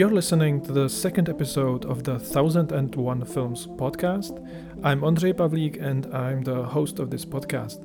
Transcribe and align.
You're 0.00 0.08
listening 0.08 0.62
to 0.62 0.72
the 0.72 0.88
second 0.88 1.28
episode 1.28 1.84
of 1.84 2.04
the 2.04 2.14
1001 2.14 3.24
Films 3.26 3.66
podcast. 3.66 4.32
I'm 4.82 5.02
Ondřej 5.02 5.34
Pavlík 5.34 5.76
and 5.76 6.06
I'm 6.06 6.42
the 6.42 6.62
host 6.62 6.98
of 7.00 7.10
this 7.10 7.26
podcast. 7.26 7.84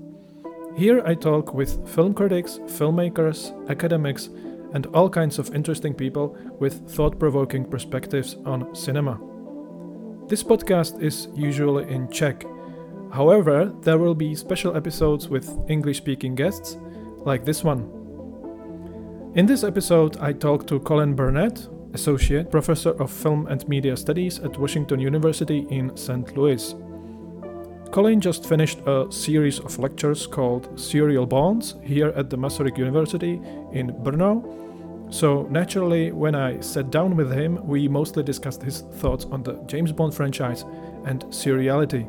Here 0.78 1.04
I 1.06 1.14
talk 1.14 1.54
with 1.54 1.86
film 1.86 2.14
critics, 2.14 2.62
filmmakers, 2.68 3.52
academics, 3.70 4.30
and 4.74 4.86
all 4.94 5.10
kinds 5.10 5.40
of 5.40 5.54
interesting 5.54 5.94
people 5.94 6.38
with 6.58 6.90
thought 6.90 7.20
provoking 7.20 7.66
perspectives 7.66 8.38
on 8.46 8.74
cinema. 8.74 9.20
This 10.30 10.42
podcast 10.42 11.02
is 11.04 11.28
usually 11.36 11.84
in 11.94 12.08
Czech. 12.08 12.46
However, 13.12 13.74
there 13.82 13.98
will 13.98 14.16
be 14.16 14.36
special 14.36 14.78
episodes 14.78 15.28
with 15.28 15.52
English 15.68 15.98
speaking 15.98 16.34
guests, 16.34 16.78
like 17.26 17.44
this 17.44 17.62
one. 17.62 17.90
In 19.36 19.46
this 19.46 19.66
episode, 19.66 20.16
I 20.22 20.32
talk 20.32 20.66
to 20.68 20.80
Colin 20.80 21.14
Burnett, 21.14 21.68
Associate 21.96 22.52
Professor 22.52 22.92
of 23.02 23.10
Film 23.10 23.48
and 23.48 23.68
Media 23.68 23.96
Studies 23.96 24.40
at 24.40 24.60
Washington 24.60 25.00
University 25.00 25.66
in 25.70 25.96
St. 25.96 26.38
Louis. 26.38 26.76
Colin 27.92 28.20
just 28.20 28.46
finished 28.46 28.80
a 28.86 29.08
series 29.10 29.60
of 29.60 29.80
lectures 29.80 30.28
called 30.28 30.78
Serial 30.78 31.26
Bonds 31.26 31.76
here 31.82 32.10
at 32.10 32.30
the 32.30 32.38
Masaryk 32.38 32.78
University 32.78 33.42
in 33.72 33.94
Brno. 34.04 34.44
So, 35.10 35.44
naturally, 35.50 36.12
when 36.12 36.36
I 36.36 36.60
sat 36.60 36.92
down 36.92 37.16
with 37.16 37.32
him, 37.32 37.66
we 37.66 37.88
mostly 37.88 38.24
discussed 38.24 38.62
his 38.62 38.82
thoughts 39.00 39.26
on 39.26 39.44
the 39.44 39.54
James 39.66 39.94
Bond 39.94 40.14
franchise 40.14 40.66
and 41.06 41.24
seriality. 41.26 42.06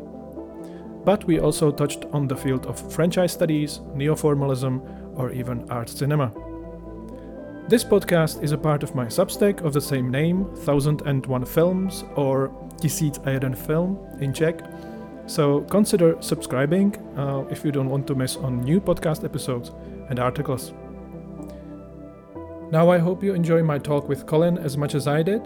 But 1.05 1.25
we 1.25 1.39
also 1.39 1.71
touched 1.71 2.07
on 2.13 2.27
the 2.27 2.37
field 2.37 2.67
of 2.67 2.93
franchise 2.93 3.33
studies, 3.33 3.79
neoformalism, 3.95 4.81
or 5.17 5.31
even 5.31 5.71
art 5.71 5.89
cinema. 5.89 6.33
This 7.69 7.83
podcast 7.83 8.45
is 8.45 8.53
a 8.53 8.59
part 8.59 8.85
of 8.85 8.95
my 8.95 9.07
Substack 9.07 9.63
of 9.63 9.73
the 9.73 9.81
same 9.81 10.09
name, 10.09 10.45
1001 10.65 11.45
Films 11.47 12.05
or 12.15 12.49
Tisíc 12.77 13.19
jeden 13.25 13.57
film 13.57 13.99
in 14.21 14.33
Czech. 14.33 14.61
So 15.27 15.63
consider 15.63 16.17
subscribing 16.21 16.95
uh, 17.19 17.45
if 17.51 17.65
you 17.65 17.73
don't 17.73 17.91
want 17.91 18.07
to 18.07 18.15
miss 18.15 18.37
on 18.37 18.61
new 18.61 18.81
podcast 18.81 19.25
episodes 19.25 19.73
and 20.11 20.21
articles. 20.21 20.75
Now 22.71 22.89
I 22.89 22.99
hope 22.99 23.25
you 23.25 23.35
enjoy 23.35 23.65
my 23.65 23.79
talk 23.79 24.09
with 24.09 24.27
Colin 24.27 24.59
as 24.59 24.77
much 24.77 24.95
as 24.95 25.09
I 25.09 25.25
did. 25.25 25.43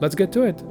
Let's 0.00 0.14
get 0.14 0.30
to 0.32 0.42
it. 0.42 0.62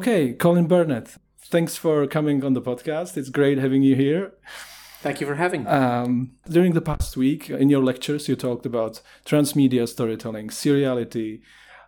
Okay, 0.00 0.32
Colin 0.32 0.66
Burnett, 0.66 1.18
thanks 1.42 1.76
for 1.76 2.06
coming 2.06 2.42
on 2.42 2.54
the 2.54 2.62
podcast. 2.62 3.18
It's 3.18 3.28
great 3.28 3.58
having 3.58 3.82
you 3.82 3.94
here. 3.94 4.32
Thank 5.02 5.20
you 5.20 5.26
for 5.26 5.34
having 5.34 5.64
me. 5.64 5.68
Um, 5.68 6.30
during 6.48 6.72
the 6.72 6.80
past 6.80 7.18
week, 7.18 7.50
in 7.50 7.68
your 7.68 7.82
lectures, 7.82 8.26
you 8.26 8.34
talked 8.34 8.64
about 8.64 9.02
transmedia 9.26 9.86
storytelling, 9.86 10.48
seriality, 10.48 11.42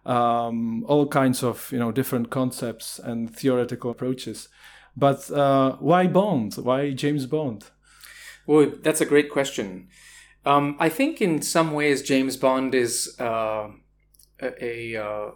um, 0.05 0.85
all 0.85 1.07
kinds 1.07 1.43
of 1.43 1.73
you 1.73 1.79
know 1.79 1.91
different 1.91 2.29
concepts 2.29 2.99
and 2.99 3.35
theoretical 3.35 3.91
approaches. 3.91 4.51
But 4.95 5.31
uh, 5.31 5.77
why 5.77 6.07
Bond? 6.07 6.57
Why 6.57 6.93
James 6.93 7.25
Bond? 7.25 7.71
Well, 8.47 8.73
that's 8.83 9.01
a 9.01 9.07
great 9.07 9.31
question. 9.31 9.89
Um, 10.45 10.77
I 10.79 10.91
think 10.91 11.23
in 11.23 11.41
some 11.41 11.73
ways 11.73 12.03
James 12.03 12.37
Bond 12.37 12.75
is 12.75 13.17
uh, 13.19 13.71
a, 14.39 14.65
a 14.65 15.03
uh, 15.03 15.31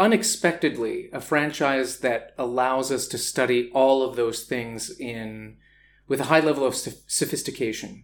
unexpectedly 0.00 1.10
a 1.12 1.20
franchise 1.20 1.98
that 1.98 2.32
allows 2.38 2.90
us 2.90 3.06
to 3.06 3.18
study 3.18 3.70
all 3.72 4.02
of 4.02 4.16
those 4.16 4.44
things 4.44 4.90
in 4.98 5.58
with 6.08 6.20
a 6.20 6.24
high 6.24 6.40
level 6.40 6.66
of 6.66 6.74
sophistication. 6.74 8.02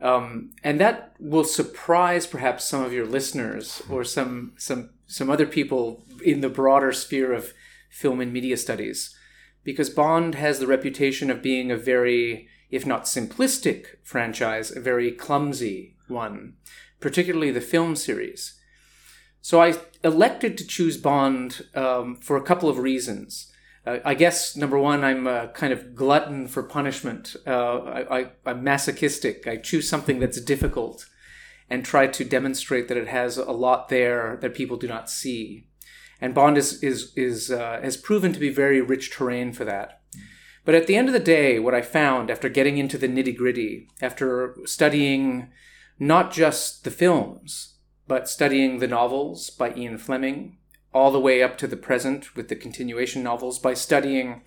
Um, 0.00 0.50
and 0.62 0.78
that 0.80 1.14
will 1.18 1.44
surprise 1.44 2.26
perhaps 2.26 2.64
some 2.64 2.84
of 2.84 2.92
your 2.92 3.06
listeners 3.06 3.82
or 3.88 4.04
some 4.04 4.52
some 4.58 4.90
some 5.06 5.30
other 5.30 5.46
people 5.46 6.04
in 6.22 6.42
the 6.42 6.48
broader 6.50 6.92
sphere 6.92 7.32
of 7.32 7.54
film 7.90 8.20
and 8.20 8.32
media 8.32 8.56
studies, 8.56 9.16
because 9.62 9.88
Bond 9.88 10.34
has 10.34 10.58
the 10.58 10.66
reputation 10.66 11.30
of 11.30 11.42
being 11.42 11.70
a 11.70 11.76
very, 11.76 12.48
if 12.70 12.84
not 12.84 13.04
simplistic 13.04 13.86
franchise, 14.02 14.76
a 14.76 14.80
very 14.80 15.10
clumsy 15.10 15.96
one, 16.08 16.54
particularly 17.00 17.50
the 17.50 17.60
film 17.60 17.96
series. 17.96 18.60
So 19.44 19.60
I 19.60 19.74
elected 20.02 20.56
to 20.56 20.66
choose 20.66 20.96
Bond 20.96 21.66
um, 21.74 22.16
for 22.16 22.38
a 22.38 22.42
couple 22.42 22.70
of 22.70 22.78
reasons. 22.78 23.52
Uh, 23.86 23.98
I 24.02 24.14
guess 24.14 24.56
number 24.56 24.78
one, 24.78 25.04
I'm 25.04 25.26
a 25.26 25.48
kind 25.48 25.70
of 25.70 25.94
glutton 25.94 26.48
for 26.48 26.62
punishment. 26.62 27.36
Uh, 27.46 28.04
I, 28.10 28.30
am 28.46 28.64
masochistic. 28.64 29.46
I 29.46 29.58
choose 29.58 29.86
something 29.86 30.18
that's 30.18 30.40
difficult 30.40 31.04
and 31.68 31.84
try 31.84 32.06
to 32.06 32.24
demonstrate 32.24 32.88
that 32.88 32.96
it 32.96 33.08
has 33.08 33.36
a 33.36 33.52
lot 33.52 33.90
there 33.90 34.38
that 34.40 34.54
people 34.54 34.78
do 34.78 34.88
not 34.88 35.10
see. 35.10 35.66
And 36.22 36.34
Bond 36.34 36.56
is 36.56 36.82
is 36.82 37.12
is 37.14 37.50
uh, 37.50 37.80
has 37.82 37.98
proven 37.98 38.32
to 38.32 38.40
be 38.40 38.48
very 38.48 38.80
rich 38.80 39.10
terrain 39.10 39.52
for 39.52 39.66
that. 39.66 40.00
But 40.64 40.74
at 40.74 40.86
the 40.86 40.96
end 40.96 41.08
of 41.08 41.12
the 41.12 41.20
day, 41.20 41.58
what 41.58 41.74
I 41.74 41.82
found 41.82 42.30
after 42.30 42.48
getting 42.48 42.78
into 42.78 42.96
the 42.96 43.08
nitty 43.08 43.36
gritty, 43.36 43.90
after 44.00 44.56
studying 44.64 45.50
not 45.98 46.32
just 46.32 46.84
the 46.84 46.90
films, 46.90 47.73
but 48.06 48.28
studying 48.28 48.78
the 48.78 48.88
novels 48.88 49.50
by 49.50 49.74
Ian 49.74 49.98
Fleming, 49.98 50.58
all 50.92 51.10
the 51.10 51.20
way 51.20 51.42
up 51.42 51.58
to 51.58 51.66
the 51.66 51.76
present 51.76 52.36
with 52.36 52.48
the 52.48 52.56
continuation 52.56 53.22
novels, 53.22 53.58
by 53.58 53.74
studying 53.74 54.42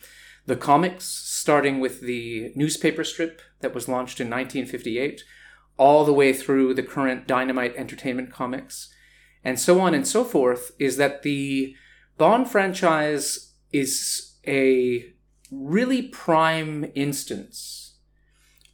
the 0.46 0.56
comics, 0.56 1.06
starting 1.06 1.80
with 1.80 2.02
the 2.02 2.52
newspaper 2.56 3.04
strip 3.04 3.42
that 3.60 3.74
was 3.74 3.90
launched 3.90 4.22
in 4.22 4.28
1958, 4.28 5.24
all 5.78 6.06
the 6.06 6.14
way 6.14 6.34
through 6.34 6.74
the 6.74 6.84
current 6.84 7.28
Dynamite 7.28 7.76
Entertainment 7.76 8.32
comics, 8.32 8.94
and 9.44 9.60
so 9.60 9.80
on 9.80 9.94
and 9.94 10.08
so 10.08 10.24
forth, 10.24 10.72
is 10.80 10.98
that 10.98 11.24
the 11.24 11.76
Bond 12.18 12.50
franchise 12.50 13.54
is 13.72 14.38
a 14.48 15.14
really 15.52 16.02
prime 16.02 16.92
instance 16.96 17.98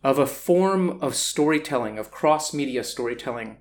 of 0.03 0.17
a 0.17 0.25
form 0.25 1.01
of 1.01 1.15
storytelling, 1.15 1.97
of 1.97 2.11
cross 2.11 2.53
media 2.53 2.83
storytelling, 2.83 3.57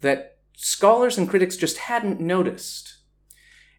that 0.00 0.37
scholars 0.60 1.16
and 1.16 1.28
critics 1.28 1.56
just 1.56 1.78
hadn't 1.78 2.18
noticed. 2.18 2.96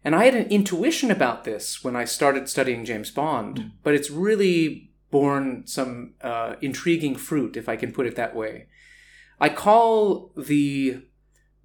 And 0.02 0.16
I 0.16 0.24
had 0.24 0.34
an 0.34 0.48
intuition 0.48 1.10
about 1.10 1.44
this 1.44 1.84
when 1.84 1.94
I 1.94 2.06
started 2.06 2.48
studying 2.48 2.86
James 2.86 3.10
Bond, 3.10 3.56
mm. 3.58 3.70
but 3.82 3.94
it's 3.94 4.10
really 4.10 4.90
borne 5.10 5.66
some 5.66 6.14
uh, 6.22 6.54
intriguing 6.62 7.16
fruit, 7.16 7.58
if 7.58 7.68
I 7.68 7.76
can 7.76 7.92
put 7.92 8.06
it 8.06 8.16
that 8.16 8.34
way. 8.34 8.66
I 9.38 9.50
call 9.50 10.32
the 10.36 11.02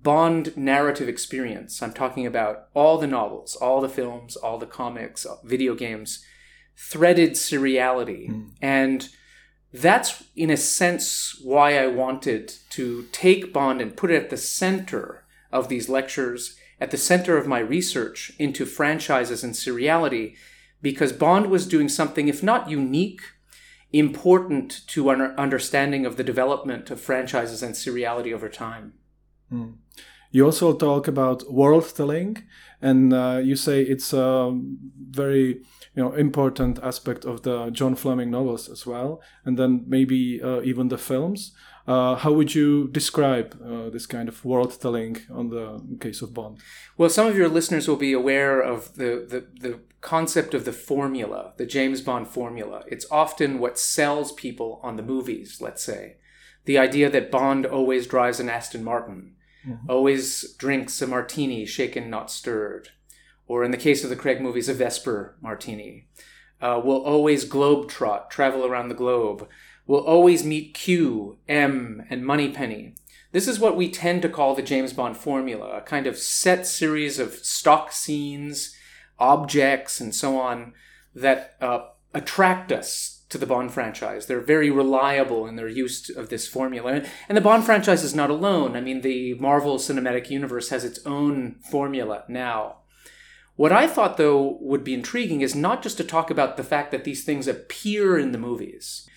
Bond 0.01 0.55
narrative 0.57 1.07
experience, 1.07 1.81
I'm 1.81 1.93
talking 1.93 2.27
about 2.27 2.67
all 2.73 2.97
the 2.97 3.07
novels, 3.07 3.55
all 3.55 3.79
the 3.79 3.89
films, 3.89 4.35
all 4.35 4.57
the 4.57 4.65
comics, 4.67 5.25
video 5.45 5.75
games, 5.75 6.23
threaded 6.77 7.31
seriality. 7.31 8.29
Mm. 8.29 8.49
And 8.61 9.09
that's 9.81 10.23
in 10.35 10.49
a 10.49 10.57
sense 10.57 11.39
why 11.43 11.77
I 11.77 11.87
wanted 11.87 12.53
to 12.71 13.05
take 13.11 13.53
Bond 13.53 13.81
and 13.81 13.97
put 13.97 14.11
it 14.11 14.23
at 14.23 14.29
the 14.29 14.37
center 14.37 15.25
of 15.51 15.69
these 15.69 15.89
lectures, 15.89 16.57
at 16.79 16.91
the 16.91 16.97
center 16.97 17.37
of 17.37 17.47
my 17.47 17.59
research 17.59 18.31
into 18.37 18.65
franchises 18.65 19.43
and 19.43 19.53
seriality, 19.53 20.35
because 20.81 21.13
Bond 21.13 21.49
was 21.49 21.67
doing 21.67 21.89
something, 21.89 22.27
if 22.27 22.43
not 22.43 22.69
unique, 22.69 23.21
important 23.91 24.81
to 24.87 25.09
our 25.09 25.33
understanding 25.37 26.05
of 26.05 26.17
the 26.17 26.23
development 26.23 26.91
of 26.91 26.99
franchises 26.99 27.63
and 27.63 27.73
seriality 27.73 28.33
over 28.33 28.49
time. 28.49 28.93
Mm. 29.51 29.75
You 30.31 30.45
also 30.45 30.73
talk 30.75 31.07
about 31.07 31.51
world 31.51 31.91
telling, 31.95 32.43
and 32.81 33.13
uh, 33.13 33.39
you 33.41 33.55
say 33.55 33.81
it's 33.81 34.11
a 34.11 34.51
very 35.09 35.61
you 35.95 36.03
know 36.03 36.13
important 36.13 36.79
aspect 36.83 37.25
of 37.25 37.43
the 37.43 37.73
Ian 37.79 37.95
Fleming 37.95 38.29
novels 38.29 38.69
as 38.69 38.85
well, 38.85 39.21
and 39.45 39.57
then 39.57 39.85
maybe 39.87 40.41
uh, 40.41 40.61
even 40.61 40.89
the 40.89 40.97
films. 40.97 41.53
Uh, 41.87 42.15
how 42.15 42.31
would 42.31 42.55
you 42.55 42.87
describe 42.87 43.61
uh, 43.63 43.89
this 43.91 44.07
kind 44.07 44.27
of 44.27 44.43
world 44.43 44.79
telling 44.81 45.17
on 45.31 45.49
the 45.49 45.97
case 45.99 46.21
of 46.23 46.33
Bond? 46.33 46.57
Well, 46.97 47.09
some 47.09 47.27
of 47.27 47.37
your 47.37 47.47
listeners 47.47 47.87
will 47.87 47.95
be 47.95 48.11
aware 48.11 48.59
of 48.59 48.95
the, 48.95 49.23
the, 49.29 49.45
the 49.59 49.79
concept 50.01 50.55
of 50.55 50.65
the 50.65 50.73
formula, 50.73 51.53
the 51.57 51.65
James 51.67 52.01
Bond 52.01 52.27
formula. 52.27 52.83
It's 52.87 53.05
often 53.11 53.59
what 53.59 53.77
sells 53.77 54.31
people 54.31 54.79
on 54.81 54.95
the 54.95 55.03
movies, 55.03 55.61
let's 55.61 55.83
say. 55.83 56.17
The 56.65 56.79
idea 56.79 57.07
that 57.11 57.29
Bond 57.29 57.67
always 57.67 58.07
drives 58.07 58.39
an 58.39 58.49
Aston 58.49 58.83
Martin, 58.83 59.35
mm-hmm. 59.63 59.87
always 59.87 60.55
drinks 60.55 60.99
a 61.03 61.07
martini, 61.07 61.67
shaken, 61.67 62.09
not 62.09 62.31
stirred 62.31 62.89
or 63.47 63.63
in 63.63 63.71
the 63.71 63.77
case 63.77 64.03
of 64.03 64.09
the 64.09 64.15
Craig 64.15 64.41
movies, 64.41 64.69
a 64.69 64.73
Vesper 64.73 65.35
martini. 65.41 66.07
Uh, 66.61 66.81
will 66.83 67.03
always 67.03 67.47
globetrot, 67.47 68.29
travel 68.29 68.65
around 68.65 68.89
the 68.89 68.95
globe. 68.95 69.47
Will 69.85 69.99
always 69.99 70.43
meet 70.43 70.73
Q, 70.73 71.37
M, 71.47 72.05
and 72.09 72.25
Moneypenny. 72.25 72.95
This 73.31 73.47
is 73.47 73.59
what 73.59 73.75
we 73.75 73.89
tend 73.89 74.21
to 74.21 74.29
call 74.29 74.55
the 74.55 74.61
James 74.61 74.93
Bond 74.93 75.17
formula, 75.17 75.77
a 75.77 75.81
kind 75.81 76.07
of 76.07 76.17
set 76.17 76.65
series 76.65 77.19
of 77.19 77.33
stock 77.33 77.91
scenes, 77.91 78.75
objects, 79.19 79.99
and 79.99 80.15
so 80.15 80.39
on 80.39 80.73
that 81.13 81.55
uh, 81.61 81.79
attract 82.13 82.71
us 82.71 83.09
to 83.09 83.15
to 83.35 83.39
the 83.39 83.45
Bond 83.45 83.73
franchise. 83.73 84.25
They're 84.25 84.39
very 84.39 84.71
reliable 84.71 85.45
in 85.45 85.55
their 85.55 85.67
use 85.67 86.09
of 86.09 86.29
this 86.29 86.47
formula. 86.47 87.03
And 87.27 87.37
the 87.37 87.41
Bond 87.41 87.65
franchise 87.65 88.03
is 88.03 88.15
not 88.15 88.29
alone. 88.29 88.75
I 88.75 88.81
mean, 88.81 89.01
the 89.01 89.33
Marvel 89.35 89.77
Cinematic 89.77 90.29
Universe 90.29 90.69
has 90.69 90.85
its 90.85 90.99
own 91.05 91.57
formula 91.69 92.23
now. 92.29 92.77
What 93.55 93.71
I 93.71 93.87
thought, 93.87 94.17
though, 94.17 94.57
would 94.59 94.83
be 94.83 94.93
intriguing 94.93 95.41
is 95.41 95.55
not 95.55 95.81
just 95.81 95.97
to 95.97 96.03
talk 96.03 96.29
about 96.29 96.57
the 96.57 96.63
fact 96.63 96.91
that 96.91 97.05
these 97.05 97.23
things 97.23 97.47
appear 97.47 98.17
in 98.17 98.31
the 98.31 98.37
movies, 98.37 99.09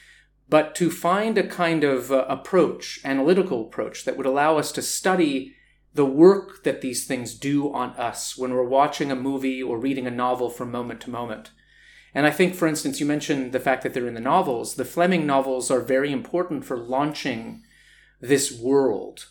but 0.48 0.74
to 0.76 0.90
find 0.90 1.36
a 1.36 1.46
kind 1.46 1.82
of 1.82 2.12
uh, 2.12 2.24
approach, 2.28 3.00
analytical 3.04 3.66
approach, 3.66 4.04
that 4.04 4.16
would 4.16 4.26
allow 4.26 4.56
us 4.56 4.70
to 4.72 4.82
study 4.82 5.56
the 5.92 6.04
work 6.04 6.62
that 6.62 6.80
these 6.80 7.04
things 7.04 7.34
do 7.34 7.72
on 7.72 7.90
us 7.90 8.38
when 8.38 8.52
we're 8.52 8.62
watching 8.62 9.10
a 9.10 9.16
movie 9.16 9.62
or 9.62 9.78
reading 9.78 10.06
a 10.06 10.10
novel 10.10 10.48
from 10.48 10.70
moment 10.70 11.00
to 11.00 11.10
moment. 11.10 11.50
And 12.14 12.26
I 12.26 12.30
think, 12.30 12.54
for 12.54 12.68
instance, 12.68 13.00
you 13.00 13.06
mentioned 13.06 13.52
the 13.52 13.60
fact 13.60 13.82
that 13.82 13.92
they're 13.92 14.06
in 14.06 14.14
the 14.14 14.20
novels. 14.20 14.76
The 14.76 14.84
Fleming 14.84 15.26
novels 15.26 15.70
are 15.70 15.80
very 15.80 16.12
important 16.12 16.64
for 16.64 16.76
launching 16.78 17.62
this 18.20 18.56
world 18.56 19.26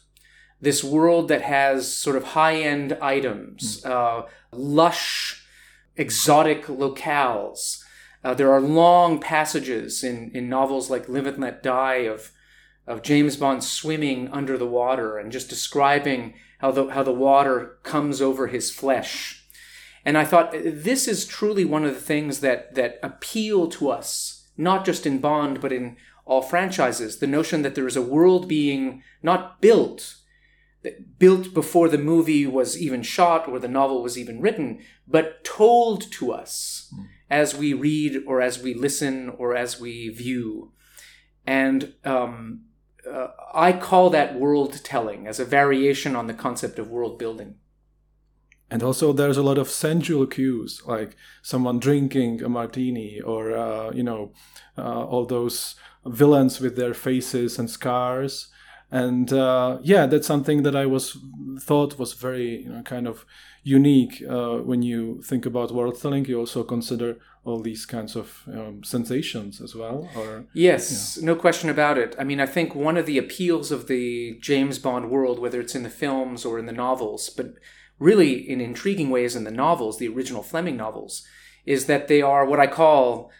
this 0.59 0.83
world 0.83 1.27
that 1.27 1.41
has 1.41 1.95
sort 1.95 2.15
of 2.15 2.23
high 2.23 2.55
end 2.55 2.93
items, 3.01 3.81
mm. 3.81 3.89
uh, 3.89 4.25
lush, 4.51 5.45
exotic 5.95 6.65
locales. 6.65 7.83
Uh, 8.23 8.33
there 8.33 8.51
are 8.51 8.61
long 8.61 9.19
passages 9.19 10.03
in, 10.03 10.31
in 10.33 10.49
novels 10.49 10.89
like 10.89 11.07
Live 11.07 11.27
and 11.27 11.39
Let 11.39 11.63
Die 11.63 11.95
of, 11.95 12.31
of 12.85 13.03
James 13.03 13.37
Bond 13.37 13.63
swimming 13.63 14.27
under 14.29 14.57
the 14.57 14.65
water 14.65 15.17
and 15.17 15.31
just 15.31 15.49
describing 15.49 16.33
how 16.59 16.71
the, 16.71 16.87
how 16.87 17.03
the 17.03 17.13
water 17.13 17.77
comes 17.83 18.21
over 18.21 18.47
his 18.47 18.71
flesh. 18.71 19.45
And 20.03 20.17
I 20.17 20.25
thought 20.25 20.53
this 20.53 21.07
is 21.07 21.25
truly 21.25 21.65
one 21.65 21.83
of 21.83 21.93
the 21.93 22.01
things 22.01 22.39
that, 22.39 22.75
that 22.75 22.99
appeal 23.03 23.67
to 23.69 23.89
us, 23.89 24.47
not 24.57 24.85
just 24.85 25.05
in 25.05 25.19
Bond, 25.19 25.61
but 25.61 25.73
in 25.73 25.97
all 26.25 26.41
franchises. 26.41 27.19
The 27.19 27.27
notion 27.27 27.61
that 27.61 27.75
there 27.75 27.87
is 27.87 27.95
a 27.95 28.01
world 28.01 28.47
being 28.47 29.03
not 29.21 29.61
built, 29.61 30.15
built 31.19 31.53
before 31.53 31.89
the 31.89 31.97
movie 31.97 32.45
was 32.45 32.77
even 32.77 33.01
shot 33.01 33.47
or 33.47 33.59
the 33.59 33.67
novel 33.67 34.01
was 34.01 34.17
even 34.17 34.41
written, 34.41 34.79
but 35.07 35.43
told 35.43 36.11
to 36.13 36.31
us 36.31 36.93
mm. 36.95 37.05
as 37.29 37.55
we 37.55 37.73
read 37.73 38.23
or 38.27 38.41
as 38.41 38.61
we 38.61 38.73
listen 38.73 39.29
or 39.37 39.55
as 39.55 39.79
we 39.79 40.09
view. 40.09 40.71
And 41.45 41.93
um, 42.03 42.61
uh, 43.09 43.27
I 43.53 43.73
call 43.73 44.09
that 44.09 44.39
world 44.39 44.83
telling 44.83 45.27
as 45.27 45.39
a 45.39 45.45
variation 45.45 46.15
on 46.15 46.27
the 46.27 46.33
concept 46.33 46.79
of 46.79 46.89
world 46.89 47.17
building. 47.17 47.55
And 48.69 48.83
also, 48.83 49.13
there's 49.13 49.37
a 49.37 49.43
lot 49.43 49.57
of 49.57 49.69
sensual 49.69 50.27
cues, 50.27 50.81
like 50.85 51.15
someone 51.41 51.79
drinking 51.79 52.43
a 52.43 52.49
martini, 52.49 53.21
or 53.21 53.55
uh, 53.55 53.91
you 53.91 54.03
know, 54.03 54.33
uh, 54.77 55.05
all 55.05 55.25
those 55.25 55.75
villains 56.05 56.59
with 56.59 56.75
their 56.75 56.93
faces 56.93 57.57
and 57.57 57.69
scars 57.69 58.49
and 58.91 59.33
uh, 59.33 59.77
yeah 59.81 60.05
that's 60.05 60.27
something 60.27 60.63
that 60.63 60.75
i 60.75 60.85
was 60.85 61.17
thought 61.59 61.99
was 61.99 62.13
very 62.13 62.63
you 62.63 62.69
know, 62.69 62.81
kind 62.83 63.07
of 63.07 63.25
unique 63.63 64.23
uh, 64.29 64.57
when 64.57 64.81
you 64.81 65.21
think 65.23 65.45
about 65.45 65.71
world 65.71 65.99
telling 66.01 66.23
you 66.25 66.39
also 66.39 66.63
consider 66.63 67.17
all 67.43 67.59
these 67.59 67.85
kinds 67.85 68.15
of 68.15 68.43
um, 68.47 68.83
sensations 68.83 69.59
as 69.61 69.75
well 69.75 70.09
or 70.15 70.45
yes 70.53 71.17
no 71.17 71.35
question 71.35 71.69
about 71.69 71.97
it. 71.97 72.15
I 72.19 72.23
mean 72.23 72.39
i 72.39 72.45
think 72.45 72.75
one 72.75 72.97
of 72.97 73.05
the 73.05 73.17
appeals 73.17 73.71
of 73.71 73.87
the 73.87 74.37
james 74.39 74.79
bond 74.79 75.09
world 75.09 75.39
whether 75.39 75.59
it's 75.59 75.75
in 75.75 75.83
the 75.83 75.89
films 75.89 76.45
or 76.45 76.57
in 76.59 76.65
the 76.65 76.71
novels 76.71 77.29
but 77.29 77.55
really 77.99 78.33
in 78.49 78.61
intriguing 78.61 79.09
ways 79.09 79.35
in 79.35 79.43
the 79.43 79.51
novels 79.51 79.97
the 79.97 80.07
original 80.07 80.43
fleming 80.43 80.77
novels 80.77 81.25
is 81.65 81.87
that 81.87 82.07
they 82.07 82.21
are 82.21 82.45
what 82.45 82.59
i 82.59 82.67
call 82.67 83.31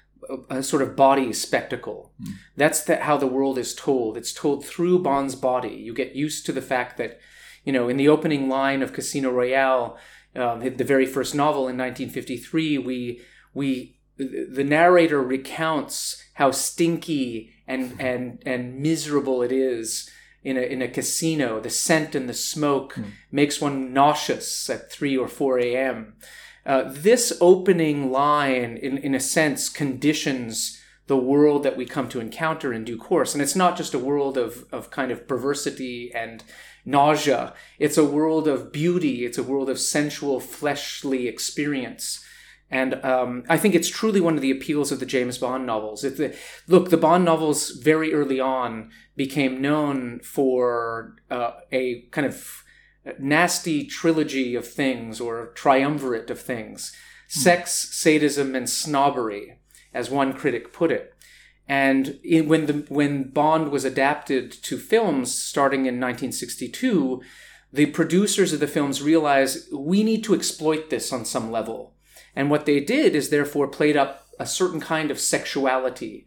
a, 0.50 0.64
sort 0.64 0.82
of 0.82 0.96
body 0.96 1.34
spectacle. 1.34 2.14
Mm. 2.22 2.34
That's 2.56 2.84
the, 2.84 2.98
how 2.98 3.18
the 3.18 3.28
world 3.28 3.58
is 3.58 3.74
told. 3.74 4.18
It's 4.18 4.34
told 4.34 4.66
through 4.66 5.00
Bond's 5.00 5.36
body. 5.36 5.76
You 5.76 5.94
get 5.94 6.16
used 6.16 6.46
to 6.46 6.52
the 6.52 6.62
fact 6.62 6.98
that, 6.98 7.20
you 7.64 7.74
know, 7.74 7.90
in 7.90 7.98
the 7.98 8.08
opening 8.08 8.50
line 8.50 8.82
of 8.82 8.94
Casino 8.94 9.32
Royale, 9.32 9.98
um, 10.36 10.60
the 10.60 10.84
very 10.84 11.06
first 11.06 11.34
novel 11.34 11.68
in 11.68 11.78
1953, 11.78 12.78
we 12.78 13.22
we 13.54 13.98
the 14.18 14.64
narrator 14.64 15.22
recounts 15.22 16.24
how 16.36 16.52
stinky 16.52 17.54
and 17.68 17.96
and 18.00 18.42
and 18.46 18.80
miserable 18.80 19.42
it 19.42 19.52
is 19.52 20.10
in 20.44 20.58
a 20.58 20.62
in 20.62 20.82
a 20.82 20.88
casino. 20.88 21.60
The 21.60 21.70
scent 21.70 22.16
and 22.16 22.30
the 22.30 22.34
smoke 22.34 22.96
mm. 22.96 23.12
makes 23.32 23.60
one 23.60 23.94
nauseous 23.94 24.70
at 24.70 24.92
three 24.92 25.18
or 25.18 25.28
four 25.28 25.60
a.m. 25.60 26.16
Uh, 26.68 26.84
this 26.86 27.36
opening 27.40 28.12
line, 28.12 28.75
in, 28.75 28.98
in 28.98 29.16
a 29.16 29.19
sense, 29.22 29.69
conditions 29.69 30.81
the 31.08 31.16
world 31.16 31.64
that 31.64 31.78
we 31.78 31.86
come 31.86 32.10
to 32.10 32.19
encounter 32.19 32.74
in 32.74 32.84
due 32.84 32.98
course. 32.98 33.34
And 33.34 33.42
it's 33.42 33.56
not 33.56 33.78
just 33.78 33.94
a 33.94 34.00
world 34.00 34.38
of, 34.38 34.66
of 34.74 34.92
kind 34.92 35.10
of 35.10 35.30
perversity 35.30 36.12
and 36.14 36.44
nausea, 36.86 37.54
it's 37.80 37.98
a 37.98 38.04
world 38.04 38.48
of 38.48 38.74
beauty, 38.74 39.25
it's 39.25 39.38
a 39.38 39.44
world 39.44 39.69
of 39.69 39.80
sensual, 39.80 40.42
fleshly 40.42 41.28
experience. 41.28 42.24
And 42.69 42.96
um, 43.06 43.44
I 43.48 43.58
think 43.58 43.74
it's 43.74 43.88
truly 43.90 44.19
one 44.19 44.36
of 44.36 44.42
the 44.42 44.52
appeals 44.52 44.92
of 44.92 45.00
the 45.00 45.06
James 45.06 45.38
Bond 45.38 45.66
novels. 45.66 46.02
The, 46.02 46.36
look, 46.68 46.90
the 46.90 46.98
Bond 46.98 47.24
novels 47.24 47.72
very 47.72 48.14
early 48.14 48.42
on 48.42 48.92
became 49.16 49.62
known 49.62 50.19
for 50.19 51.16
uh, 51.31 51.52
a 51.72 52.02
kind 52.12 52.28
of 52.28 52.66
nasty 53.19 53.86
trilogy 53.86 54.56
of 54.56 54.68
things 54.68 55.19
or 55.19 55.48
triumvirate 55.56 56.30
of 56.30 56.39
things 56.39 56.92
hmm. 57.33 57.39
sex, 57.39 57.89
sadism, 57.95 58.56
and 58.56 58.69
snobbery, 58.69 59.59
as 59.94 60.09
one 60.09 60.33
critic 60.33 60.74
put 60.74 60.92
it. 60.92 61.13
And 61.68 62.19
in, 62.24 62.48
when, 62.48 62.65
the, 62.65 62.86
when 62.88 63.30
Bond 63.30 63.71
was 63.71 63.83
adapted 63.83 64.51
to 64.51 64.77
films 64.77 65.33
starting 65.33 65.81
in 65.81 66.00
1962, 66.00 67.21
the 67.74 67.88
producers 67.88 68.54
of 68.54 68.62
the 68.62 68.68
films 68.68 69.01
realized 69.01 69.68
we 69.74 70.04
need 70.04 70.24
to 70.24 70.33
exploit 70.33 70.89
this 70.89 71.12
on 71.12 71.25
some 71.25 71.51
level. 71.51 71.94
And 72.36 72.50
what 72.50 72.65
they 72.65 72.80
did 72.80 73.15
is 73.15 73.30
therefore 73.30 73.68
played 73.68 73.98
up 73.98 74.27
a 74.39 74.45
certain 74.45 74.80
kind 74.80 75.12
of 75.12 75.19
sexuality. 75.19 76.25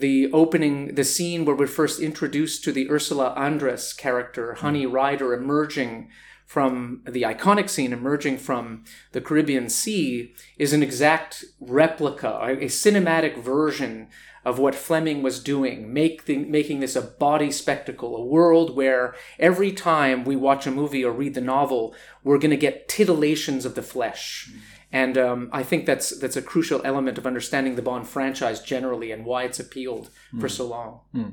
The 0.00 0.32
opening, 0.32 0.94
the 0.94 1.04
scene 1.04 1.44
where 1.44 1.54
we're 1.54 1.66
first 1.66 2.00
introduced 2.00 2.64
to 2.64 2.72
the 2.72 2.90
Ursula 2.90 3.34
Andress 3.36 3.94
character, 3.94 4.54
Honey 4.54 4.86
Ryder, 4.86 5.34
emerging 5.34 6.08
from 6.46 7.02
the 7.06 7.22
iconic 7.22 7.68
scene 7.68 7.92
emerging 7.92 8.38
from 8.38 8.82
the 9.12 9.20
Caribbean 9.20 9.68
Sea 9.68 10.34
is 10.58 10.72
an 10.72 10.82
exact 10.82 11.44
replica, 11.60 12.40
a, 12.42 12.64
cinematic 12.64 13.36
version 13.36 14.08
of 14.42 14.58
what 14.58 14.74
Fleming 14.74 15.22
was 15.22 15.40
doing, 15.40 15.92
the, 15.92 16.38
making 16.38 16.80
this 16.80 16.96
a 16.96 17.02
body 17.02 17.52
spectacle, 17.52 18.16
a 18.16 18.24
world 18.24 18.74
where 18.74 19.14
every 19.38 19.70
time 19.70 20.24
we 20.24 20.34
watch 20.34 20.66
a 20.66 20.70
movie 20.72 21.04
or 21.04 21.12
read 21.12 21.34
the 21.34 21.42
novel, 21.42 21.94
we're 22.24 22.38
going 22.38 22.50
to 22.50 22.56
get 22.56 22.88
titillations 22.88 23.66
of 23.66 23.74
the 23.74 23.82
flesh. 23.82 24.50
Mm. 24.50 24.79
And 24.92 25.16
um, 25.16 25.50
I 25.52 25.62
think 25.62 25.86
that's 25.86 26.18
that's 26.18 26.36
a 26.36 26.42
crucial 26.42 26.80
element 26.84 27.16
of 27.16 27.26
understanding 27.26 27.76
the 27.76 27.82
Bond 27.82 28.08
franchise 28.08 28.60
generally 28.60 29.12
and 29.12 29.24
why 29.24 29.44
it's 29.44 29.60
appealed 29.60 30.10
mm. 30.34 30.40
for 30.40 30.48
so 30.48 30.66
long. 30.66 31.00
Mm. 31.14 31.32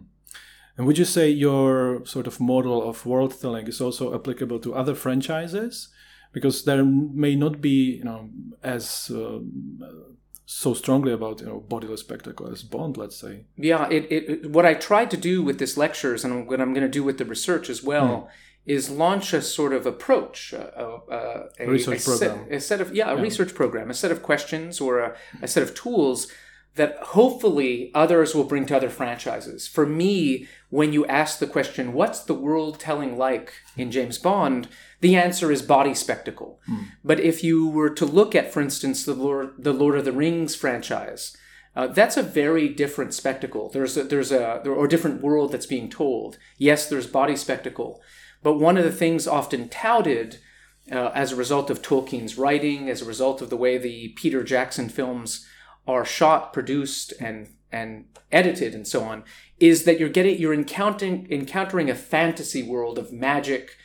And 0.77 0.85
would 0.85 0.99
you 0.99 1.05
say 1.05 1.29
your 1.29 2.05
sort 2.05 2.27
of 2.27 2.39
model 2.39 2.87
of 2.87 3.05
world 3.05 3.39
telling 3.41 3.67
is 3.67 3.81
also 3.81 4.13
applicable 4.13 4.59
to 4.59 4.75
other 4.75 4.93
franchises? 4.93 5.89
Because 6.33 6.65
there 6.65 6.85
may 6.85 7.35
not 7.35 7.61
be, 7.61 7.95
you 7.95 8.03
know, 8.03 8.29
as 8.61 9.09
uh, 9.09 9.39
so 10.45 10.73
strongly 10.73 11.11
about 11.11 11.41
you 11.41 11.45
know 11.45 11.59
bodiless 11.59 12.01
spectacle 12.01 12.47
as 12.47 12.63
Bond, 12.63 12.95
let's 12.95 13.17
say. 13.17 13.45
Yeah, 13.57 13.89
it, 13.89 14.11
it 14.11 14.51
what 14.51 14.65
I 14.65 14.75
tried 14.75 15.11
to 15.11 15.17
do 15.17 15.41
with 15.41 15.57
this 15.57 15.77
lectures 15.77 16.23
and 16.23 16.47
what 16.47 16.61
I'm 16.61 16.73
going 16.73 16.85
to 16.85 16.99
do 16.99 17.03
with 17.03 17.17
the 17.17 17.25
research 17.25 17.69
as 17.69 17.81
well. 17.83 18.07
Mm. 18.07 18.27
Is 18.67 18.89
launch 18.89 19.33
a 19.33 19.41
sort 19.41 19.71
of 19.71 19.85
approach, 19.85 20.51
a, 20.51 21.01
a, 21.09 21.63
a 21.63 21.67
research 21.67 22.01
a 22.01 22.03
program, 22.03 22.45
set, 22.45 22.51
a 22.51 22.59
set 22.59 22.81
of 22.81 22.93
yeah, 22.93 23.09
a 23.09 23.15
yeah. 23.15 23.21
research 23.21 23.55
program, 23.55 23.89
a 23.89 23.93
set 23.93 24.11
of 24.11 24.21
questions 24.21 24.81
or 24.81 24.99
a, 24.99 25.15
a 25.41 25.47
set 25.47 25.63
of 25.63 25.73
tools 25.73 26.27
that 26.75 26.97
hopefully 26.97 27.91
others 27.93 28.35
will 28.35 28.43
bring 28.43 28.65
to 28.67 28.75
other 28.75 28.89
franchises. 28.89 29.67
For 29.67 29.85
me, 29.85 30.47
when 30.69 30.93
you 30.93 31.05
ask 31.07 31.39
the 31.39 31.47
question, 31.47 31.93
what's 31.93 32.19
the 32.19 32.33
world 32.33 32.79
telling 32.79 33.17
like 33.17 33.53
in 33.75 33.89
James 33.91 34.17
Bond? 34.17 34.67
The 35.01 35.15
answer 35.15 35.51
is 35.51 35.61
body 35.61 35.93
spectacle. 35.93 36.59
Mm. 36.69 36.85
But 37.03 37.19
if 37.19 37.43
you 37.43 37.67
were 37.67 37.89
to 37.91 38.05
look 38.05 38.35
at, 38.35 38.53
for 38.53 38.61
instance, 38.61 39.05
the 39.05 39.13
Lord, 39.13 39.53
the 39.57 39.73
Lord 39.73 39.97
of 39.97 40.05
the 40.05 40.11
Rings 40.11 40.55
franchise, 40.55 41.35
uh, 41.75 41.87
that's 41.87 42.17
a 42.17 42.23
very 42.23 42.67
different 42.69 43.13
spectacle. 43.13 43.69
There's 43.69 43.97
a, 43.97 44.03
there's 44.03 44.31
a 44.31 44.61
there, 44.63 44.73
or 44.73 44.87
different 44.87 45.21
world 45.21 45.51
that's 45.51 45.67
being 45.67 45.89
told. 45.89 46.37
Yes, 46.57 46.89
there's 46.89 47.07
body 47.07 47.35
spectacle, 47.35 48.01
but 48.47 48.61
one 48.61 48.77
of 48.77 48.85
the 48.85 48.93
things 48.93 49.27
often 49.27 49.67
touted 49.67 50.37
uh, 50.89 51.11
as 51.13 51.33
a 51.33 51.35
result 51.35 51.69
of 51.69 51.81
Tolkien's 51.81 52.37
writing, 52.37 52.89
as 52.89 53.01
a 53.01 53.05
result 53.05 53.41
of 53.41 53.49
the 53.49 53.57
way 53.57 53.77
the 53.77 54.13
Peter 54.15 54.41
Jackson 54.41 54.87
films 54.87 55.45
are 55.85 56.05
shot, 56.05 56.53
produced, 56.53 57.11
and 57.19 57.49
and 57.73 58.05
edited 58.31 58.73
and 58.73 58.87
so 58.87 59.03
on, 59.03 59.25
is 59.59 59.83
that 59.83 59.99
you're 59.99 60.07
getting 60.07 60.39
you're 60.39 60.53
encountering 60.53 61.27
encountering 61.29 61.89
a 61.89 61.93
fantasy 61.93 62.63
world 62.63 62.97
of 62.97 63.11
magic, 63.11 63.75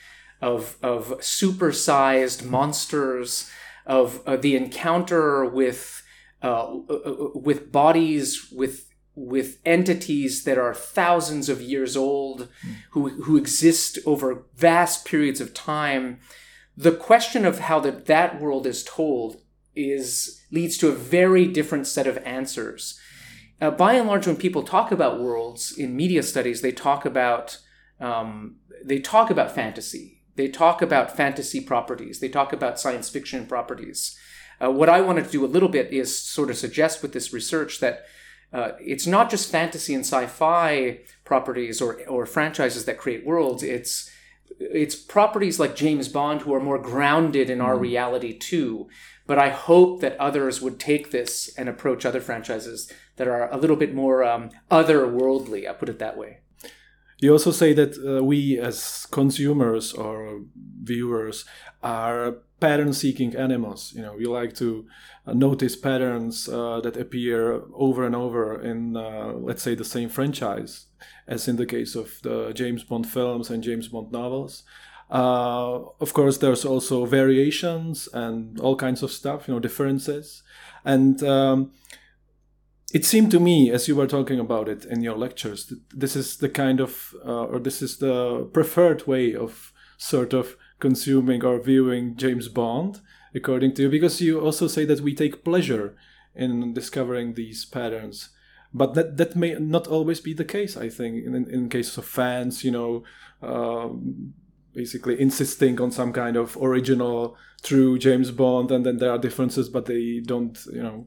of 0.40 0.76
of 0.80 1.08
supersized 1.18 2.44
monsters, 2.44 3.50
of 3.84 4.22
uh, 4.28 4.36
the 4.36 4.54
encounter 4.54 5.44
with 5.44 6.04
uh, 6.40 6.76
uh, 6.88 6.94
uh 6.94 7.30
with 7.34 7.72
bodies 7.72 8.48
with 8.52 8.91
with 9.14 9.58
entities 9.64 10.44
that 10.44 10.58
are 10.58 10.74
thousands 10.74 11.48
of 11.48 11.60
years 11.60 11.96
old, 11.96 12.48
who 12.90 13.10
who 13.22 13.36
exist 13.36 13.98
over 14.06 14.44
vast 14.56 15.04
periods 15.04 15.40
of 15.40 15.54
time. 15.54 16.18
The 16.76 16.92
question 16.92 17.44
of 17.44 17.60
how 17.60 17.80
that 17.80 18.06
that 18.06 18.40
world 18.40 18.66
is 18.66 18.82
told 18.82 19.42
is 19.74 20.42
leads 20.50 20.78
to 20.78 20.88
a 20.88 20.94
very 20.94 21.46
different 21.46 21.86
set 21.86 22.06
of 22.06 22.18
answers. 22.18 22.98
Uh, 23.60 23.70
by 23.70 23.94
and 23.94 24.08
large, 24.08 24.26
when 24.26 24.36
people 24.36 24.62
talk 24.62 24.90
about 24.90 25.20
worlds 25.20 25.76
in 25.76 25.94
media 25.94 26.22
studies, 26.22 26.62
they 26.62 26.72
talk 26.72 27.04
about 27.04 27.58
um, 28.00 28.56
they 28.84 28.98
talk 28.98 29.30
about 29.30 29.54
fantasy. 29.54 30.22
They 30.34 30.48
talk 30.48 30.82
about 30.82 31.16
fantasy 31.16 31.60
properties. 31.60 32.20
They 32.20 32.28
talk 32.28 32.52
about 32.52 32.80
science 32.80 33.08
fiction 33.08 33.46
properties. 33.46 34.18
Uh, 34.62 34.70
what 34.70 34.88
I 34.88 35.00
wanted 35.00 35.26
to 35.26 35.30
do 35.30 35.44
a 35.44 35.46
little 35.46 35.68
bit 35.68 35.92
is 35.92 36.16
sort 36.16 36.50
of 36.50 36.56
suggest 36.56 37.02
with 37.02 37.12
this 37.12 37.32
research 37.32 37.80
that 37.80 38.04
uh, 38.52 38.72
it's 38.80 39.06
not 39.06 39.30
just 39.30 39.50
fantasy 39.50 39.94
and 39.94 40.04
sci-fi 40.04 41.00
properties 41.24 41.80
or, 41.80 42.06
or 42.06 42.26
franchises 42.26 42.84
that 42.84 42.98
create 42.98 43.24
worlds. 43.24 43.62
It's 43.62 44.10
it's 44.58 44.94
properties 44.94 45.58
like 45.58 45.74
James 45.74 46.08
Bond 46.08 46.42
who 46.42 46.54
are 46.54 46.60
more 46.60 46.78
grounded 46.78 47.48
in 47.48 47.60
our 47.60 47.76
mm. 47.76 47.80
reality 47.80 48.36
too. 48.38 48.88
But 49.26 49.38
I 49.38 49.50
hope 49.50 50.00
that 50.00 50.18
others 50.18 50.60
would 50.60 50.78
take 50.78 51.10
this 51.10 51.52
and 51.56 51.68
approach 51.68 52.04
other 52.04 52.20
franchises 52.20 52.92
that 53.16 53.28
are 53.28 53.48
a 53.50 53.56
little 53.56 53.76
bit 53.76 53.94
more 53.94 54.24
um, 54.24 54.50
otherworldly. 54.70 55.68
I 55.68 55.72
put 55.72 55.88
it 55.88 55.98
that 56.00 56.16
way. 56.16 56.38
You 57.18 57.30
also 57.30 57.52
say 57.52 57.72
that 57.72 57.96
uh, 57.98 58.24
we, 58.24 58.58
as 58.58 59.06
consumers 59.12 59.92
or 59.92 60.40
viewers, 60.82 61.44
are 61.82 62.38
pattern-seeking 62.62 63.32
animals. 63.46 63.92
You 63.96 64.02
know, 64.04 64.14
we 64.20 64.26
like 64.40 64.54
to 64.62 64.68
uh, 65.26 65.34
notice 65.46 65.74
patterns 65.88 66.48
uh, 66.48 66.80
that 66.84 66.96
appear 67.04 67.62
over 67.86 68.06
and 68.06 68.14
over 68.14 68.44
in, 68.70 68.96
uh, 68.96 69.32
let's 69.48 69.62
say, 69.66 69.74
the 69.76 69.92
same 69.96 70.08
franchise, 70.08 70.72
as 71.26 71.48
in 71.48 71.56
the 71.56 71.66
case 71.66 71.92
of 72.02 72.08
the 72.22 72.52
James 72.60 72.84
Bond 72.88 73.06
films 73.06 73.50
and 73.50 73.64
James 73.68 73.88
Bond 73.88 74.12
novels. 74.12 74.64
Uh, 75.10 75.74
of 76.00 76.12
course, 76.12 76.38
there's 76.38 76.64
also 76.64 77.06
variations 77.06 78.08
and 78.12 78.60
all 78.60 78.76
kinds 78.76 79.02
of 79.02 79.10
stuff, 79.10 79.46
you 79.46 79.54
know, 79.54 79.60
differences. 79.60 80.42
And 80.84 81.22
um, 81.22 81.72
it 82.94 83.04
seemed 83.04 83.30
to 83.30 83.40
me, 83.40 83.70
as 83.76 83.88
you 83.88 83.96
were 83.96 84.06
talking 84.06 84.40
about 84.40 84.68
it 84.68 84.84
in 84.84 85.02
your 85.02 85.18
lectures, 85.18 85.66
that 85.66 85.80
this 86.00 86.16
is 86.16 86.36
the 86.38 86.48
kind 86.48 86.80
of, 86.80 87.14
uh, 87.26 87.44
or 87.52 87.58
this 87.60 87.82
is 87.82 87.98
the 87.98 88.48
preferred 88.52 89.06
way 89.06 89.34
of 89.34 89.72
sort 89.98 90.32
of 90.32 90.56
consuming 90.82 91.44
or 91.44 91.62
viewing 91.62 92.16
James 92.16 92.48
Bond, 92.48 93.00
according 93.34 93.72
to 93.74 93.82
you, 93.82 93.88
because 93.88 94.20
you 94.20 94.40
also 94.40 94.66
say 94.66 94.84
that 94.84 95.00
we 95.00 95.14
take 95.14 95.44
pleasure 95.44 95.96
in 96.34 96.74
discovering 96.74 97.34
these 97.34 97.64
patterns. 97.64 98.30
But 98.74 98.94
that, 98.94 99.16
that 99.18 99.36
may 99.36 99.54
not 99.54 99.86
always 99.86 100.20
be 100.20 100.34
the 100.34 100.52
case, 100.56 100.76
I 100.76 100.88
think, 100.88 101.24
in, 101.24 101.34
in 101.56 101.68
cases 101.68 101.98
of 101.98 102.04
fans, 102.04 102.64
you 102.64 102.72
know, 102.72 103.04
um, 103.40 104.34
basically 104.74 105.20
insisting 105.20 105.80
on 105.80 105.92
some 105.92 106.12
kind 106.12 106.36
of 106.36 106.58
original 106.60 107.36
true 107.62 107.98
James 107.98 108.30
Bond, 108.30 108.70
and 108.72 108.84
then 108.84 108.96
there 108.98 109.12
are 109.12 109.18
differences, 109.18 109.68
but 109.68 109.86
they 109.86 110.20
don't, 110.32 110.58
you 110.72 110.82
know, 110.82 111.06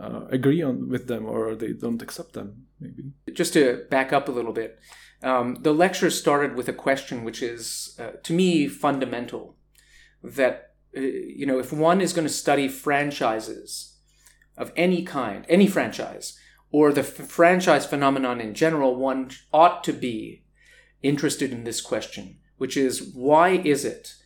uh, 0.00 0.24
agree 0.30 0.62
on 0.62 0.88
with 0.88 1.06
them 1.06 1.26
or 1.26 1.54
they 1.54 1.72
don't 1.72 2.02
accept 2.02 2.32
them. 2.32 2.66
Maybe. 2.80 3.12
Just 3.32 3.52
to 3.52 3.84
back 3.90 4.12
up 4.12 4.28
a 4.28 4.32
little 4.32 4.52
bit, 4.52 4.78
um, 5.22 5.58
the 5.60 5.74
lecture 5.74 6.10
started 6.10 6.54
with 6.54 6.68
a 6.68 6.72
question 6.72 7.24
which 7.24 7.42
is, 7.42 7.96
uh, 7.98 8.12
to 8.22 8.32
me, 8.32 8.68
fundamental. 8.68 9.56
That 10.22 10.74
uh, 10.96 11.00
you 11.00 11.46
know, 11.46 11.58
if 11.58 11.72
one 11.72 12.00
is 12.00 12.12
going 12.12 12.26
to 12.26 12.32
study 12.32 12.68
franchises 12.68 13.96
of 14.56 14.72
any 14.76 15.02
kind, 15.02 15.46
any 15.48 15.66
franchise, 15.66 16.38
or 16.70 16.92
the 16.92 17.00
f- 17.00 17.06
franchise 17.06 17.86
phenomenon 17.86 18.40
in 18.40 18.54
general, 18.54 18.96
one 18.96 19.30
ought 19.52 19.82
to 19.84 19.92
be 19.92 20.44
interested 21.02 21.52
in 21.52 21.64
this 21.64 21.80
question 21.80 22.40
which 22.60 22.76
is 22.76 23.14
why 23.14 23.48
is 23.48 23.86
it 23.86 24.16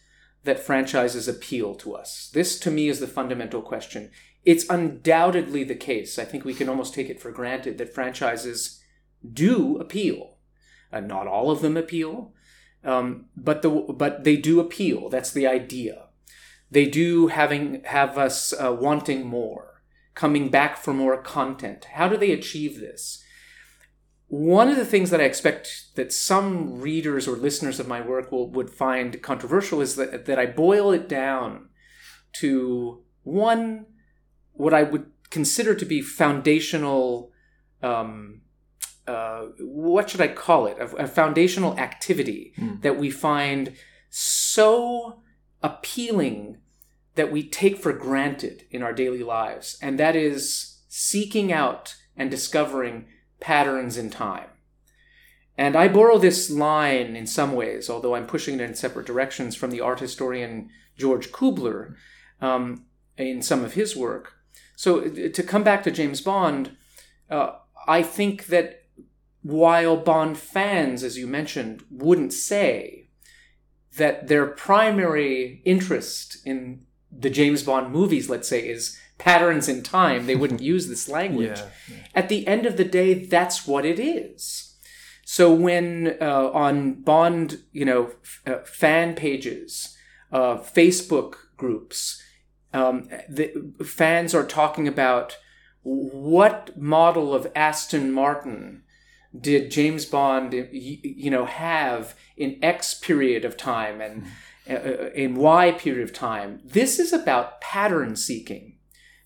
that 0.43 0.59
franchises 0.59 1.29
appeal 1.29 1.73
to 1.77 1.95
us? 1.95 2.29
This, 2.35 2.59
to 2.59 2.71
me, 2.73 2.89
is 2.89 2.99
the 2.99 3.07
fundamental 3.07 3.63
question. 3.63 4.11
It's 4.45 4.69
undoubtedly 4.69 5.63
the 5.63 5.77
case. 5.77 6.19
I 6.19 6.25
think 6.25 6.45
we 6.45 6.53
can 6.53 6.69
almost 6.69 6.95
take 6.95 7.09
it 7.09 7.23
for 7.23 7.31
granted 7.31 7.79
that 7.79 7.95
franchises 7.95 8.83
do 9.33 9.79
appeal. 9.79 10.34
Uh, 10.95 11.01
not 11.01 11.27
all 11.27 11.51
of 11.51 11.61
them 11.61 11.77
appeal, 11.77 12.33
um, 12.85 13.27
but 13.37 13.63
the 13.63 13.71
but 13.71 14.25
they 14.25 14.37
do 14.37 14.61
appeal. 14.61 15.09
That's 15.09 15.33
the 15.33 15.47
idea. 15.47 16.07
They 16.71 16.87
do 16.87 17.29
having 17.29 17.83
have 17.85 18.17
us 18.17 18.53
uh, 18.53 18.73
wanting 18.73 19.27
more, 19.27 19.83
coming 20.15 20.51
back 20.51 20.77
for 20.77 20.95
more 20.95 21.21
content. 21.21 21.87
How 21.95 22.09
do 22.09 22.17
they 22.17 22.33
achieve 22.33 22.81
this? 22.81 23.25
one 24.29 24.69
of 24.69 24.77
the 24.77 24.85
things 24.85 25.11
that 25.11 25.21
I 25.21 25.25
expect 25.25 25.95
that 25.95 26.13
some 26.13 26.81
readers 26.81 27.29
or 27.29 27.37
listeners 27.37 27.79
of 27.79 27.87
my 27.87 28.01
work 28.01 28.33
will 28.33 28.51
would 28.51 28.69
find 28.69 29.23
controversial 29.23 29.81
is 29.81 29.97
that, 29.97 30.27
that 30.27 30.39
I 30.41 30.47
boil 30.47 30.91
it 30.93 31.09
down 31.09 31.69
to 32.41 33.05
one 33.23 33.87
what 34.53 34.75
I 34.75 34.83
would 34.83 35.07
consider 35.31 35.75
to 35.75 35.85
be 35.85 36.01
foundational 36.01 37.31
um, 37.83 38.41
uh, 39.07 39.47
what 39.59 40.11
should 40.11 40.21
I 40.21 40.29
call 40.29 40.67
it? 40.67 40.79
A, 40.79 40.85
a 40.97 41.07
foundational 41.07 41.79
activity 41.79 42.55
mm. 42.57 42.81
that 42.83 42.99
we 42.99 43.11
find 43.11 43.75
so 44.11 45.21
appealing 45.63 46.59
that 47.15 47.31
we 47.31 47.43
take 47.43 47.79
for 47.79 47.93
granted 47.93 48.65
in 48.71 48.83
our 48.83 48.93
daily 48.93 49.23
lives, 49.23 49.79
and 49.81 49.99
that 49.99 50.17
is 50.17 50.83
seeking 50.89 51.53
out 51.53 51.97
and 52.17 52.31
discovering 52.31 53.07
patterns 53.41 53.97
in 53.97 54.11
time. 54.11 54.49
And 55.57 55.77
I 55.77 55.89
borrow 55.89 56.19
this 56.19 56.51
line 56.51 57.15
in 57.15 57.27
some 57.27 57.53
ways, 57.53 57.89
although 57.89 58.15
I'm 58.15 58.27
pushing 58.27 58.55
it 58.55 58.61
in 58.61 58.75
separate 58.75 59.07
directions, 59.07 59.55
from 59.55 59.71
the 59.71 59.81
art 59.81 60.01
historian 60.01 60.71
George 60.97 61.31
Kubler 61.31 61.95
um, 62.41 62.87
in 63.17 63.43
some 63.43 63.65
of 63.65 63.75
his 63.75 63.95
work. 63.95 64.33
So, 64.77 65.09
to 65.09 65.43
come 65.43 65.63
back 65.63 65.85
to 65.85 65.93
James 65.93 66.21
Bond, 66.21 66.77
uh, 67.31 67.53
I 67.87 68.03
think 68.03 68.47
that 68.47 68.84
while 69.45 69.99
Bond 69.99 70.39
fans, 70.39 71.03
as 71.05 71.19
you 71.19 71.27
mentioned, 71.27 71.85
wouldn't 71.91 72.33
say 72.33 73.09
that 73.99 74.27
their 74.27 74.47
primary 74.47 75.61
interest 75.67 76.39
in 76.47 76.87
the 77.13 77.29
James 77.29 77.63
Bond 77.63 77.93
movies, 77.93 78.31
let's 78.31 78.49
say, 78.49 78.67
is 78.67 78.99
patterns 79.19 79.69
in 79.69 79.83
time, 79.83 80.25
they 80.25 80.35
wouldn't 80.35 80.63
use 80.73 80.89
this 80.89 81.11
language. 81.11 81.59
Yeah, 81.59 81.69
yeah. 81.91 81.97
At 82.15 82.31
the 82.31 82.47
end 82.47 82.65
of 82.65 82.79
the 82.79 82.87
day, 82.87 83.13
that's 83.13 83.67
what 83.67 83.85
it 83.85 84.01
is. 84.01 84.77
So 85.27 85.53
when 85.53 86.17
uh, 86.23 86.51
on 86.51 87.03
Bond, 87.03 87.63
you 87.71 87.85
know, 87.85 88.13
f- 88.23 88.43
uh, 88.47 88.59
fan 88.65 89.15
pages, 89.15 89.95
uh, 90.33 90.57
Facebook 90.57 91.35
groups, 91.59 92.23
um, 92.73 93.11
the 93.29 93.73
fans 93.85 94.35
are 94.35 94.47
talking 94.47 94.89
about 94.89 95.37
what 95.83 96.75
model 96.79 97.35
of 97.35 97.47
Aston 97.55 98.11
Martin 98.11 98.85
did 99.39 99.71
James 99.71 100.05
Bond, 100.05 100.53
you 100.73 101.31
know, 101.31 101.45
have 101.45 102.15
in 102.37 102.59
X 102.63 102.95
period 102.95 103.45
of 103.45 103.57
time 103.57 104.01
and 104.01 104.25
uh, 104.69 105.11
in 105.11 105.35
Y 105.35 105.73
period 105.73 106.05
of 106.05 106.15
time. 106.15 106.61
This 106.65 106.99
is 106.99 107.13
about 107.13 107.61
pattern 107.61 108.17
seeking. 108.17 108.79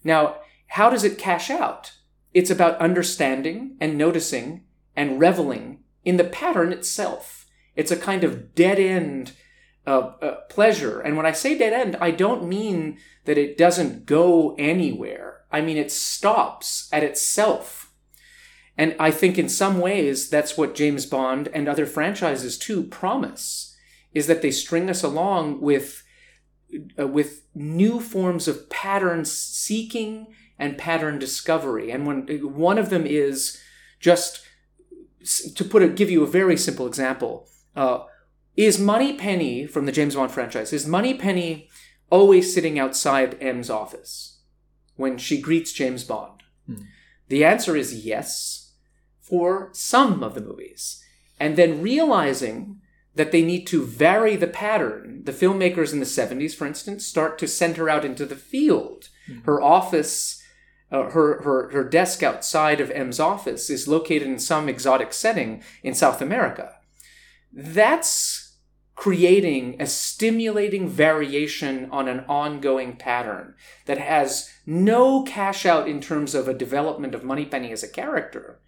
Now, 0.03 0.37
how 0.69 0.91
does 0.91 1.05
it 1.05 1.19
cash 1.19 1.51
out? 1.51 1.93
It's 2.35 2.51
about 2.51 2.81
understanding 2.81 3.77
and 3.81 3.97
noticing 3.97 4.65
and 4.97 5.21
reveling 5.21 5.81
in 6.05 6.17
the 6.17 6.25
pattern 6.25 6.73
itself. 6.73 7.47
It's 7.77 7.91
a 7.91 7.97
kind 7.97 8.25
of 8.25 8.55
dead 8.55 8.79
end 8.79 9.33
uh, 9.87 10.13
uh, 10.21 10.35
pleasure. 10.51 11.01
And 11.01 11.17
when 11.17 11.27
I 11.27 11.33
say 11.33 11.57
dead 11.57 11.73
end, 11.73 11.97
I 12.01 12.11
don't 12.11 12.49
mean 12.49 12.99
that 13.25 13.39
it 13.39 13.57
doesn't 13.57 14.07
go 14.07 14.55
anywhere. 14.59 15.43
I 15.51 15.61
mean, 15.61 15.77
it 15.77 15.93
stops 15.93 16.89
at 16.93 17.03
itself. 17.03 17.78
And 18.79 18.95
I 19.01 19.11
think 19.11 19.37
in 19.37 19.49
some 19.49 19.81
ways, 19.81 20.31
that's 20.31 20.57
what 20.57 20.77
James 20.77 21.05
Bond 21.05 21.49
and 21.53 21.69
other 21.69 21.85
franchises 21.85 22.57
too 22.57 22.85
promise, 22.85 23.77
is 24.15 24.29
that 24.29 24.41
they 24.41 24.53
string 24.53 24.89
us 24.89 25.03
along 25.03 25.61
with 25.61 26.05
uh, 26.99 27.07
with 27.09 27.43
new 27.55 27.99
forms 27.99 28.47
of 28.47 28.71
pattern 28.71 29.25
seeking 29.25 30.29
and 30.59 30.79
pattern 30.79 31.19
discovery. 31.19 31.91
And 31.91 32.07
when 32.07 32.27
one 32.55 32.79
of 32.79 32.91
them 32.91 33.05
is 33.05 33.61
just 33.99 34.43
to 35.57 35.65
put 35.65 35.83
a, 35.83 35.89
give 35.89 36.11
you 36.11 36.23
a 36.23 36.29
very 36.29 36.57
simple 36.57 36.87
example, 36.87 37.49
uh, 37.75 38.05
is 38.57 38.79
Moneypenny 38.79 39.67
from 39.67 39.87
the 39.87 39.93
James 39.93 40.15
Bond 40.15 40.31
franchise? 40.31 40.73
Is 40.73 40.87
Moneypenny 40.87 41.69
always 42.11 42.55
sitting 42.55 42.79
outside 42.79 43.43
M's 43.43 43.71
office 43.71 44.41
when 44.97 45.19
she 45.19 45.41
greets 45.41 45.73
James 45.73 46.05
Bond? 46.05 46.43
Hmm. 46.67 46.83
The 47.29 47.45
answer 47.45 47.77
is 47.77 48.05
yes 48.05 48.68
for 49.29 49.71
some 49.73 50.23
of 50.23 50.35
the 50.35 50.41
movies. 50.41 51.05
And 51.39 51.57
then 51.57 51.83
realizing 51.83 52.81
that 53.15 53.33
they 53.33 53.43
need 53.43 53.67
to 53.67 53.85
vary 53.85 54.37
the 54.37 54.47
pattern. 54.47 55.23
The 55.25 55.33
filmmakers 55.33 55.93
in 55.93 56.01
the 56.01 56.07
70s, 56.07 56.55
for 56.55 56.67
instance, 56.67 57.07
start 57.07 57.39
to 57.39 57.49
send 57.49 57.77
her 57.77 57.89
out 57.89 58.05
into 58.05 58.25
the 58.25 58.37
field. 58.37 59.09
Mm-hmm. 59.29 59.45
Her 59.45 59.61
office 59.61 60.43
uh, 60.91 61.11
her, 61.11 61.43
her, 61.43 61.69
her 61.71 61.85
desk 61.85 62.23
outside 62.23 62.81
of 62.81 62.91
M's 62.91 63.21
office 63.21 63.69
is 63.69 63.89
located 63.89 64.27
in 64.27 64.39
some 64.39 64.69
exotic 64.69 65.13
setting 65.13 65.63
in 65.83 65.95
South 65.95 66.23
America. 66.23 66.77
That's 67.53 68.57
creating 68.95 69.81
a 69.81 69.87
stimulating 69.87 70.89
variation 70.89 71.89
on 71.91 72.09
an 72.09 72.21
ongoing 72.21 72.97
pattern 72.97 73.55
that 73.87 73.99
has 73.99 74.51
no 74.67 75.23
cash 75.23 75.65
out 75.65 75.87
in 75.87 76.01
terms 76.01 76.35
of 76.35 76.49
a 76.49 76.55
development 76.55 77.15
of 77.15 77.23
Moneypenny 77.23 77.71
as 77.71 77.83
a 77.83 77.89
character, 77.89 78.59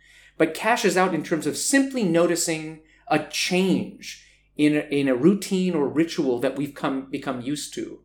but 0.40 0.54
cashes 0.54 0.96
out 0.96 1.14
in 1.14 1.22
terms 1.22 1.46
of 1.46 1.54
simply 1.54 2.02
noticing 2.02 2.80
a 3.08 3.18
change 3.18 4.26
in 4.56 4.74
a, 4.74 4.80
in 4.90 5.06
a 5.06 5.14
routine 5.14 5.74
or 5.74 5.86
ritual 5.86 6.38
that 6.38 6.56
we've 6.56 6.74
come 6.74 7.10
become 7.10 7.42
used 7.42 7.74
to. 7.74 8.00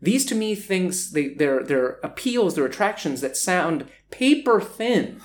These 0.00 0.24
to 0.26 0.34
me 0.34 0.54
things 0.54 1.12
they, 1.12 1.34
they're 1.34 1.62
they're 1.62 1.98
appeals, 2.02 2.54
they're 2.54 2.64
attractions 2.64 3.20
that 3.20 3.36
sound 3.36 3.88
paper 4.10 4.58
thin, 4.58 5.20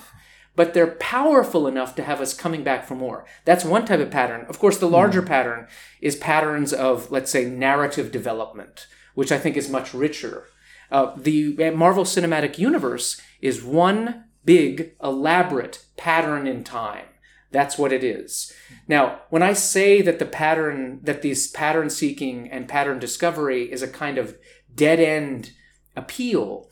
but 0.54 0.74
they're 0.74 0.88
powerful 0.88 1.66
enough 1.66 1.94
to 1.94 2.02
have 2.02 2.20
us 2.20 2.34
coming 2.34 2.62
back 2.62 2.84
for 2.84 2.96
more. 2.96 3.24
That's 3.46 3.64
one 3.64 3.86
type 3.86 4.00
of 4.00 4.10
pattern. 4.10 4.44
Of 4.46 4.58
course, 4.58 4.76
the 4.76 4.90
larger 4.90 5.22
mm. 5.22 5.28
pattern 5.28 5.68
is 6.02 6.16
patterns 6.16 6.74
of 6.74 7.10
let's 7.10 7.30
say 7.30 7.46
narrative 7.46 8.12
development, 8.12 8.88
which 9.14 9.32
I 9.32 9.38
think 9.38 9.56
is 9.56 9.70
much 9.70 9.94
richer. 9.94 10.48
Uh, 10.90 11.14
the 11.16 11.70
Marvel 11.70 12.04
Cinematic 12.04 12.58
Universe 12.58 13.18
is 13.40 13.64
one 13.64 14.24
big, 14.44 14.94
elaborate 15.02 15.84
pattern 15.96 16.46
in 16.46 16.64
time. 16.64 17.06
That's 17.50 17.76
what 17.76 17.92
it 17.92 18.02
is. 18.02 18.52
Now, 18.88 19.20
when 19.28 19.42
I 19.42 19.52
say 19.52 20.00
that 20.02 20.18
the 20.18 20.24
pattern, 20.24 21.00
that 21.02 21.22
this 21.22 21.48
pattern 21.48 21.90
seeking 21.90 22.50
and 22.50 22.68
pattern 22.68 22.98
discovery 22.98 23.70
is 23.70 23.82
a 23.82 23.88
kind 23.88 24.16
of 24.16 24.36
dead 24.74 25.00
end 25.00 25.52
appeal, 25.94 26.70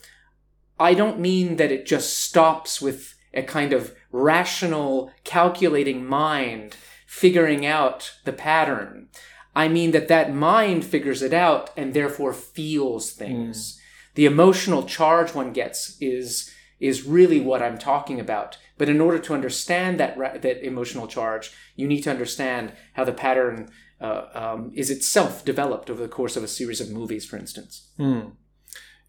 I 0.79 0.95
don't 0.95 1.19
mean 1.19 1.57
that 1.57 1.71
it 1.71 1.85
just 1.85 2.17
stops 2.17 2.81
with 2.81 3.15
a 3.33 3.43
kind 3.43 3.73
of 3.73 3.95
rational, 4.11 5.11
calculating 5.23 6.05
mind 6.05 6.75
figuring 7.11 7.65
out 7.65 8.13
the 8.23 8.31
pattern. 8.31 9.09
I 9.53 9.67
mean 9.67 9.91
that 9.91 10.07
that 10.07 10.33
mind 10.33 10.85
figures 10.85 11.21
it 11.21 11.33
out 11.33 11.69
and 11.75 11.93
therefore 11.93 12.31
feels 12.31 13.11
things. 13.11 13.75
Mm. 13.75 13.81
The 14.15 14.25
emotional 14.25 14.83
charge 14.83 15.33
one 15.33 15.51
gets 15.51 15.97
is 15.99 16.49
is 16.81 17.05
really 17.05 17.39
what 17.39 17.61
I'm 17.61 17.77
talking 17.77 18.19
about. 18.19 18.57
But 18.77 18.89
in 18.89 18.99
order 18.99 19.19
to 19.19 19.33
understand 19.33 19.99
that 19.99 20.17
that 20.41 20.65
emotional 20.65 21.07
charge, 21.07 21.53
you 21.75 21.87
need 21.87 22.01
to 22.01 22.11
understand 22.11 22.73
how 22.93 23.05
the 23.05 23.13
pattern 23.13 23.69
uh, 24.01 24.25
um, 24.33 24.71
is 24.73 24.89
itself 24.89 25.45
developed 25.45 25.89
over 25.89 26.01
the 26.01 26.09
course 26.09 26.35
of 26.35 26.43
a 26.43 26.47
series 26.47 26.81
of 26.81 26.89
movies, 26.89 27.23
for 27.23 27.37
instance. 27.37 27.91
Mm. 27.99 28.31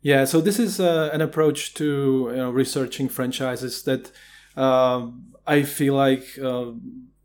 Yeah, 0.03 0.25
so 0.25 0.41
this 0.41 0.59
is 0.59 0.81
uh, 0.81 1.11
an 1.13 1.21
approach 1.21 1.75
to 1.75 2.29
you 2.31 2.37
know, 2.37 2.51
researching 2.51 3.09
franchises 3.09 3.85
that 3.85 4.13
uh, 4.57 5.09
I 5.47 5.63
feel 5.63 5.95
like 5.95 6.25
uh, 6.43 6.73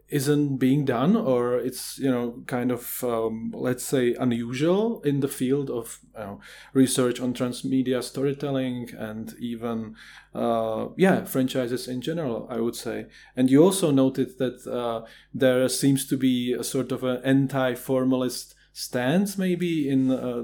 isn't 0.09 0.57
being 0.57 0.85
done 0.85 1.15
or 1.15 1.57
it's 1.57 1.99
you 1.99 2.09
know 2.09 2.41
kind 2.47 2.71
of 2.71 3.03
um, 3.03 3.51
let's 3.53 3.83
say 3.83 4.13
unusual 4.13 5.01
in 5.01 5.19
the 5.19 5.27
field 5.27 5.69
of 5.69 5.99
you 6.15 6.23
know, 6.23 6.39
research 6.73 7.19
on 7.19 7.33
transmedia 7.33 8.01
storytelling 8.01 8.89
and 8.97 9.35
even 9.39 9.95
uh, 10.33 10.87
yeah 10.95 11.25
franchises 11.25 11.87
in 11.87 12.01
general 12.01 12.47
i 12.49 12.59
would 12.59 12.75
say. 12.75 13.07
And 13.35 13.49
you 13.49 13.63
also 13.63 13.91
noted 13.91 14.37
that 14.37 14.65
uh, 14.65 15.05
there 15.33 15.67
seems 15.67 16.07
to 16.07 16.17
be 16.17 16.53
a 16.53 16.63
sort 16.63 16.91
of 16.91 17.03
an 17.03 17.21
anti-formalist 17.23 18.55
stance 18.71 19.37
maybe 19.37 19.89
in 19.89 20.11
uh, 20.11 20.43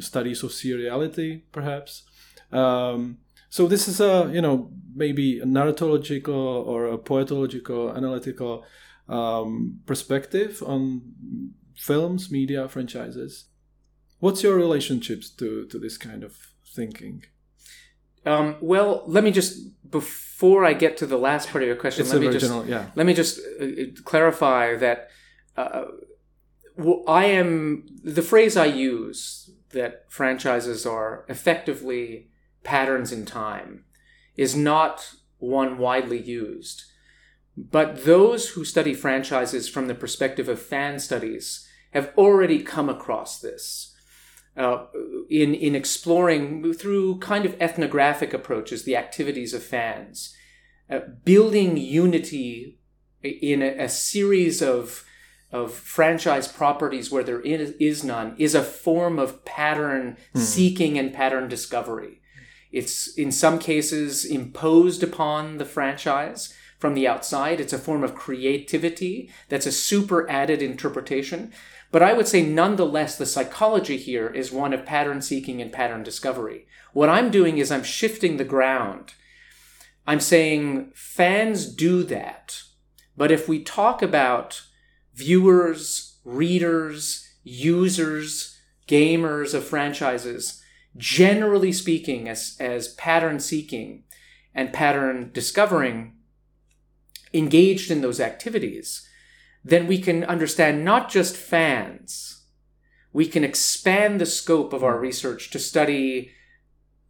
studies 0.00 0.42
of 0.42 0.50
seriality 0.50 1.42
perhaps. 1.52 2.02
Um, 2.50 3.18
so 3.50 3.68
this 3.68 3.86
is 3.86 4.00
a 4.00 4.28
you 4.32 4.42
know 4.42 4.70
maybe 4.94 5.38
a 5.38 5.44
narratological 5.44 6.66
or 6.66 6.86
a 6.88 6.98
poetological 6.98 7.96
analytical 7.96 8.64
um, 9.08 9.80
perspective 9.86 10.62
on 10.66 11.02
films, 11.76 12.30
media, 12.30 12.68
franchises. 12.68 13.46
What's 14.18 14.42
your 14.42 14.56
relationships 14.56 15.30
to 15.30 15.66
to 15.66 15.78
this 15.78 15.98
kind 15.98 16.24
of 16.24 16.36
thinking? 16.74 17.24
Um, 18.24 18.56
well, 18.60 19.04
let 19.06 19.22
me 19.22 19.30
just 19.30 19.90
before 19.90 20.64
I 20.64 20.72
get 20.72 20.96
to 20.98 21.06
the 21.06 21.18
last 21.18 21.50
part 21.50 21.62
of 21.62 21.68
your 21.68 21.76
question, 21.76 22.02
it's 22.02 22.12
let 22.12 22.22
me 22.22 22.30
just 22.30 22.68
yeah. 22.68 22.86
let 22.96 23.06
me 23.06 23.14
just 23.14 23.38
uh, 23.60 23.66
clarify 24.04 24.76
that 24.76 25.10
uh, 25.56 25.84
I 27.06 27.26
am 27.26 27.86
the 28.02 28.22
phrase 28.22 28.56
I 28.56 28.66
use 28.66 29.50
that 29.70 30.04
franchises 30.08 30.86
are 30.86 31.24
effectively 31.28 32.30
patterns 32.64 33.12
in 33.12 33.24
time 33.24 33.84
is 34.36 34.56
not 34.56 35.14
one 35.38 35.78
widely 35.78 36.20
used. 36.20 36.84
But 37.56 38.04
those 38.04 38.50
who 38.50 38.64
study 38.64 38.92
franchises 38.92 39.68
from 39.68 39.86
the 39.86 39.94
perspective 39.94 40.48
of 40.48 40.60
fan 40.60 40.98
studies 40.98 41.66
have 41.92 42.12
already 42.16 42.62
come 42.62 42.88
across 42.88 43.40
this. 43.40 43.94
Uh, 44.56 44.86
in 45.28 45.54
in 45.54 45.74
exploring 45.74 46.72
through 46.72 47.18
kind 47.18 47.44
of 47.44 47.54
ethnographic 47.60 48.32
approaches 48.32 48.84
the 48.84 48.96
activities 48.96 49.52
of 49.52 49.62
fans, 49.62 50.34
uh, 50.88 51.00
building 51.24 51.76
unity 51.76 52.78
in 53.22 53.60
a, 53.60 53.84
a, 53.84 53.88
series 53.88 54.62
of 54.62 55.04
of 55.52 55.74
franchise 55.74 56.48
properties 56.48 57.10
where 57.10 57.22
there 57.22 57.42
is, 57.42 57.72
is 57.72 58.02
none 58.02 58.34
is 58.38 58.54
a 58.54 58.62
form 58.62 59.18
of 59.18 59.44
pattern 59.44 60.16
mm. 60.34 60.40
seeking 60.40 60.98
and 60.98 61.12
pattern 61.12 61.48
discovery. 61.48 62.22
It's 62.72 63.14
in 63.14 63.32
some 63.32 63.58
cases 63.58 64.24
imposed 64.24 65.02
upon 65.02 65.58
the 65.58 65.66
franchise 65.66 66.54
from 66.78 66.94
the 66.94 67.08
outside. 67.08 67.60
It's 67.60 67.72
a 67.72 67.78
form 67.78 68.04
of 68.04 68.14
creativity 68.14 69.30
that's 69.48 69.66
a 69.66 69.72
super 69.72 70.28
added 70.30 70.62
interpretation. 70.62 71.52
But 71.92 72.02
I 72.02 72.12
would 72.12 72.28
say, 72.28 72.42
nonetheless, 72.42 73.16
the 73.16 73.26
psychology 73.26 73.96
here 73.96 74.28
is 74.28 74.52
one 74.52 74.72
of 74.72 74.84
pattern 74.84 75.22
seeking 75.22 75.62
and 75.62 75.72
pattern 75.72 76.02
discovery. 76.02 76.66
What 76.92 77.08
I'm 77.08 77.30
doing 77.30 77.58
is 77.58 77.70
I'm 77.70 77.84
shifting 77.84 78.36
the 78.36 78.44
ground. 78.44 79.14
I'm 80.06 80.20
saying 80.20 80.92
fans 80.94 81.66
do 81.66 82.02
that. 82.04 82.62
But 83.16 83.30
if 83.30 83.48
we 83.48 83.62
talk 83.62 84.02
about 84.02 84.62
viewers, 85.14 86.18
readers, 86.24 87.26
users, 87.42 88.58
gamers 88.86 89.54
of 89.54 89.64
franchises, 89.64 90.62
generally 90.96 91.72
speaking, 91.72 92.28
as, 92.28 92.56
as 92.60 92.88
pattern 92.94 93.40
seeking 93.40 94.04
and 94.54 94.72
pattern 94.72 95.30
discovering, 95.32 96.15
engaged 97.32 97.90
in 97.90 98.00
those 98.00 98.20
activities, 98.20 99.08
then 99.64 99.86
we 99.86 99.98
can 99.98 100.24
understand 100.24 100.84
not 100.84 101.10
just 101.10 101.36
fans, 101.36 102.44
we 103.12 103.26
can 103.26 103.44
expand 103.44 104.20
the 104.20 104.26
scope 104.26 104.72
of 104.72 104.84
our 104.84 104.98
research 104.98 105.50
to 105.50 105.58
study 105.58 106.30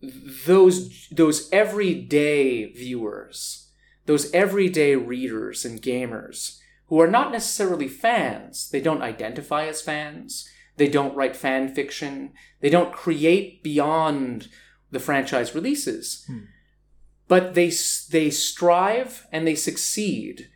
those, 0.00 1.08
those 1.10 1.50
everyday 1.52 2.66
viewers, 2.72 3.70
those 4.06 4.32
everyday 4.32 4.94
readers 4.94 5.64
and 5.64 5.82
gamers 5.82 6.58
who 6.86 7.00
are 7.00 7.10
not 7.10 7.32
necessarily 7.32 7.88
fans. 7.88 8.70
They 8.70 8.80
don't 8.80 9.02
identify 9.02 9.66
as 9.66 9.82
fans. 9.82 10.48
They 10.76 10.88
don't 10.88 11.16
write 11.16 11.34
fan 11.34 11.74
fiction. 11.74 12.32
They 12.60 12.70
don't 12.70 12.92
create 12.92 13.62
beyond 13.64 14.48
the 14.92 15.00
franchise 15.00 15.54
releases. 15.54 16.24
Hmm 16.28 16.44
but 17.28 17.54
they, 17.54 17.72
they 18.10 18.30
strive 18.30 19.26
and 19.32 19.46
they 19.46 19.54
succeed 19.54 20.50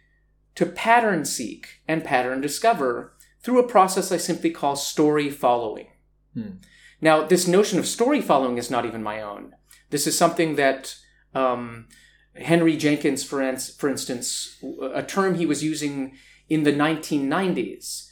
to 0.55 0.67
pattern 0.67 1.25
seek 1.25 1.81
and 1.89 2.05
pattern 2.05 2.41
discover 2.41 3.15
through 3.43 3.59
a 3.59 3.69
process 3.69 4.13
I 4.13 4.19
simply 4.19 4.51
call 4.51 4.77
story 4.77 5.31
following. 5.31 5.89
Hmm. 6.35 6.59
Now, 7.01 7.25
this 7.25 7.49
notion 7.49 7.79
of 7.79 7.87
story 7.87 8.21
following 8.21 8.59
is 8.59 8.71
not 8.71 8.85
even 8.85 9.03
my 9.03 9.23
own. 9.23 9.55
This 9.89 10.07
is 10.07 10.17
something 10.17 10.57
that 10.57 10.97
um, 11.35 11.89
Henry 12.37 12.77
Jenkins, 12.77 13.25
for, 13.25 13.57
for 13.57 13.89
instance, 13.89 14.63
a 14.93 15.03
term 15.03 15.37
he 15.37 15.47
was 15.47 15.65
using 15.65 16.17
in 16.49 16.65
the 16.65 16.73
1990s, 16.73 18.09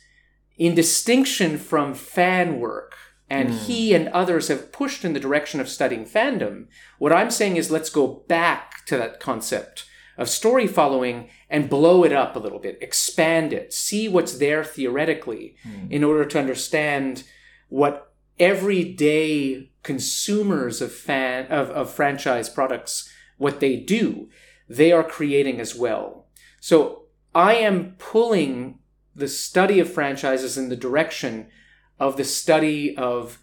in 0.57 0.75
distinction 0.75 1.59
from 1.59 1.95
fan 1.95 2.59
work 2.59 2.95
and 3.31 3.51
mm. 3.51 3.59
he 3.59 3.95
and 3.95 4.09
others 4.09 4.49
have 4.49 4.73
pushed 4.73 5.05
in 5.05 5.13
the 5.13 5.21
direction 5.21 5.61
of 5.61 5.69
studying 5.69 6.05
fandom. 6.05 6.67
What 6.99 7.13
I'm 7.13 7.31
saying 7.31 7.57
is 7.57 7.71
let's 7.71 7.91
go 7.91 8.25
back 8.29 8.87
to 8.87 8.97
that 8.97 9.21
concept 9.21 9.85
of 10.17 10.29
story 10.29 10.67
following 10.67 11.29
and 11.49 11.71
blow 11.71 12.05
it 12.05 12.13
up 12.13 12.35
a 12.35 12.41
little 12.41 12.59
bit, 12.59 12.79
expand 12.81 13.53
it, 13.53 13.73
see 13.73 14.09
what's 14.09 14.39
there 14.39 14.65
theoretically 14.65 15.55
mm. 15.67 15.91
in 15.91 16.03
order 16.03 16.25
to 16.25 16.39
understand 16.39 17.25
what 17.69 18.09
everyday 18.39 19.71
consumers 19.83 20.81
of 20.81 20.93
fan 20.93 21.47
of, 21.47 21.71
of 21.71 21.91
franchise 21.91 22.49
products 22.49 23.13
what 23.37 23.61
they 23.61 23.77
do 23.77 24.29
they 24.69 24.93
are 24.93 25.05
creating 25.05 25.61
as 25.61 25.75
well 25.75 26.27
so 26.61 27.05
i 27.35 27.55
am 27.55 27.95
pulling 27.99 28.79
the 29.15 29.29
study 29.29 29.81
of 29.81 29.93
franchises 29.93 30.57
in 30.57 30.69
the 30.69 30.77
direction 30.77 31.49
of 31.99 32.17
the 32.17 32.25
study 32.25 32.97
of 32.97 33.39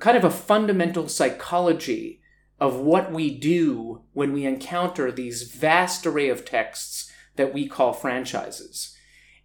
kind 0.00 0.16
of 0.16 0.24
a 0.24 0.30
fundamental 0.30 1.08
psychology 1.08 2.20
of 2.60 2.76
what 2.76 3.12
we 3.12 3.36
do 3.36 4.02
when 4.12 4.32
we 4.32 4.46
encounter 4.46 5.10
these 5.10 5.42
vast 5.42 6.06
array 6.06 6.28
of 6.28 6.44
texts 6.44 7.10
that 7.36 7.52
we 7.52 7.68
call 7.68 7.92
franchises. 7.92 8.96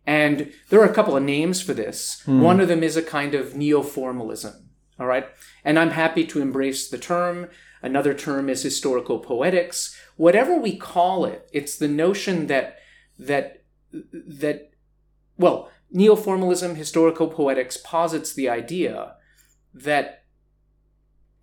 And 0.05 0.51
there 0.69 0.79
are 0.81 0.89
a 0.89 0.93
couple 0.93 1.15
of 1.15 1.23
names 1.23 1.61
for 1.61 1.73
this. 1.73 2.23
Mm. 2.25 2.41
One 2.41 2.59
of 2.59 2.67
them 2.67 2.83
is 2.83 2.97
a 2.97 3.03
kind 3.03 3.35
of 3.35 3.55
neo-formalism. 3.55 4.69
All 4.99 5.05
right. 5.05 5.27
And 5.63 5.77
I'm 5.77 5.91
happy 5.91 6.25
to 6.25 6.41
embrace 6.41 6.89
the 6.89 6.97
term. 6.97 7.49
Another 7.81 8.13
term 8.13 8.49
is 8.49 8.63
historical 8.63 9.19
poetics. 9.19 9.95
Whatever 10.17 10.57
we 10.57 10.75
call 10.77 11.25
it, 11.25 11.47
it's 11.53 11.77
the 11.77 11.87
notion 11.87 12.47
that 12.47 12.77
that 13.17 13.63
that 14.13 14.71
well, 15.37 15.69
neo-formalism, 15.91 16.75
historical 16.75 17.27
poetics 17.27 17.77
posits 17.77 18.33
the 18.33 18.49
idea 18.49 19.15
that 19.73 20.23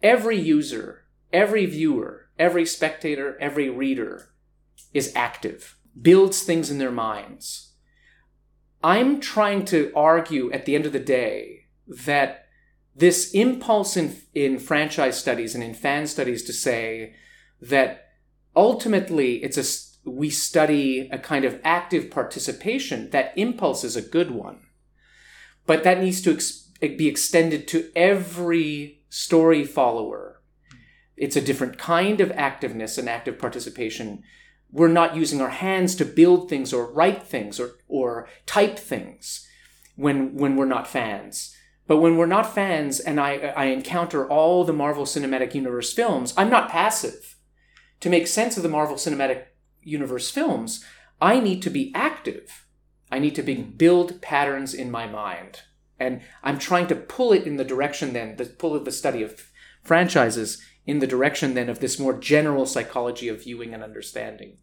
every 0.02 0.38
user, 0.38 1.04
every 1.32 1.66
viewer, 1.66 2.28
every 2.38 2.66
spectator, 2.66 3.36
every 3.40 3.68
reader 3.68 4.30
is 4.92 5.12
active, 5.14 5.76
builds 6.00 6.42
things 6.42 6.70
in 6.70 6.78
their 6.78 6.92
minds. 6.92 7.72
I'm 8.82 9.20
trying 9.20 9.64
to 9.66 9.90
argue 9.96 10.52
at 10.52 10.64
the 10.64 10.74
end 10.74 10.86
of 10.86 10.92
the 10.92 11.00
day 11.00 11.66
that 11.88 12.46
this 12.94 13.32
impulse 13.32 13.96
in, 13.96 14.16
in 14.34 14.58
franchise 14.58 15.18
studies 15.18 15.54
and 15.54 15.62
in 15.62 15.74
fan 15.74 16.06
studies 16.06 16.42
to 16.44 16.52
say 16.52 17.14
that 17.60 18.08
ultimately 18.54 19.42
it's 19.42 19.58
a 19.58 19.95
we 20.06 20.30
study 20.30 21.08
a 21.10 21.18
kind 21.18 21.44
of 21.44 21.60
active 21.64 22.10
participation 22.10 23.10
that 23.10 23.36
impulse 23.36 23.82
is 23.82 23.96
a 23.96 24.02
good 24.02 24.30
one. 24.30 24.60
But 25.66 25.82
that 25.82 26.00
needs 26.00 26.22
to 26.22 26.32
ex- 26.32 26.70
be 26.80 27.08
extended 27.08 27.66
to 27.68 27.90
every 27.96 29.02
story 29.08 29.64
follower. 29.64 30.40
It's 31.16 31.36
a 31.36 31.40
different 31.40 31.78
kind 31.78 32.20
of 32.20 32.30
activeness 32.30 32.98
and 32.98 33.08
active 33.08 33.38
participation. 33.38 34.22
We're 34.70 34.88
not 34.88 35.16
using 35.16 35.40
our 35.40 35.50
hands 35.50 35.94
to 35.96 36.04
build 36.04 36.48
things 36.48 36.72
or 36.72 36.92
write 36.92 37.22
things 37.24 37.58
or, 37.58 37.72
or 37.88 38.28
type 38.44 38.78
things 38.78 39.46
when 39.96 40.34
when 40.36 40.56
we're 40.56 40.66
not 40.66 40.86
fans. 40.86 41.56
But 41.86 41.98
when 41.98 42.16
we're 42.16 42.26
not 42.26 42.54
fans 42.54 43.00
and 43.00 43.20
I, 43.20 43.36
I 43.56 43.66
encounter 43.66 44.28
all 44.28 44.64
the 44.64 44.72
Marvel 44.72 45.04
Cinematic 45.04 45.54
Universe 45.54 45.92
films, 45.92 46.34
I'm 46.36 46.50
not 46.50 46.68
passive. 46.68 47.36
To 48.00 48.10
make 48.10 48.26
sense 48.26 48.56
of 48.56 48.62
the 48.62 48.68
Marvel 48.68 48.96
Cinematic 48.96 49.45
Universe 49.86 50.30
films, 50.30 50.84
I 51.20 51.40
need 51.40 51.62
to 51.62 51.70
be 51.70 51.92
active. 51.94 52.66
I 53.10 53.18
need 53.18 53.34
to 53.36 53.42
be, 53.42 53.54
build 53.54 54.20
patterns 54.20 54.74
in 54.74 54.90
my 54.90 55.06
mind. 55.06 55.62
And 55.98 56.20
I'm 56.42 56.58
trying 56.58 56.88
to 56.88 56.96
pull 56.96 57.32
it 57.32 57.46
in 57.46 57.56
the 57.56 57.64
direction 57.64 58.12
then, 58.12 58.36
the, 58.36 58.44
pull 58.44 58.74
of 58.74 58.84
the 58.84 58.92
study 58.92 59.22
of 59.22 59.50
franchises 59.82 60.62
in 60.84 60.98
the 60.98 61.06
direction 61.06 61.54
then 61.54 61.68
of 61.68 61.80
this 61.80 61.98
more 61.98 62.18
general 62.18 62.66
psychology 62.66 63.28
of 63.28 63.44
viewing 63.44 63.72
and 63.72 63.82
understanding. 63.82 64.58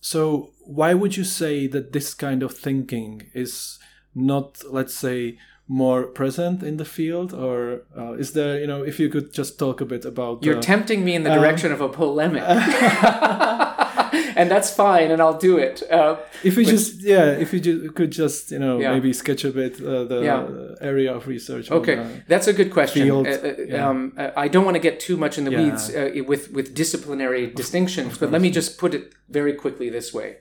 So, 0.00 0.52
why 0.60 0.94
would 0.94 1.16
you 1.16 1.24
say 1.24 1.66
that 1.68 1.92
this 1.92 2.12
kind 2.14 2.42
of 2.42 2.56
thinking 2.56 3.30
is 3.32 3.78
not, 4.14 4.62
let's 4.70 4.94
say, 4.94 5.38
more 5.66 6.04
present 6.04 6.62
in 6.62 6.76
the 6.76 6.84
field 6.84 7.32
or 7.32 7.84
uh, 7.96 8.12
is 8.12 8.34
there 8.34 8.60
you 8.60 8.66
know 8.66 8.82
if 8.82 9.00
you 9.00 9.08
could 9.08 9.32
just 9.32 9.58
talk 9.58 9.80
a 9.80 9.84
bit 9.86 10.04
about 10.04 10.44
you're 10.44 10.58
uh, 10.58 10.60
tempting 10.60 11.02
me 11.02 11.14
in 11.14 11.22
the 11.22 11.30
direction 11.30 11.72
um, 11.72 11.80
of 11.80 11.80
a 11.80 11.88
polemic 11.88 12.42
and 14.36 14.50
that's 14.50 14.70
fine 14.70 15.10
and 15.10 15.20
i'll 15.20 15.38
do 15.38 15.58
it 15.58 15.82
uh, 15.90 16.16
if 16.42 16.56
we 16.56 16.64
just 16.64 17.00
yeah 17.00 17.26
if 17.26 17.52
you 17.52 17.60
ju- 17.60 17.90
could 17.92 18.10
just 18.10 18.50
you 18.50 18.58
know 18.58 18.78
yeah. 18.78 18.92
maybe 18.92 19.12
sketch 19.12 19.44
a 19.44 19.50
bit 19.50 19.80
uh, 19.80 20.04
the 20.04 20.20
yeah. 20.22 20.86
area 20.86 21.14
of 21.14 21.26
research 21.26 21.70
okay 21.70 21.98
on, 21.98 22.24
that's 22.28 22.46
a 22.46 22.52
good 22.52 22.72
question 22.72 23.10
uh, 23.10 23.20
uh, 23.20 23.54
yeah. 23.66 23.88
um, 23.88 24.12
i 24.36 24.48
don't 24.48 24.64
want 24.64 24.74
to 24.74 24.80
get 24.80 25.00
too 25.00 25.16
much 25.16 25.38
in 25.38 25.44
the 25.44 25.50
weeds 25.50 25.90
with 26.26 26.50
with 26.52 26.74
disciplinary 26.74 27.46
distinctions 27.46 28.18
but 28.18 28.30
let 28.30 28.40
me 28.40 28.50
just 28.50 28.78
put 28.78 28.94
it 28.94 29.14
very 29.28 29.54
quickly 29.54 29.88
this 29.88 30.12
way 30.12 30.36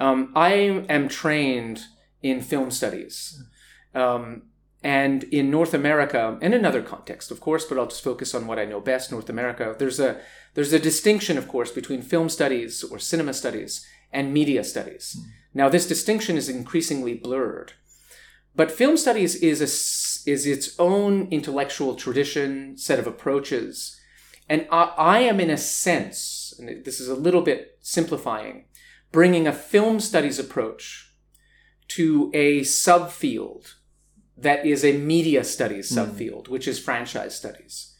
um, 0.00 0.32
i 0.34 0.52
am 0.88 1.08
trained 1.08 1.84
in 2.22 2.40
film 2.40 2.70
studies 2.70 3.42
um, 3.94 4.42
and 4.86 5.24
in 5.24 5.50
North 5.50 5.74
America, 5.74 6.38
and 6.40 6.54
in 6.54 6.64
other 6.64 6.80
contexts, 6.80 7.32
of 7.32 7.40
course, 7.40 7.64
but 7.64 7.76
I'll 7.76 7.88
just 7.88 8.04
focus 8.04 8.36
on 8.36 8.46
what 8.46 8.60
I 8.60 8.66
know 8.66 8.78
best, 8.78 9.10
North 9.10 9.28
America, 9.28 9.74
there's 9.76 9.98
a 9.98 10.20
there's 10.54 10.72
a 10.72 10.78
distinction, 10.78 11.36
of 11.36 11.48
course, 11.48 11.72
between 11.72 12.02
film 12.02 12.28
studies 12.28 12.84
or 12.84 13.00
cinema 13.00 13.34
studies 13.34 13.84
and 14.12 14.32
media 14.32 14.62
studies. 14.62 15.16
Mm. 15.18 15.24
Now, 15.54 15.68
this 15.68 15.88
distinction 15.88 16.36
is 16.36 16.48
increasingly 16.48 17.14
blurred. 17.14 17.72
But 18.54 18.70
film 18.70 18.96
studies 18.96 19.34
is 19.34 19.60
a, 19.60 20.30
is 20.30 20.46
its 20.46 20.78
own 20.78 21.26
intellectual 21.32 21.96
tradition, 21.96 22.78
set 22.78 23.00
of 23.00 23.08
approaches. 23.08 24.00
And 24.48 24.68
I, 24.70 24.92
I 24.96 25.18
am, 25.18 25.40
in 25.40 25.50
a 25.50 25.58
sense, 25.58 26.54
and 26.60 26.84
this 26.84 27.00
is 27.00 27.08
a 27.08 27.16
little 27.16 27.42
bit 27.42 27.76
simplifying, 27.80 28.66
bringing 29.10 29.48
a 29.48 29.52
film 29.52 29.98
studies 29.98 30.38
approach 30.38 31.12
to 31.88 32.30
a 32.32 32.60
subfield 32.60 33.74
that 34.36 34.66
is 34.66 34.84
a 34.84 34.98
media 34.98 35.44
studies 35.44 35.90
hmm. 35.90 35.98
subfield, 35.98 36.44
mm. 36.44 36.48
which 36.48 36.68
is 36.68 36.78
franchise 36.78 37.36
studies. 37.36 37.94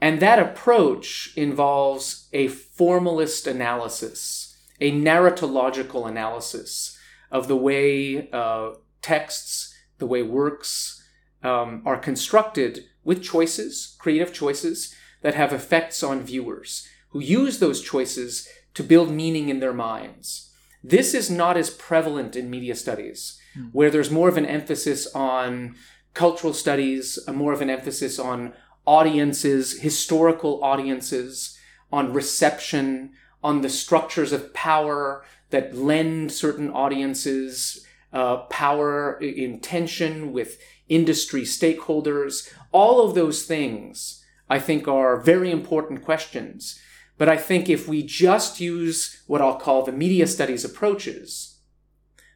And 0.00 0.20
that 0.20 0.38
approach 0.38 1.32
involves 1.36 2.28
a 2.32 2.48
formalist 2.48 3.46
analysis, 3.46 4.56
a 4.80 4.92
narratological 4.92 6.08
analysis 6.08 6.96
of 7.30 7.48
the 7.48 7.56
way 7.56 8.30
uh, 8.30 8.74
texts, 9.02 9.74
the 9.98 10.06
way 10.06 10.22
works 10.22 11.04
um, 11.42 11.82
are 11.84 11.98
constructed 11.98 12.84
with 13.02 13.22
choices, 13.22 13.96
creative 13.98 14.32
choices 14.32 14.94
that 15.22 15.34
have 15.34 15.52
effects 15.52 16.02
on 16.02 16.22
viewers 16.22 16.86
who 17.10 17.20
use 17.20 17.58
those 17.58 17.80
choices 17.82 18.48
to 18.74 18.84
build 18.84 19.10
meaning 19.10 19.48
in 19.48 19.60
their 19.60 19.72
minds. 19.72 20.52
This 20.84 21.14
is 21.14 21.30
not 21.30 21.56
as 21.56 21.70
prevalent 21.70 22.36
in 22.36 22.50
media 22.50 22.76
studies 22.76 23.37
mm. 23.58 23.70
where 23.72 23.90
there's 23.90 24.10
more 24.10 24.28
of 24.28 24.36
an 24.36 24.46
emphasis 24.46 25.06
on 25.14 25.74
cultural 26.14 26.52
studies, 26.52 27.18
more 27.32 27.52
of 27.52 27.60
an 27.60 27.70
emphasis 27.70 28.18
on 28.18 28.52
audiences, 28.86 29.80
historical 29.80 30.62
audiences, 30.62 31.58
on 31.92 32.12
reception, 32.12 33.12
on 33.42 33.60
the 33.60 33.68
structures 33.68 34.32
of 34.32 34.52
power 34.54 35.24
that 35.50 35.76
lend 35.76 36.32
certain 36.32 36.70
audiences 36.70 37.84
uh, 38.12 38.38
power 38.48 39.18
in 39.20 39.60
tension 39.60 40.32
with 40.32 40.58
industry 40.88 41.42
stakeholders. 41.42 42.52
All 42.72 43.06
of 43.06 43.14
those 43.14 43.44
things, 43.44 44.24
I 44.48 44.58
think, 44.58 44.88
are 44.88 45.20
very 45.20 45.50
important 45.50 46.04
questions. 46.04 46.80
But 47.18 47.28
I 47.28 47.36
think 47.36 47.68
if 47.68 47.88
we 47.88 48.02
just 48.02 48.60
use 48.60 49.22
what 49.26 49.42
I'll 49.42 49.58
call 49.58 49.84
the 49.84 49.92
media 49.92 50.26
studies 50.26 50.64
approaches, 50.64 51.47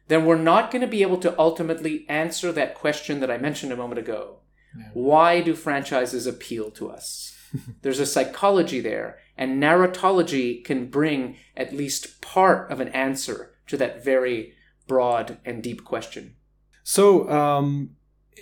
then 0.07 0.25
we're 0.25 0.37
not 0.37 0.71
going 0.71 0.81
to 0.81 0.87
be 0.87 1.01
able 1.01 1.17
to 1.17 1.37
ultimately 1.39 2.05
answer 2.09 2.51
that 2.51 2.75
question 2.75 3.19
that 3.19 3.31
I 3.31 3.37
mentioned 3.37 3.71
a 3.71 3.77
moment 3.77 3.99
ago. 3.99 4.39
Yeah. 4.77 4.89
Why 4.93 5.41
do 5.41 5.55
franchises 5.55 6.27
appeal 6.27 6.71
to 6.71 6.89
us? 6.89 7.35
There's 7.81 7.99
a 7.99 8.05
psychology 8.05 8.79
there, 8.79 9.19
and 9.37 9.61
narratology 9.61 10.63
can 10.63 10.87
bring 10.87 11.37
at 11.55 11.73
least 11.73 12.21
part 12.21 12.71
of 12.71 12.79
an 12.79 12.89
answer 12.89 13.55
to 13.67 13.77
that 13.77 14.03
very 14.03 14.53
broad 14.87 15.37
and 15.45 15.63
deep 15.63 15.83
question. 15.83 16.35
So, 16.83 17.29
um, 17.29 17.91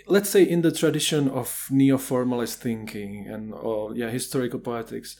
let's 0.07 0.29
say 0.29 0.43
in 0.43 0.61
the 0.61 0.71
tradition 0.71 1.29
of 1.29 1.67
neo-formalist 1.69 2.59
thinking 2.59 3.27
and 3.27 3.53
or 3.53 3.95
yeah 3.95 4.09
historical 4.09 4.59
poetics, 4.59 5.17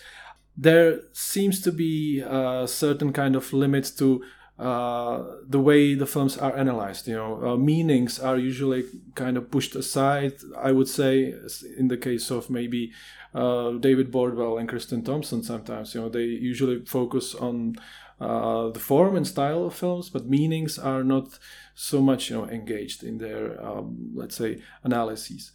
there 0.57 1.01
seems 1.13 1.61
to 1.61 1.71
be 1.71 2.19
a 2.19 2.67
certain 2.67 3.13
kind 3.13 3.35
of 3.35 3.53
limits 3.53 3.91
to 3.91 4.23
uh, 4.61 5.23
the 5.49 5.59
way 5.59 5.95
the 5.95 6.05
films 6.05 6.37
are 6.37 6.55
analyzed. 6.55 7.07
You 7.07 7.15
know, 7.15 7.43
uh, 7.43 7.57
meanings 7.57 8.19
are 8.19 8.37
usually 8.37 8.83
kind 9.15 9.35
of 9.35 9.49
pushed 9.49 9.75
aside. 9.75 10.33
I 10.55 10.71
would 10.71 10.87
say, 10.87 11.33
in 11.77 11.87
the 11.87 11.97
case 11.97 12.29
of 12.29 12.49
maybe 12.51 12.91
uh, 13.33 13.71
David 13.71 14.11
Bordwell 14.11 14.59
and 14.59 14.69
Kristin 14.69 15.03
Thompson, 15.03 15.41
sometimes 15.41 15.95
you 15.95 16.01
know 16.01 16.09
they 16.09 16.25
usually 16.25 16.85
focus 16.85 17.33
on 17.33 17.75
uh, 18.19 18.69
the 18.69 18.79
form 18.79 19.15
and 19.15 19.25
style 19.25 19.65
of 19.65 19.73
films, 19.73 20.11
but 20.11 20.29
meanings 20.29 20.77
are 20.77 21.03
not 21.03 21.39
so 21.73 21.99
much 21.99 22.29
you 22.29 22.37
know 22.37 22.47
engaged 22.47 23.03
in 23.03 23.17
their 23.17 23.59
um, 23.65 24.11
let's 24.13 24.35
say 24.35 24.61
analyses. 24.83 25.51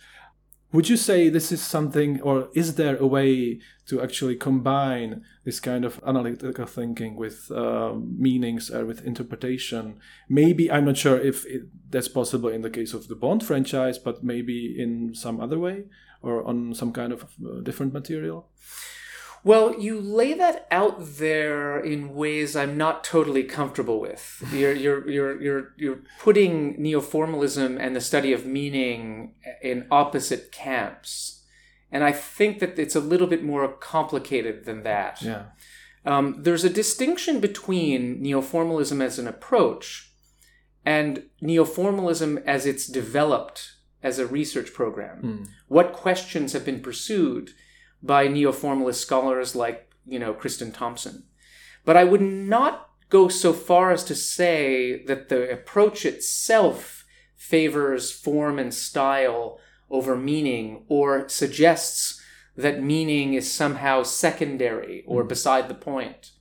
Would 0.76 0.90
you 0.90 0.98
say 0.98 1.30
this 1.30 1.52
is 1.52 1.62
something, 1.62 2.20
or 2.20 2.50
is 2.52 2.74
there 2.74 2.98
a 2.98 3.06
way 3.06 3.60
to 3.86 4.02
actually 4.02 4.36
combine 4.36 5.24
this 5.42 5.58
kind 5.58 5.86
of 5.86 5.98
analytical 6.06 6.66
thinking 6.66 7.16
with 7.16 7.50
uh, 7.50 7.94
meanings 7.94 8.70
or 8.70 8.84
with 8.84 9.02
interpretation? 9.02 9.98
Maybe, 10.28 10.70
I'm 10.70 10.84
not 10.84 10.98
sure 10.98 11.18
if 11.18 11.46
it, 11.46 11.62
that's 11.88 12.08
possible 12.08 12.50
in 12.50 12.60
the 12.60 12.68
case 12.68 12.92
of 12.92 13.08
the 13.08 13.14
Bond 13.14 13.42
franchise, 13.42 13.96
but 13.96 14.22
maybe 14.22 14.78
in 14.78 15.14
some 15.14 15.40
other 15.40 15.58
way 15.58 15.84
or 16.20 16.46
on 16.46 16.74
some 16.74 16.92
kind 16.92 17.10
of 17.14 17.22
uh, 17.22 17.60
different 17.62 17.94
material? 17.94 18.50
Well, 19.44 19.78
you 19.78 20.00
lay 20.00 20.34
that 20.34 20.66
out 20.70 20.96
there 21.00 21.78
in 21.78 22.14
ways 22.14 22.56
I'm 22.56 22.76
not 22.76 23.04
totally 23.04 23.44
comfortable 23.44 24.00
with. 24.00 24.42
You're 24.52 24.72
you're 24.84 25.08
you're 25.08 25.42
you're 25.42 25.72
you're 25.76 25.98
putting 26.20 26.80
neo-formalism 26.80 27.78
and 27.78 27.94
the 27.94 28.00
study 28.00 28.32
of 28.32 28.46
meaning 28.46 29.34
in 29.62 29.86
opposite 29.90 30.52
camps. 30.52 31.44
And 31.92 32.02
I 32.02 32.12
think 32.12 32.58
that 32.58 32.78
it's 32.78 32.96
a 32.96 33.00
little 33.00 33.28
bit 33.28 33.44
more 33.44 33.66
complicated 33.68 34.64
than 34.64 34.82
that. 34.82 35.22
Yeah. 35.22 35.44
Um, 36.04 36.42
there's 36.42 36.64
a 36.64 36.70
distinction 36.70 37.40
between 37.40 38.22
neoformalism 38.22 39.02
as 39.02 39.18
an 39.18 39.26
approach 39.26 40.12
and 40.84 41.24
neoformalism 41.42 42.42
as 42.44 42.64
it's 42.64 42.86
developed 42.86 43.72
as 44.02 44.18
a 44.20 44.26
research 44.26 44.72
program. 44.72 45.22
Mm. 45.22 45.48
What 45.66 45.92
questions 45.92 46.52
have 46.52 46.64
been 46.64 46.80
pursued 46.80 47.50
by 48.06 48.28
neoformalist 48.28 48.96
scholars 48.96 49.54
like, 49.54 49.90
you 50.06 50.18
know, 50.18 50.32
Kristin 50.34 50.72
Thompson? 50.72 51.24
But 51.84 51.96
I 51.96 52.04
would 52.04 52.20
not 52.20 52.90
go 53.08 53.28
so 53.28 53.52
far 53.52 53.92
as 53.92 54.04
to 54.04 54.14
say 54.14 55.04
that 55.04 55.28
the 55.28 55.50
approach 55.50 56.04
itself 56.04 57.04
favors 57.34 58.10
form 58.10 58.58
and 58.58 58.74
style 58.74 59.60
over 59.90 60.16
meaning 60.16 60.84
or 60.88 61.28
suggests 61.28 62.20
that 62.56 62.82
meaning 62.82 63.34
is 63.34 63.52
somehow 63.52 64.02
secondary 64.02 65.04
or 65.06 65.22
beside 65.22 65.68
the 65.68 65.74
point. 65.74 66.32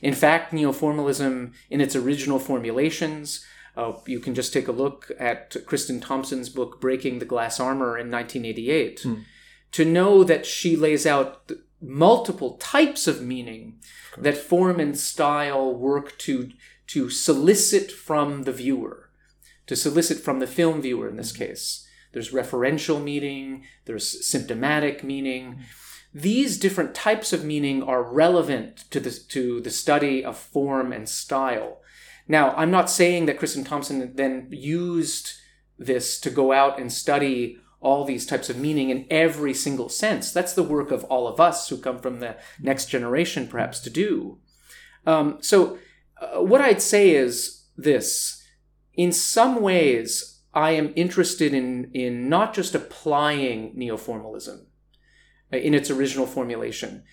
In 0.00 0.14
fact, 0.14 0.52
neoformalism, 0.52 1.52
in 1.70 1.80
its 1.80 1.96
original 1.96 2.38
formulations, 2.38 3.44
uh, 3.76 3.92
you 4.06 4.20
can 4.20 4.34
just 4.34 4.52
take 4.52 4.68
a 4.68 4.72
look 4.72 5.10
at 5.18 5.50
Kristin 5.66 6.00
Thompson's 6.00 6.48
book, 6.48 6.80
Breaking 6.80 7.18
the 7.18 7.24
Glass 7.24 7.60
Armor 7.60 7.98
in 7.98 8.10
1988, 8.10 9.04
to 9.76 9.84
know 9.84 10.24
that 10.24 10.46
she 10.46 10.74
lays 10.74 11.04
out 11.04 11.52
multiple 11.82 12.56
types 12.56 13.06
of 13.06 13.20
meaning 13.20 13.78
that 14.16 14.38
form 14.38 14.80
and 14.80 14.98
style 14.98 15.74
work 15.74 16.16
to, 16.16 16.50
to 16.86 17.10
solicit 17.10 17.92
from 17.92 18.44
the 18.44 18.52
viewer, 18.52 19.10
to 19.66 19.76
solicit 19.76 20.18
from 20.18 20.38
the 20.38 20.46
film 20.46 20.80
viewer 20.80 21.06
in 21.10 21.16
this 21.16 21.30
mm-hmm. 21.30 21.44
case. 21.44 21.86
There's 22.12 22.32
referential 22.32 23.04
meaning, 23.04 23.64
there's 23.84 24.26
symptomatic 24.26 25.04
meaning. 25.04 25.44
Mm-hmm. 25.44 25.62
These 26.14 26.58
different 26.58 26.94
types 26.94 27.34
of 27.34 27.44
meaning 27.44 27.82
are 27.82 28.02
relevant 28.02 28.78
to 28.92 28.98
the, 28.98 29.10
to 29.10 29.60
the 29.60 29.68
study 29.68 30.24
of 30.24 30.38
form 30.38 30.90
and 30.90 31.06
style. 31.06 31.82
Now, 32.26 32.54
I'm 32.56 32.70
not 32.70 32.88
saying 32.88 33.26
that 33.26 33.38
Kristin 33.38 33.66
Thompson 33.66 34.14
then 34.14 34.48
used 34.50 35.34
this 35.78 36.18
to 36.20 36.30
go 36.30 36.52
out 36.52 36.80
and 36.80 36.90
study 36.90 37.58
all 37.86 38.04
these 38.04 38.26
types 38.26 38.50
of 38.50 38.58
meaning 38.58 38.90
in 38.90 39.06
every 39.10 39.54
single 39.54 39.88
sense. 39.88 40.32
That's 40.32 40.54
the 40.54 40.70
work 40.74 40.90
of 40.90 41.04
all 41.04 41.28
of 41.28 41.38
us 41.38 41.68
who 41.68 41.76
come 41.78 42.00
from 42.00 42.18
the 42.18 42.36
next 42.60 42.86
generation, 42.86 43.46
perhaps, 43.46 43.78
to 43.80 43.90
do. 43.90 44.38
Um, 45.06 45.38
so, 45.40 45.78
uh, 46.20 46.42
what 46.42 46.60
I'd 46.60 46.82
say 46.82 47.10
is 47.10 47.66
this 47.76 48.42
in 48.94 49.12
some 49.12 49.60
ways, 49.60 50.40
I 50.52 50.72
am 50.72 50.92
interested 50.96 51.54
in, 51.54 51.90
in 51.92 52.28
not 52.28 52.54
just 52.54 52.74
applying 52.74 53.76
neoformalism 53.76 54.64
uh, 55.52 55.56
in 55.58 55.72
its 55.72 55.90
original 55.90 56.26
formulation, 56.26 57.04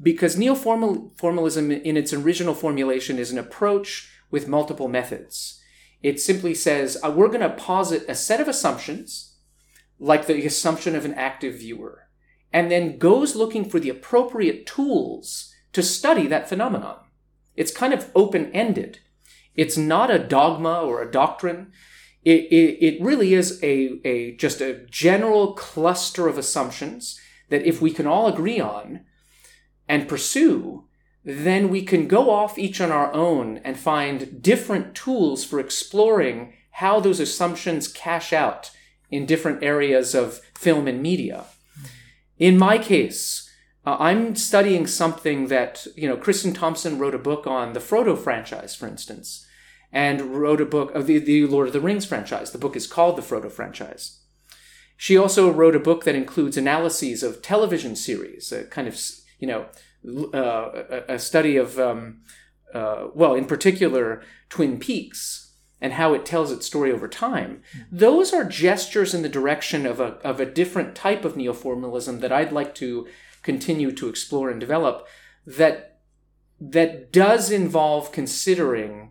because 0.00 0.36
neoformalism 0.36 1.82
in 1.82 1.96
its 1.96 2.12
original 2.14 2.54
formulation 2.54 3.18
is 3.18 3.30
an 3.30 3.38
approach 3.38 4.10
with 4.30 4.48
multiple 4.48 4.88
methods. 4.88 5.60
It 6.02 6.20
simply 6.20 6.54
says, 6.54 6.96
uh, 7.04 7.10
we're 7.10 7.28
going 7.28 7.40
to 7.40 7.50
posit 7.50 8.04
a 8.08 8.14
set 8.14 8.40
of 8.40 8.48
assumptions, 8.48 9.27
like 9.98 10.26
the 10.26 10.46
assumption 10.46 10.94
of 10.94 11.04
an 11.04 11.14
active 11.14 11.58
viewer, 11.58 12.08
and 12.52 12.70
then 12.70 12.98
goes 12.98 13.36
looking 13.36 13.68
for 13.68 13.80
the 13.80 13.90
appropriate 13.90 14.66
tools 14.66 15.54
to 15.72 15.82
study 15.82 16.26
that 16.26 16.48
phenomenon. 16.48 16.98
It's 17.56 17.74
kind 17.74 17.92
of 17.92 18.10
open 18.14 18.52
ended. 18.52 19.00
It's 19.54 19.76
not 19.76 20.10
a 20.10 20.18
dogma 20.18 20.80
or 20.82 21.02
a 21.02 21.10
doctrine. 21.10 21.72
It, 22.24 22.44
it, 22.52 22.84
it 22.84 23.02
really 23.02 23.34
is 23.34 23.62
a, 23.62 24.00
a 24.04 24.36
just 24.36 24.60
a 24.60 24.86
general 24.86 25.54
cluster 25.54 26.28
of 26.28 26.38
assumptions 26.38 27.20
that 27.48 27.66
if 27.66 27.80
we 27.80 27.90
can 27.90 28.06
all 28.06 28.28
agree 28.28 28.60
on 28.60 29.00
and 29.88 30.08
pursue, 30.08 30.84
then 31.24 31.68
we 31.68 31.82
can 31.82 32.06
go 32.06 32.30
off 32.30 32.58
each 32.58 32.80
on 32.80 32.92
our 32.92 33.12
own 33.12 33.58
and 33.58 33.78
find 33.78 34.40
different 34.40 34.94
tools 34.94 35.44
for 35.44 35.58
exploring 35.58 36.54
how 36.72 37.00
those 37.00 37.20
assumptions 37.20 37.88
cash 37.88 38.32
out 38.32 38.70
in 39.10 39.26
different 39.26 39.62
areas 39.62 40.14
of 40.14 40.40
film 40.54 40.86
and 40.86 41.02
media. 41.02 41.44
In 42.38 42.58
my 42.58 42.78
case, 42.78 43.50
uh, 43.86 43.96
I'm 43.98 44.36
studying 44.36 44.86
something 44.86 45.48
that, 45.48 45.86
you 45.96 46.08
know, 46.08 46.16
Kristin 46.16 46.54
Thompson 46.54 46.98
wrote 46.98 47.14
a 47.14 47.18
book 47.18 47.46
on 47.46 47.72
the 47.72 47.80
Frodo 47.80 48.18
franchise, 48.18 48.74
for 48.74 48.86
instance, 48.86 49.46
and 49.92 50.36
wrote 50.36 50.60
a 50.60 50.66
book 50.66 50.94
of 50.94 51.06
the, 51.06 51.18
the 51.18 51.46
Lord 51.46 51.68
of 51.68 51.72
the 51.72 51.80
Rings 51.80 52.04
franchise. 52.04 52.50
The 52.50 52.58
book 52.58 52.76
is 52.76 52.86
called 52.86 53.16
the 53.16 53.22
Frodo 53.22 53.50
franchise. 53.50 54.20
She 54.96 55.16
also 55.16 55.50
wrote 55.50 55.76
a 55.76 55.80
book 55.80 56.04
that 56.04 56.16
includes 56.16 56.56
analyses 56.56 57.22
of 57.22 57.40
television 57.40 57.96
series, 57.96 58.52
a 58.52 58.64
kind 58.64 58.88
of, 58.88 59.00
you 59.38 59.46
know, 59.46 59.66
uh, 60.34 60.82
a, 61.08 61.14
a, 61.14 61.18
study 61.18 61.56
of, 61.56 61.78
um, 61.78 62.20
uh, 62.74 63.06
well, 63.14 63.34
in 63.34 63.44
particular, 63.44 64.22
Twin 64.48 64.78
Peaks 64.78 65.47
and 65.80 65.92
how 65.92 66.14
it 66.14 66.26
tells 66.26 66.50
its 66.50 66.66
story 66.66 66.90
over 66.92 67.08
time. 67.08 67.62
Those 67.90 68.32
are 68.32 68.44
gestures 68.44 69.14
in 69.14 69.22
the 69.22 69.28
direction 69.28 69.86
of 69.86 70.00
a, 70.00 70.14
of 70.24 70.40
a 70.40 70.46
different 70.46 70.94
type 70.94 71.24
of 71.24 71.34
neoformalism 71.34 72.20
that 72.20 72.32
I'd 72.32 72.52
like 72.52 72.74
to 72.76 73.06
continue 73.42 73.92
to 73.92 74.08
explore 74.08 74.50
and 74.50 74.58
develop 74.58 75.06
that, 75.46 76.00
that 76.60 77.12
does 77.12 77.50
involve 77.50 78.12
considering 78.12 79.10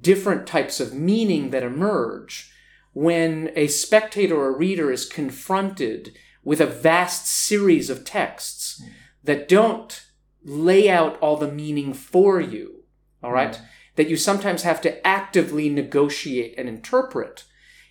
different 0.00 0.46
types 0.46 0.80
of 0.80 0.94
meaning 0.94 1.50
that 1.50 1.62
emerge 1.62 2.52
when 2.92 3.50
a 3.54 3.66
spectator 3.66 4.36
or 4.36 4.48
a 4.48 4.56
reader 4.56 4.90
is 4.90 5.04
confronted 5.04 6.16
with 6.42 6.60
a 6.60 6.66
vast 6.66 7.26
series 7.26 7.90
of 7.90 8.04
texts 8.04 8.82
that 9.22 9.48
don't 9.48 10.06
lay 10.42 10.88
out 10.88 11.18
all 11.20 11.36
the 11.36 11.50
meaning 11.50 11.92
for 11.92 12.40
you, 12.40 12.84
all 13.22 13.32
right? 13.32 13.52
Mm. 13.52 13.64
That 14.00 14.08
you 14.08 14.16
sometimes 14.16 14.62
have 14.62 14.80
to 14.80 15.06
actively 15.06 15.68
negotiate 15.68 16.54
and 16.56 16.70
interpret 16.70 17.44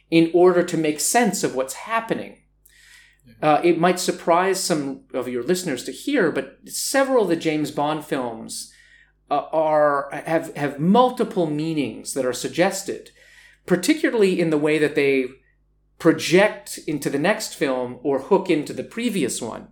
in 0.09 0.31
order 0.33 0.63
to 0.63 0.75
make 0.75 0.99
sense 0.99 1.43
of 1.43 1.53
what's 1.53 1.75
happening. 1.85 2.45
Uh, 3.43 3.61
it 3.63 3.77
might 3.77 3.99
surprise 3.99 4.59
some 4.59 5.01
of 5.13 5.27
your 5.27 5.43
listeners 5.43 5.83
to 5.83 5.91
hear, 5.91 6.31
but 6.31 6.67
several 6.67 7.25
of 7.25 7.29
the 7.29 7.35
James 7.35 7.69
Bond 7.69 8.03
films 8.03 8.73
uh, 9.29 9.43
are 9.51 10.09
have 10.25 10.55
have 10.55 10.79
multiple 10.79 11.45
meanings 11.45 12.15
that 12.15 12.25
are 12.25 12.33
suggested, 12.33 13.11
particularly 13.67 14.41
in 14.41 14.49
the 14.49 14.57
way 14.57 14.79
that 14.79 14.95
they 14.95 15.27
project 15.99 16.79
into 16.87 17.11
the 17.11 17.19
next 17.19 17.53
film 17.53 17.99
or 18.01 18.17
hook 18.21 18.49
into 18.49 18.73
the 18.73 18.83
previous 18.83 19.43
one. 19.43 19.67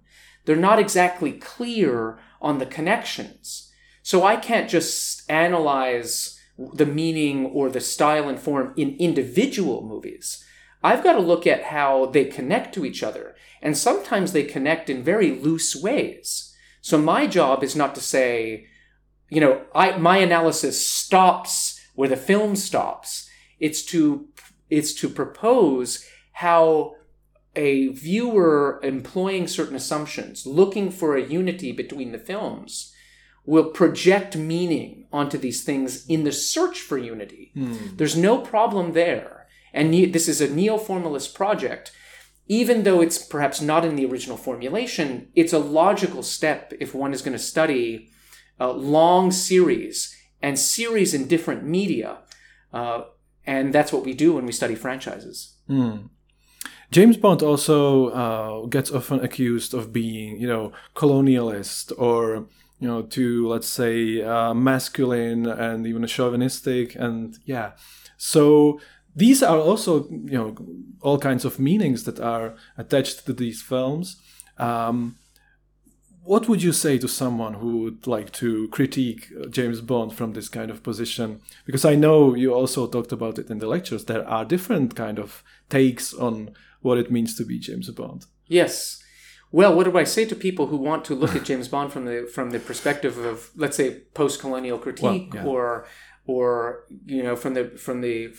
They're 0.45 0.56
not 0.56 0.78
exactly 0.78 1.32
clear 1.32 2.19
on 2.39 2.60
the 2.60 2.67
connections. 2.67 3.66
So 4.08 4.24
I 4.24 4.38
can't 4.38 4.70
just 4.70 5.30
analyze 5.30 6.39
the 6.58 6.86
meaning 6.86 7.48
or 7.48 7.70
the 7.70 7.82
style 7.82 8.30
and 8.30 8.39
form 8.39 8.74
in 8.78 8.96
individual 9.00 9.86
movies. 9.86 10.46
I've 10.82 11.04
got 11.04 11.15
to 11.15 11.20
look 11.20 11.46
at 11.46 11.63
how 11.63 12.06
they 12.06 12.24
connect 12.24 12.74
to 12.76 12.86
each 12.86 13.04
other. 13.04 13.36
And 13.62 13.78
sometimes 13.78 14.32
they 14.32 14.43
connect 14.43 14.89
in 14.89 15.04
very 15.04 15.32
loose 15.32 15.76
ways. 15.76 16.56
So 16.80 16.98
my 16.98 17.28
job 17.28 17.65
is 17.65 17.76
not 17.76 17.96
to 17.96 18.02
say, 18.02 18.67
you 19.28 19.41
know, 19.41 19.63
I, 19.76 19.98
my 19.98 20.20
analysis 20.20 20.89
stops 20.89 21.78
where 21.93 22.08
the 22.08 22.15
film 22.15 22.56
stops. 22.56 23.30
It's 23.60 23.84
to, 23.88 24.30
it's 24.70 24.93
to 25.02 25.10
propose 25.10 26.08
how 26.32 26.93
a 27.58 27.89
viewer 27.89 28.80
employing 28.84 29.48
certain 29.48 29.76
assumptions, 29.76 30.46
looking 30.46 30.91
for 30.91 31.17
a 31.17 31.28
unity 31.28 31.74
between 31.74 32.13
the 32.13 32.20
films, 32.20 32.93
will 33.47 33.71
project 33.71 34.36
meaning 34.36 35.07
onto 35.12 35.38
these 35.38 35.63
things 35.63 36.05
in 36.07 36.23
the 36.25 36.31
search 36.31 36.81
for 36.81 36.97
unity. 36.97 37.53
Mm. 37.55 37.97
There's 37.97 38.17
no 38.17 38.38
problem 38.38 38.91
there. 38.91 39.47
And 39.73 39.89
ne- 39.89 40.05
this 40.05 40.27
is 40.27 40.41
a 40.41 40.53
neo 40.53 40.77
formalist 40.77 41.33
project. 41.33 41.91
Even 42.47 42.83
though 42.83 43.01
it's 43.01 43.17
perhaps 43.17 43.62
not 43.62 43.86
in 43.86 43.95
the 43.95 44.05
original 44.05 44.38
formulation, 44.38 45.29
it's 45.33 45.53
a 45.53 45.60
logical 45.60 46.23
step 46.23 46.73
if 46.79 46.93
one 46.93 47.13
is 47.13 47.21
going 47.21 47.38
to 47.38 47.43
study 47.43 48.10
a 48.60 48.67
long 48.67 49.31
series 49.31 50.15
and 50.41 50.60
series 50.60 51.13
in 51.13 51.27
different 51.27 51.63
media. 51.63 52.19
Uh, 52.73 53.03
and 53.45 53.73
that's 53.73 53.93
what 53.93 54.05
we 54.05 54.13
do 54.13 54.33
when 54.33 54.45
we 54.45 54.51
study 54.51 54.75
franchises. 54.75 55.55
Mm. 55.69 56.10
James 56.91 57.17
Bond 57.17 57.43
also 57.43 58.10
uh, 58.10 58.65
gets 58.67 58.91
often 58.91 59.19
accused 59.19 59.73
of 59.73 59.91
being, 59.91 60.39
you 60.39 60.47
know, 60.47 60.71
colonialist 60.95 61.91
or, 61.97 62.47
you 62.80 62.88
know, 62.88 63.02
to 63.02 63.48
let's 63.48 63.68
say 63.68 64.22
uh, 64.22 64.54
masculine 64.54 65.46
and 65.48 65.88
even 65.88 66.06
chauvinistic, 66.08 66.96
and 66.96 67.38
yeah. 67.46 67.72
So 68.18 68.80
these 69.16 69.42
are 69.42 69.58
also, 69.58 70.08
you 70.10 70.38
know, 70.38 70.56
all 71.02 71.18
kinds 71.18 71.44
of 71.44 71.60
meanings 71.60 72.04
that 72.04 72.20
are 72.20 72.56
attached 72.78 73.26
to 73.26 73.34
these 73.34 73.62
films. 73.62 74.18
Um, 74.58 75.18
what 76.24 76.50
would 76.50 76.62
you 76.62 76.74
say 76.74 76.98
to 76.98 77.08
someone 77.08 77.56
who 77.56 77.78
would 77.84 78.06
like 78.06 78.34
to 78.34 78.68
critique 78.68 79.32
James 79.50 79.80
Bond 79.80 80.13
from 80.13 80.34
this 80.34 80.50
kind 80.50 80.70
of 80.70 80.84
position? 80.84 81.40
Because 81.66 81.86
I 81.86 81.96
know 81.96 82.36
you 82.36 82.54
also 82.54 82.86
talked 82.86 83.13
about 83.13 83.40
it 83.40 83.50
in 83.50 83.60
the 83.60 83.68
lectures. 83.68 84.06
There 84.06 84.28
are 84.28 84.44
different 84.44 84.94
kind 84.94 85.20
of 85.20 85.42
takes 85.70 86.13
on 86.13 86.52
what 86.82 86.98
it 86.98 87.10
means 87.10 87.36
to 87.38 87.46
be 87.46 87.60
James 87.60 87.90
Bond. 87.92 88.26
Yes. 88.46 89.02
Well, 89.51 89.75
what 89.75 89.86
do 89.86 89.97
I 89.97 90.03
say 90.03 90.25
to 90.25 90.36
people 90.36 90.67
who 90.67 90.77
want 90.77 91.05
to 91.05 91.15
look 91.15 91.36
at 91.36 91.45
James 91.45 91.67
Bond 91.67 91.93
from 91.93 92.05
the 92.05 92.29
from 92.31 92.51
the 92.51 92.60
perspective 92.60 93.17
of 93.17 93.49
let's 93.55 93.77
say 93.77 94.01
post-colonial 94.13 94.77
critique 94.77 95.33
Well, 95.33 95.43
yeah. 95.43 95.49
or 95.49 95.86
or 96.25 96.86
you 97.05 97.23
know 97.23 97.36
from 97.36 97.53
the 97.53 97.69
from 97.77 98.01
the 98.01 98.33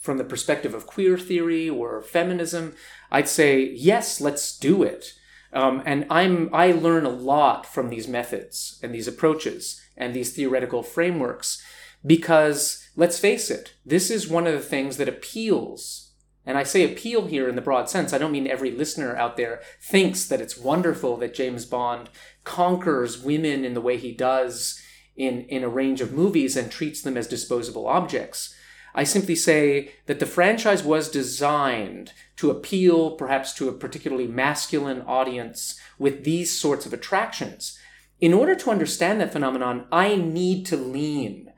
from 0.00 0.18
the 0.18 0.24
perspective 0.24 0.74
of 0.74 0.86
queer 0.86 1.16
theory 1.18 1.68
or 1.68 2.00
feminism? 2.02 2.74
I'd 3.10 3.28
say 3.28 3.62
yes, 3.62 4.20
let's 4.20 4.58
do 4.58 4.82
it. 4.82 5.14
Um, 5.52 5.82
and 5.84 6.06
I'm 6.10 6.48
I 6.52 6.72
learn 6.72 7.04
a 7.06 7.10
lot 7.10 7.66
from 7.66 7.88
these 7.88 8.08
methods 8.08 8.78
and 8.82 8.94
these 8.94 9.08
approaches 9.08 9.80
and 9.96 10.14
these 10.14 10.32
theoretical 10.32 10.82
frameworks 10.82 11.62
because 12.04 12.88
let's 12.96 13.18
face 13.18 13.50
it, 13.50 13.74
this 13.84 14.10
is 14.10 14.28
one 14.28 14.46
of 14.46 14.54
the 14.54 14.60
things 14.60 14.96
that 14.96 15.08
appeals 15.08 16.09
and 16.50 16.58
I 16.58 16.64
say 16.64 16.82
appeal 16.82 17.28
here 17.28 17.48
in 17.48 17.54
the 17.54 17.62
broad 17.62 17.88
sense. 17.88 18.12
I 18.12 18.18
don't 18.18 18.32
mean 18.32 18.48
every 18.48 18.72
listener 18.72 19.16
out 19.16 19.36
there 19.36 19.62
thinks 19.80 20.26
that 20.26 20.40
it's 20.40 20.58
wonderful 20.58 21.16
that 21.18 21.32
James 21.32 21.64
Bond 21.64 22.10
conquers 22.42 23.22
women 23.22 23.64
in 23.64 23.74
the 23.74 23.80
way 23.80 23.96
he 23.96 24.10
does 24.10 24.82
in, 25.14 25.42
in 25.42 25.62
a 25.62 25.68
range 25.68 26.00
of 26.00 26.12
movies 26.12 26.56
and 26.56 26.68
treats 26.68 27.02
them 27.02 27.16
as 27.16 27.28
disposable 27.28 27.86
objects. 27.86 28.52
I 28.96 29.04
simply 29.04 29.36
say 29.36 29.92
that 30.06 30.18
the 30.18 30.26
franchise 30.26 30.82
was 30.82 31.08
designed 31.08 32.14
to 32.38 32.50
appeal 32.50 33.12
perhaps 33.12 33.52
to 33.54 33.68
a 33.68 33.72
particularly 33.72 34.26
masculine 34.26 35.02
audience 35.02 35.78
with 36.00 36.24
these 36.24 36.50
sorts 36.50 36.84
of 36.84 36.92
attractions. 36.92 37.78
In 38.20 38.34
order 38.34 38.56
to 38.56 38.70
understand 38.72 39.20
that 39.20 39.32
phenomenon, 39.32 39.86
I 39.92 40.16
need 40.16 40.66
to 40.66 40.76
lean 40.76 41.49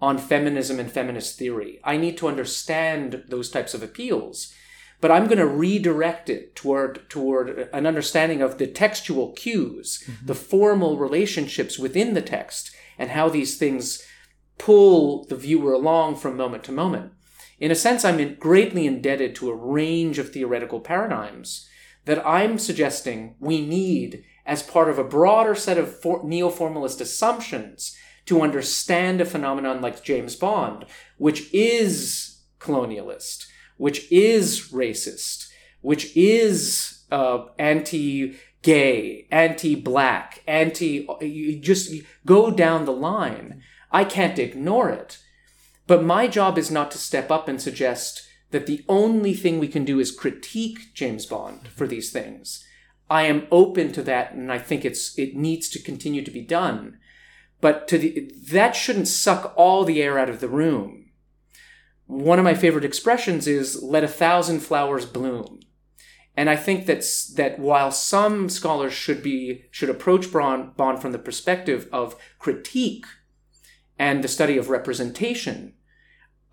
on 0.00 0.18
feminism 0.18 0.78
and 0.78 0.90
feminist 0.90 1.38
theory. 1.38 1.80
I 1.84 1.96
need 1.96 2.16
to 2.18 2.28
understand 2.28 3.24
those 3.28 3.50
types 3.50 3.74
of 3.74 3.82
appeals. 3.82 4.52
But 5.00 5.12
I'm 5.12 5.26
going 5.26 5.38
to 5.38 5.46
redirect 5.46 6.28
it 6.28 6.56
toward, 6.56 7.08
toward 7.08 7.68
an 7.72 7.86
understanding 7.86 8.42
of 8.42 8.58
the 8.58 8.66
textual 8.66 9.32
cues, 9.32 10.02
mm-hmm. 10.04 10.26
the 10.26 10.34
formal 10.34 10.98
relationships 10.98 11.78
within 11.78 12.14
the 12.14 12.22
text, 12.22 12.74
and 12.98 13.10
how 13.10 13.28
these 13.28 13.56
things 13.56 14.04
pull 14.58 15.24
the 15.26 15.36
viewer 15.36 15.72
along 15.72 16.16
from 16.16 16.36
moment 16.36 16.64
to 16.64 16.72
moment. 16.72 17.12
In 17.60 17.70
a 17.70 17.76
sense, 17.76 18.04
I'm 18.04 18.34
greatly 18.34 18.86
indebted 18.86 19.34
to 19.36 19.50
a 19.50 19.54
range 19.54 20.18
of 20.18 20.32
theoretical 20.32 20.80
paradigms 20.80 21.68
that 22.04 22.24
I'm 22.26 22.58
suggesting 22.58 23.36
we 23.38 23.64
need 23.64 24.24
as 24.46 24.62
part 24.62 24.88
of 24.88 24.98
a 24.98 25.04
broader 25.04 25.54
set 25.54 25.78
of 25.78 26.00
for- 26.00 26.24
neo-formalist 26.24 27.00
assumptions 27.00 27.96
to 28.28 28.42
understand 28.42 29.20
a 29.20 29.24
phenomenon 29.24 29.80
like 29.80 30.04
James 30.04 30.36
Bond, 30.36 30.84
which 31.16 31.52
is 31.52 32.42
colonialist, 32.60 33.46
which 33.78 34.10
is 34.12 34.68
racist, 34.70 35.48
which 35.80 36.14
is 36.14 37.04
uh, 37.10 37.46
anti-gay, 37.58 39.26
anti-black, 39.30 40.42
anti. 40.46 41.08
You 41.22 41.58
just 41.58 41.92
go 42.26 42.50
down 42.50 42.84
the 42.84 42.92
line. 42.92 43.62
I 43.90 44.04
can't 44.04 44.38
ignore 44.38 44.90
it. 44.90 45.18
But 45.86 46.04
my 46.04 46.26
job 46.26 46.58
is 46.58 46.70
not 46.70 46.90
to 46.90 46.98
step 46.98 47.30
up 47.30 47.48
and 47.48 47.62
suggest 47.62 48.28
that 48.50 48.66
the 48.66 48.84
only 48.88 49.32
thing 49.32 49.58
we 49.58 49.68
can 49.68 49.86
do 49.86 49.98
is 49.98 50.10
critique 50.10 50.92
James 50.92 51.24
Bond 51.24 51.68
for 51.68 51.86
these 51.86 52.10
things. 52.10 52.62
I 53.08 53.22
am 53.22 53.46
open 53.50 53.92
to 53.92 54.02
that, 54.02 54.34
and 54.34 54.52
I 54.52 54.58
think 54.58 54.84
it's 54.84 55.18
it 55.18 55.34
needs 55.34 55.70
to 55.70 55.82
continue 55.82 56.22
to 56.22 56.30
be 56.30 56.42
done. 56.42 56.98
But 57.60 57.88
to 57.88 57.98
the 57.98 58.32
that 58.50 58.76
shouldn't 58.76 59.08
suck 59.08 59.52
all 59.56 59.84
the 59.84 60.02
air 60.02 60.18
out 60.18 60.28
of 60.28 60.40
the 60.40 60.48
room. 60.48 61.10
One 62.06 62.38
of 62.38 62.44
my 62.44 62.54
favorite 62.54 62.84
expressions 62.84 63.46
is 63.46 63.82
"let 63.82 64.04
a 64.04 64.08
thousand 64.08 64.60
flowers 64.60 65.04
bloom," 65.04 65.60
and 66.36 66.48
I 66.48 66.56
think 66.56 66.86
that's 66.86 67.26
that 67.34 67.58
while 67.58 67.90
some 67.90 68.48
scholars 68.48 68.92
should 68.92 69.22
be 69.22 69.64
should 69.70 69.90
approach 69.90 70.32
Bond, 70.32 70.76
Bond 70.76 71.02
from 71.02 71.12
the 71.12 71.18
perspective 71.18 71.88
of 71.92 72.16
critique 72.38 73.06
and 73.98 74.22
the 74.22 74.28
study 74.28 74.56
of 74.56 74.70
representation, 74.70 75.74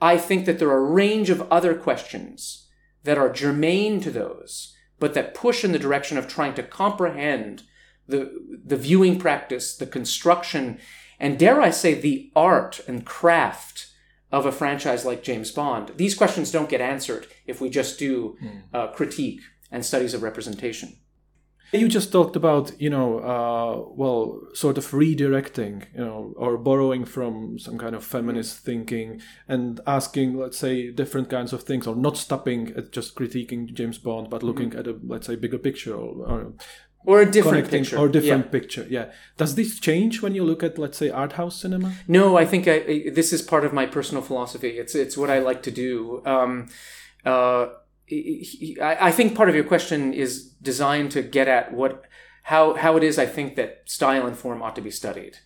I 0.02 0.18
think 0.18 0.46
that 0.46 0.60
there 0.60 0.70
are 0.70 0.86
a 0.86 0.92
range 0.92 1.30
of 1.30 1.48
other 1.52 1.76
questions 1.76 2.68
that 3.04 3.18
are 3.18 3.32
germane 3.32 4.02
to 4.02 4.12
those, 4.12 4.76
but 5.00 5.14
that 5.14 5.36
push 5.36 5.64
in 5.64 5.72
the 5.72 5.80
direction 5.80 6.18
of 6.18 6.28
trying 6.28 6.56
to 6.56 6.64
comprehend 6.64 7.64
the, 8.08 8.32
the 8.66 8.78
viewing 8.78 9.20
practice, 9.20 9.76
the 9.76 9.88
construction, 9.88 10.80
and 11.20 11.40
dare 11.40 11.62
I 11.62 11.72
say, 11.72 11.94
the 11.94 12.32
art 12.36 12.82
and 12.88 13.06
craft 13.06 13.88
of 14.32 14.46
a 14.46 14.52
franchise 14.52 15.06
like 15.06 15.24
James 15.24 15.52
Bond. 15.52 15.94
These 15.96 16.16
questions 16.16 16.52
don't 16.52 16.70
get 16.70 16.82
answered 16.82 17.28
if 17.48 17.62
we 17.62 17.70
just 17.70 17.98
do 17.98 18.38
uh, 18.74 18.88
critique 18.88 19.42
and 19.72 19.86
studies 19.86 20.14
of 20.14 20.24
representation. 20.24 20.98
You 21.72 21.88
just 21.88 22.12
talked 22.12 22.36
about, 22.36 22.80
you 22.80 22.90
know, 22.90 23.20
uh, 23.20 23.90
well, 23.96 24.40
sort 24.54 24.78
of 24.78 24.92
redirecting, 24.92 25.86
you 25.94 26.06
know, 26.06 26.34
or 26.38 26.58
borrowing 26.58 27.06
from 27.06 27.58
some 27.60 27.78
kind 27.78 27.96
of 27.96 28.04
feminist 28.04 28.60
thinking 28.60 29.20
and 29.48 29.82
asking, 29.88 30.38
let's 30.38 30.58
say, 30.58 30.92
different 30.92 31.30
kinds 31.30 31.54
of 31.54 31.64
things, 31.64 31.88
or 31.88 31.96
not 31.96 32.18
stopping 32.18 32.72
at 32.78 32.92
just 32.92 33.16
critiquing 33.16 33.74
James 33.74 33.98
Bond, 33.98 34.30
but 34.30 34.44
looking 34.44 34.74
at 34.76 34.88
a, 34.88 34.98
let's 35.06 35.28
say, 35.28 35.36
bigger 35.36 35.58
picture 35.58 35.96
or, 35.96 36.26
or 36.26 36.54
Or 37.06 37.22
a 37.22 37.26
different 37.32 37.70
picture. 37.70 37.98
or 37.98 38.08
different 38.10 38.46
Yeah. 38.46 38.52
picture. 38.52 38.86
Yeah. 38.90 39.06
Does 39.38 39.56
this 39.56 39.80
change 39.80 40.22
when 40.24 40.34
you 40.36 40.44
look 40.44 40.64
at, 40.64 40.78
let's 40.78 40.98
say, 40.98 41.10
art 41.10 41.34
house 41.34 41.62
cinema? 41.62 41.94
No, 42.08 42.38
I 42.38 42.46
think 42.46 42.68
I, 42.68 42.78
I- 42.94 43.10
this 43.14 43.32
is 43.34 43.42
part 43.42 43.64
of 43.66 43.72
my 43.74 43.86
personal 43.86 44.24
philosophy. 44.24 44.72
It's 44.82 44.96
it's 44.96 45.16
what 45.18 45.30
I 45.30 45.40
like 45.40 45.62
to 45.64 45.72
do. 45.72 46.22
Um, 46.26 46.68
uh, 47.26 47.68
I, 48.12 48.98
I 49.10 49.12
think 49.12 49.36
part 49.36 49.50
of 49.50 49.56
your 49.56 49.64
question 49.64 50.14
is 50.14 50.44
designed 50.62 51.12
to 51.12 51.22
get 51.22 51.48
at 51.48 51.74
what 51.74 52.04
how 52.44 52.74
how 52.76 52.98
it 52.98 53.04
is 53.04 53.18
I 53.18 53.26
think 53.26 53.56
that 53.56 53.82
style 53.86 54.26
and 54.28 54.38
form 54.38 54.62
ought 54.62 54.76
to 54.76 54.82
be 54.82 54.92
studied. 54.92 55.38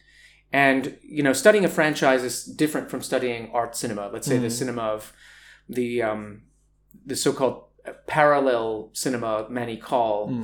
And 0.52 0.98
you 1.04 1.24
know, 1.24 1.34
studying 1.34 1.66
a 1.66 1.70
franchise 1.70 2.24
is 2.24 2.44
different 2.44 2.90
from 2.90 3.02
studying 3.02 3.52
art 3.54 3.76
cinema. 3.76 4.10
Let's 4.14 4.28
say 4.28 4.38
the 4.40 4.50
cinema 4.50 4.82
of 4.82 5.14
the 5.78 6.02
um, 6.02 6.42
the 7.06 7.16
so-called 7.16 7.64
parallel 8.08 8.90
cinema 8.94 9.48
Mani 9.50 9.78
Kaul, 9.78 10.44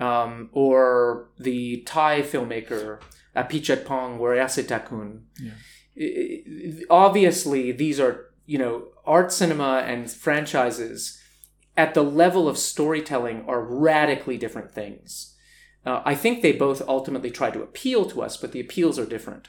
um, 0.00 0.50
or 0.52 1.28
the 1.38 1.82
Thai 1.86 2.22
filmmaker 2.22 3.00
Apichatpong 3.34 4.18
Weerasethakul. 4.18 5.20
I- 5.98 6.02
I- 6.02 6.82
Obviously, 6.90 7.72
these 7.72 7.98
are 8.00 8.26
you 8.46 8.58
know 8.58 8.88
art 9.06 9.32
cinema 9.32 9.82
and 9.86 10.10
franchises 10.10 11.20
at 11.76 11.94
the 11.94 12.02
level 12.02 12.48
of 12.48 12.56
storytelling 12.58 13.44
are 13.46 13.60
radically 13.62 14.38
different 14.38 14.72
things. 14.72 15.34
Uh, 15.84 16.02
I 16.04 16.14
think 16.14 16.42
they 16.42 16.52
both 16.52 16.82
ultimately 16.88 17.30
try 17.30 17.50
to 17.50 17.62
appeal 17.62 18.06
to 18.06 18.22
us, 18.22 18.36
but 18.36 18.52
the 18.52 18.60
appeals 18.60 18.98
are 18.98 19.06
different. 19.06 19.48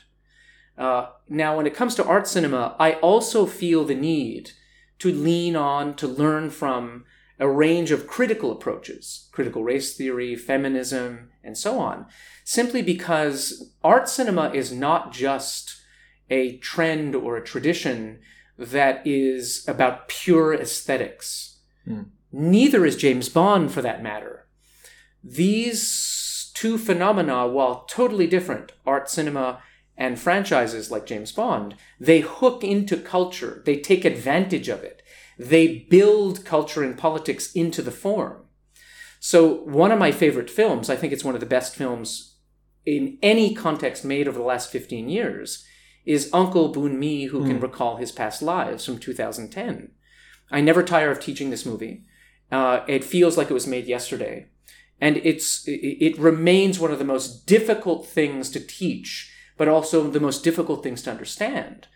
Uh, 0.78 1.08
now, 1.30 1.58
when 1.58 1.66
it 1.66 1.74
comes 1.74 1.96
to 1.96 2.06
art 2.06 2.28
cinema, 2.28 2.76
I 2.80 2.94
also 2.94 3.46
feel 3.48 3.84
the 3.86 3.96
need 3.96 4.52
to 5.00 5.12
lean 5.12 5.56
on, 5.56 5.96
to 5.96 6.08
learn 6.08 6.50
from 6.52 7.06
a 7.40 7.48
range 7.48 7.92
of 7.92 8.08
critical 8.08 8.52
approaches 8.52 9.30
critical 9.32 9.64
race 9.64 9.96
theory, 9.96 10.36
feminism, 10.36 11.30
and 11.44 11.58
so 11.58 11.80
on, 11.80 12.06
simply 12.44 12.82
because 12.82 13.72
art 13.84 14.10
cinema 14.10 14.50
is 14.52 14.72
not 14.72 15.12
just 15.12 15.80
a 16.30 16.58
trend 16.58 17.16
or 17.16 17.38
a 17.38 17.44
tradition 17.44 18.20
that 18.58 19.06
is 19.06 19.64
about 19.68 20.08
pure 20.08 20.54
aesthetics. 20.54 21.60
Hmm. 21.86 22.04
Neither 22.32 22.86
is 22.86 22.98
James 22.98 23.30
Bond, 23.30 23.72
for 23.72 23.82
that 23.82 24.04
matter. 24.04 24.48
These 25.24 26.52
two 26.54 26.78
phenomena, 26.78 27.48
while 27.48 27.86
totally 27.86 28.28
different, 28.28 28.72
art 28.86 29.10
cinema 29.10 29.62
and 29.96 30.20
franchises 30.20 30.92
like 30.92 31.06
James 31.06 31.32
Bond, 31.32 31.76
they 32.00 32.22
hook 32.22 32.64
into 32.64 32.98
culture. 32.98 33.62
They 33.66 33.78
take 33.78 34.06
advantage 34.06 34.68
of 34.68 34.84
it. 34.84 34.97
They 35.38 35.88
build 35.90 36.46
culture 36.46 36.84
and 36.84 36.98
politics 36.98 37.52
into 37.54 37.82
the 37.82 37.92
form. 37.92 38.44
So, 39.20 39.64
one 39.64 39.92
of 39.92 40.00
my 40.00 40.12
favorite 40.12 40.50
films, 40.50 40.90
I 40.90 40.96
think 40.96 41.12
it's 41.12 41.24
one 41.24 41.34
of 41.34 41.40
the 41.40 41.48
best 41.48 41.76
films 41.76 42.36
in 42.86 43.18
any 43.22 43.54
context 43.54 44.06
made 44.06 44.28
over 44.28 44.38
the 44.38 44.46
last 44.46 44.72
15 44.72 45.10
years, 45.10 45.66
is 46.06 46.30
Uncle 46.32 46.74
Boonmee 46.74 47.28
Who 47.28 47.46
Can 47.46 47.60
Recall 47.60 47.98
His 47.98 48.14
Past 48.14 48.42
Lives 48.42 48.86
from 48.86 48.98
2010. 48.98 49.92
I 50.50 50.62
never 50.62 50.82
tire 50.82 51.12
of 51.12 51.20
teaching 51.20 51.50
this 51.50 51.66
movie. 51.66 52.06
Uh, 52.50 52.82
it 52.88 53.04
feels 53.04 53.38
like 53.38 53.50
it 53.50 53.54
was 53.54 53.68
made 53.68 53.88
yesterday. 53.88 54.48
And 55.02 55.18
it's, 55.18 55.68
it, 55.68 55.72
it 55.74 56.18
remains 56.18 56.80
one 56.80 56.92
of 56.92 57.00
the 57.00 57.06
most 57.06 57.46
difficult 57.46 58.08
things 58.08 58.50
to 58.52 58.60
teach, 58.60 59.34
but 59.58 59.68
also 59.68 60.10
the 60.10 60.22
most 60.22 60.46
difficult 60.46 60.82
things 60.82 61.02
to 61.04 61.12
understand. 61.12 61.88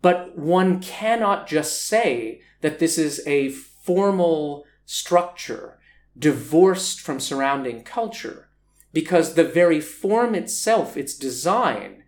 But 0.00 0.38
one 0.38 0.80
cannot 0.80 1.48
just 1.48 1.86
say 1.86 2.40
that 2.60 2.78
this 2.78 2.98
is 2.98 3.22
a 3.26 3.50
formal 3.50 4.64
structure 4.84 5.78
divorced 6.18 7.00
from 7.00 7.20
surrounding 7.20 7.82
culture, 7.82 8.48
because 8.92 9.34
the 9.34 9.44
very 9.44 9.80
form 9.80 10.34
itself, 10.34 10.96
its 10.96 11.14
design, 11.14 12.02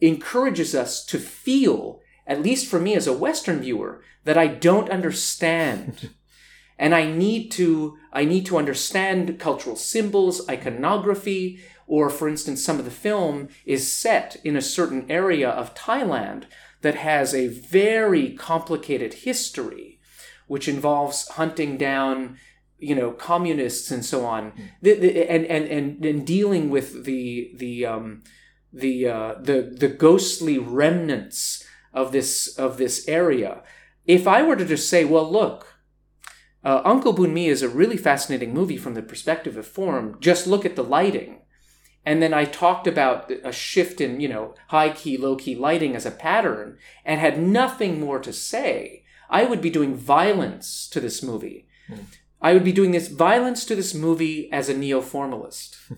encourages 0.00 0.74
us 0.74 1.04
to 1.04 1.18
feel, 1.18 2.00
at 2.26 2.42
least 2.42 2.66
for 2.66 2.80
me 2.80 2.94
as 2.94 3.06
a 3.06 3.16
Western 3.16 3.60
viewer, 3.60 4.02
that 4.24 4.36
I 4.36 4.48
don't 4.48 4.90
understand. 4.90 6.10
and 6.78 6.94
I 6.94 7.06
need 7.10 7.50
to 7.52 7.96
I 8.12 8.24
need 8.24 8.44
to 8.46 8.58
understand 8.58 9.38
cultural 9.38 9.76
symbols, 9.76 10.46
iconography, 10.48 11.60
or 11.86 12.10
for 12.10 12.28
instance, 12.28 12.62
some 12.62 12.78
of 12.78 12.84
the 12.84 12.90
film 12.90 13.48
is 13.64 13.94
set 13.94 14.36
in 14.44 14.56
a 14.56 14.62
certain 14.62 15.10
area 15.10 15.48
of 15.48 15.74
Thailand 15.74 16.44
that 16.82 16.96
has 16.96 17.34
a 17.34 17.48
very 17.48 18.30
complicated 18.34 19.14
history, 19.14 20.00
which 20.46 20.68
involves 20.68 21.28
hunting 21.28 21.76
down 21.76 22.38
you 22.78 22.96
know 22.96 23.12
communists 23.12 23.90
and 23.90 24.04
so 24.04 24.26
on, 24.26 24.50
mm. 24.52 24.68
the, 24.82 24.94
the, 24.94 25.30
and, 25.30 25.46
and 25.46 25.68
and 25.68 26.04
and 26.04 26.26
dealing 26.26 26.68
with 26.68 27.04
the 27.04 27.52
the 27.56 27.86
um, 27.86 28.22
the 28.72 29.06
uh, 29.06 29.34
the 29.40 29.62
the 29.62 29.88
ghostly 29.88 30.58
remnants 30.58 31.64
of 31.92 32.12
this 32.12 32.58
of 32.58 32.78
this 32.78 33.06
area. 33.08 33.62
If 34.04 34.26
I 34.26 34.42
were 34.42 34.56
to 34.56 34.64
just 34.64 34.90
say, 34.90 35.04
well, 35.04 35.30
look, 35.30 35.76
uh, 36.64 36.82
Uncle 36.84 37.14
Boonmee 37.14 37.48
is 37.48 37.62
a 37.62 37.68
really 37.68 37.96
fascinating 37.96 38.52
movie 38.52 38.76
from 38.76 38.94
the 38.94 39.02
perspective 39.02 39.56
of 39.56 39.66
form. 39.66 40.16
Just 40.20 40.48
look 40.48 40.64
at 40.64 40.74
the 40.74 40.84
lighting. 40.84 41.41
And 42.04 42.20
then 42.20 42.34
I 42.34 42.44
talked 42.44 42.86
about 42.86 43.30
a 43.44 43.52
shift 43.52 44.00
in, 44.00 44.20
you 44.20 44.28
know, 44.28 44.54
high 44.68 44.90
key, 44.90 45.16
low 45.16 45.36
key 45.36 45.54
lighting 45.54 45.94
as 45.94 46.04
a 46.04 46.10
pattern 46.10 46.78
and 47.04 47.20
had 47.20 47.40
nothing 47.40 48.00
more 48.00 48.18
to 48.18 48.32
say. 48.32 49.04
I 49.30 49.44
would 49.44 49.62
be 49.62 49.70
doing 49.70 49.94
violence 49.94 50.88
to 50.88 51.00
this 51.00 51.22
movie. 51.22 51.66
Mm. 51.88 52.06
I 52.40 52.54
would 52.54 52.64
be 52.64 52.72
doing 52.72 52.90
this 52.90 53.08
violence 53.08 53.64
to 53.66 53.76
this 53.76 53.94
movie 53.94 54.50
as 54.52 54.68
a 54.68 54.76
neo 54.76 55.00
formalist. 55.00 55.76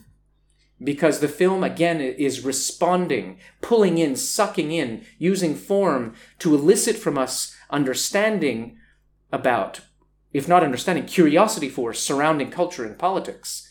because 0.83 1.21
the 1.21 1.29
film, 1.29 1.65
again, 1.65 2.01
is 2.01 2.45
responding, 2.45 3.39
pulling 3.63 3.99
in, 3.99 4.17
sucking 4.17 4.73
in, 4.73 5.05
using 5.19 5.55
form 5.55 6.15
to 6.39 6.55
elicit 6.55 6.97
from 6.97 7.17
us 7.17 7.57
understanding 7.71 8.77
about, 9.33 9.81
if 10.33 10.47
not 10.47 10.63
understanding, 10.63 11.07
curiosity 11.07 11.69
for 11.69 11.93
surrounding 11.93 12.51
culture 12.51 12.85
and 12.85 12.99
politics. 12.99 13.64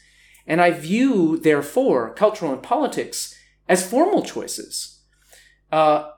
And 0.46 0.62
I 0.62 0.72
view, 0.72 1.38
therefore, 1.38 2.14
cultural 2.14 2.52
and 2.52 2.62
politics 2.62 3.38
as 3.68 3.88
formal 3.88 4.24
choices 4.24 5.02
uh, 5.72 6.12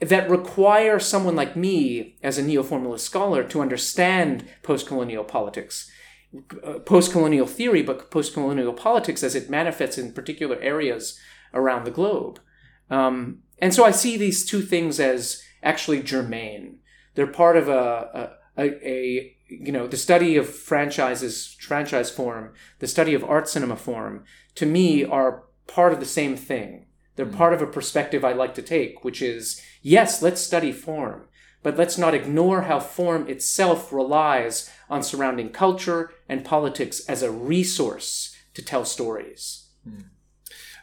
that 0.00 0.28
require 0.28 0.98
someone 0.98 1.36
like 1.36 1.56
me, 1.56 2.16
as 2.22 2.38
a 2.38 2.42
neo 2.42 2.62
formalist 2.62 3.04
scholar, 3.04 3.44
to 3.44 3.60
understand 3.60 4.44
postcolonial 4.62 5.26
politics, 5.26 5.90
uh, 6.64 6.78
post 6.80 7.12
colonial 7.12 7.46
theory, 7.46 7.82
but 7.82 8.10
postcolonial 8.10 8.76
politics 8.76 9.22
as 9.22 9.34
it 9.34 9.50
manifests 9.50 9.98
in 9.98 10.12
particular 10.12 10.58
areas 10.60 11.18
around 11.54 11.84
the 11.84 11.90
globe. 11.90 12.40
Um, 12.90 13.42
and 13.58 13.72
so 13.72 13.84
I 13.84 13.90
see 13.90 14.16
these 14.16 14.44
two 14.44 14.60
things 14.60 15.00
as 15.00 15.42
actually 15.62 16.02
germane. 16.02 16.78
They're 17.14 17.26
part 17.26 17.56
of 17.56 17.68
a, 17.68 18.36
a, 18.56 18.88
a, 18.88 19.36
you 19.48 19.72
know 19.72 19.86
the 19.86 19.96
study 19.96 20.36
of 20.36 20.48
franchises 20.48 21.56
franchise 21.60 22.10
form 22.10 22.52
the 22.78 22.86
study 22.86 23.14
of 23.14 23.24
art 23.24 23.48
cinema 23.48 23.76
form 23.76 24.24
to 24.54 24.66
me 24.66 25.04
are 25.04 25.44
part 25.66 25.92
of 25.92 26.00
the 26.00 26.06
same 26.06 26.36
thing 26.36 26.86
they're 27.16 27.26
mm-hmm. 27.26 27.36
part 27.36 27.52
of 27.52 27.62
a 27.62 27.66
perspective 27.66 28.24
i 28.24 28.32
like 28.32 28.54
to 28.54 28.62
take 28.62 29.04
which 29.04 29.22
is 29.22 29.60
yes 29.82 30.22
let's 30.22 30.40
study 30.40 30.72
form 30.72 31.26
but 31.62 31.76
let's 31.76 31.96
not 31.96 32.14
ignore 32.14 32.62
how 32.62 32.80
form 32.80 33.28
itself 33.28 33.92
relies 33.92 34.70
on 34.90 35.02
surrounding 35.02 35.48
culture 35.50 36.10
and 36.28 36.44
politics 36.44 37.00
as 37.08 37.22
a 37.22 37.30
resource 37.30 38.36
to 38.54 38.62
tell 38.62 38.84
stories 38.84 39.68
mm. 39.88 40.04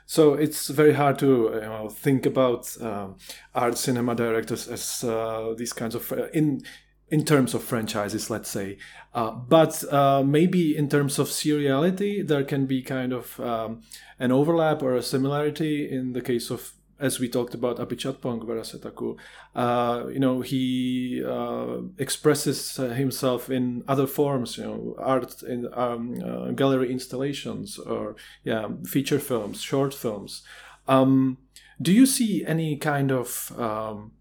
So 0.10 0.34
it's 0.34 0.70
very 0.70 0.94
hard 0.94 1.20
to 1.20 1.52
you 1.54 1.62
know, 1.62 1.88
think 1.88 2.26
about 2.26 2.76
um, 2.82 3.18
art 3.54 3.78
cinema 3.78 4.16
directors 4.16 4.68
as 4.68 5.04
uh, 5.04 5.54
these 5.56 5.72
kinds 5.72 5.94
of 5.94 6.12
uh, 6.12 6.30
in 6.34 6.64
in 7.12 7.26
terms 7.26 7.54
of 7.54 7.64
franchises, 7.64 8.30
let's 8.30 8.50
say. 8.50 8.78
Uh, 9.14 9.32
but 9.32 9.84
uh, 9.92 10.24
maybe 10.24 10.78
in 10.78 10.88
terms 10.88 11.18
of 11.18 11.28
seriality, 11.28 12.26
there 12.28 12.44
can 12.44 12.66
be 12.66 12.82
kind 12.82 13.14
of 13.14 13.40
um, 13.40 13.82
an 14.20 14.32
overlap 14.32 14.84
or 14.84 14.96
a 14.96 15.02
similarity 15.02 15.90
in 15.90 16.14
the 16.14 16.22
case 16.22 16.52
of, 16.52 16.74
as 17.00 17.20
we 17.20 17.28
talked 17.28 17.56
about, 17.56 17.78
Apichatpong 17.78 18.44
Weerasethakul. 18.44 19.18
Uh, 19.56 20.08
you 20.10 20.20
know, 20.20 20.42
he 20.42 21.24
uh, 21.26 21.78
expresses 21.98 22.76
himself 22.76 23.50
in 23.50 23.84
other 23.88 24.06
forms, 24.06 24.58
you 24.58 24.64
know, 24.66 24.96
art 25.00 25.42
in 25.44 25.68
um, 25.74 26.22
uh, 26.24 26.52
gallery 26.52 26.92
installations 26.92 27.80
or, 27.80 28.16
yeah, 28.44 28.68
feature 28.86 29.20
films, 29.20 29.62
short 29.62 29.94
films. 29.94 30.44
Um, 30.88 31.38
do 31.82 31.94
you 31.94 32.06
see 32.06 32.46
any 32.46 32.76
kind 32.76 33.12
of 33.12 33.54
um, 33.58 34.12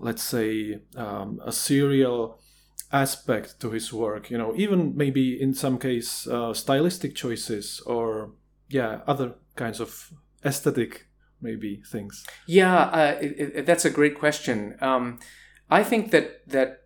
let's 0.00 0.22
say, 0.22 0.80
um, 0.96 1.40
a 1.44 1.52
serial 1.52 2.40
aspect 2.92 3.60
to 3.60 3.70
his 3.70 3.92
work. 3.92 4.30
You 4.30 4.38
know, 4.38 4.54
even 4.56 4.96
maybe 4.96 5.40
in 5.40 5.54
some 5.54 5.78
case 5.78 6.26
uh, 6.26 6.52
stylistic 6.54 7.14
choices 7.14 7.80
or 7.86 8.32
yeah, 8.68 9.00
other 9.06 9.34
kinds 9.56 9.80
of 9.80 10.12
aesthetic 10.44 11.06
maybe 11.40 11.82
things. 11.90 12.26
Yeah, 12.46 12.76
uh, 12.76 13.18
it, 13.20 13.38
it, 13.38 13.66
that's 13.66 13.84
a 13.84 13.90
great 13.90 14.18
question. 14.18 14.76
Um, 14.80 15.18
I 15.70 15.82
think 15.84 16.10
that 16.10 16.48
that 16.48 16.84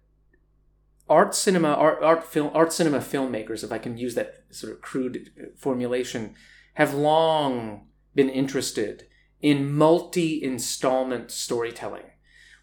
art 1.08 1.34
cinema, 1.34 1.68
art, 1.68 2.02
art 2.02 2.24
film, 2.24 2.50
art 2.54 2.72
cinema 2.72 2.98
filmmakers, 2.98 3.64
if 3.64 3.72
I 3.72 3.78
can 3.78 3.96
use 3.96 4.14
that 4.14 4.44
sort 4.50 4.72
of 4.72 4.80
crude 4.80 5.30
formulation, 5.56 6.34
have 6.74 6.94
long 6.94 7.88
been 8.14 8.30
interested 8.30 9.06
in 9.42 9.74
multi-installment 9.74 11.30
storytelling 11.30 12.04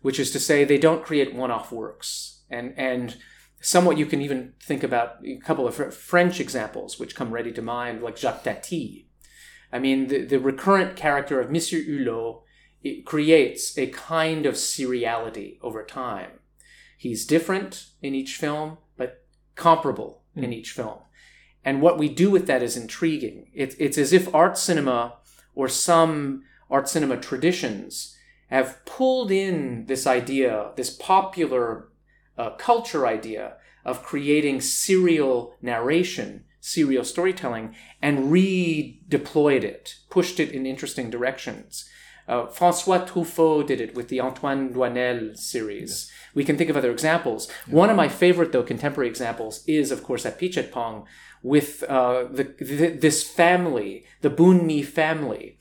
which 0.01 0.19
is 0.19 0.31
to 0.31 0.39
say 0.39 0.63
they 0.63 0.77
don't 0.77 1.03
create 1.03 1.33
one-off 1.33 1.71
works. 1.71 2.41
And 2.49 2.73
and 2.77 3.17
somewhat 3.61 3.97
you 3.97 4.05
can 4.05 4.21
even 4.21 4.53
think 4.61 4.83
about 4.83 5.17
a 5.25 5.37
couple 5.37 5.67
of 5.67 5.93
French 5.93 6.39
examples 6.39 6.99
which 6.99 7.15
come 7.15 7.31
ready 7.31 7.51
to 7.51 7.61
mind, 7.61 8.01
like 8.01 8.17
Jacques 8.17 8.43
Tati. 8.43 9.07
I 9.71 9.79
mean, 9.79 10.07
the, 10.07 10.25
the 10.25 10.39
recurrent 10.39 10.95
character 10.95 11.39
of 11.39 11.51
Monsieur 11.51 11.79
Hulot 11.79 12.41
it 12.83 13.05
creates 13.05 13.77
a 13.77 13.87
kind 13.87 14.45
of 14.45 14.55
seriality 14.55 15.57
over 15.61 15.83
time. 15.83 16.31
He's 16.97 17.25
different 17.25 17.87
in 18.01 18.15
each 18.15 18.35
film, 18.35 18.77
but 18.97 19.23
comparable 19.55 20.23
mm. 20.35 20.43
in 20.43 20.49
hmm. 20.49 20.53
each 20.53 20.71
film. 20.71 20.99
And 21.63 21.81
what 21.81 21.99
we 21.99 22.09
do 22.09 22.31
with 22.31 22.47
that 22.47 22.63
is 22.63 22.75
intriguing. 22.75 23.51
It, 23.53 23.75
it's 23.77 23.97
as 23.97 24.13
if 24.13 24.33
art 24.33 24.57
cinema 24.57 25.17
or 25.53 25.67
some 25.67 26.43
art 26.71 26.89
cinema 26.89 27.17
traditions 27.17 28.17
have 28.51 28.85
pulled 28.85 29.31
in 29.31 29.85
this 29.87 30.05
idea, 30.05 30.71
this 30.75 30.89
popular 30.89 31.89
uh, 32.37 32.51
culture 32.51 33.07
idea 33.07 33.53
of 33.85 34.03
creating 34.03 34.61
serial 34.61 35.55
narration, 35.61 36.43
serial 36.59 37.03
storytelling, 37.03 37.75
and 38.01 38.31
redeployed 38.31 39.63
it, 39.63 39.95
pushed 40.09 40.39
it 40.39 40.51
in 40.51 40.65
interesting 40.65 41.09
directions. 41.09 41.89
Uh, 42.27 42.45
Francois 42.45 43.05
Truffaut 43.05 43.65
did 43.65 43.81
it 43.81 43.95
with 43.95 44.09
the 44.09 44.21
Antoine 44.21 44.73
Doinel 44.73 45.35
series. 45.35 46.11
We 46.35 46.43
can 46.43 46.57
think 46.57 46.69
of 46.69 46.77
other 46.77 46.91
examples. 46.91 47.49
Yeah. 47.67 47.75
One 47.75 47.89
of 47.89 47.97
my 47.97 48.07
favorite, 48.07 48.51
though, 48.51 48.63
contemporary 48.63 49.09
examples 49.09 49.63
is, 49.65 49.91
of 49.91 50.03
course, 50.03 50.23
Apichatpong 50.23 51.05
with 51.41 51.83
uh, 51.83 52.25
the, 52.31 52.43
the, 52.59 52.89
this 52.89 53.23
family, 53.23 54.05
the 54.21 54.29
Boonmee 54.29 54.85
family. 54.85 55.57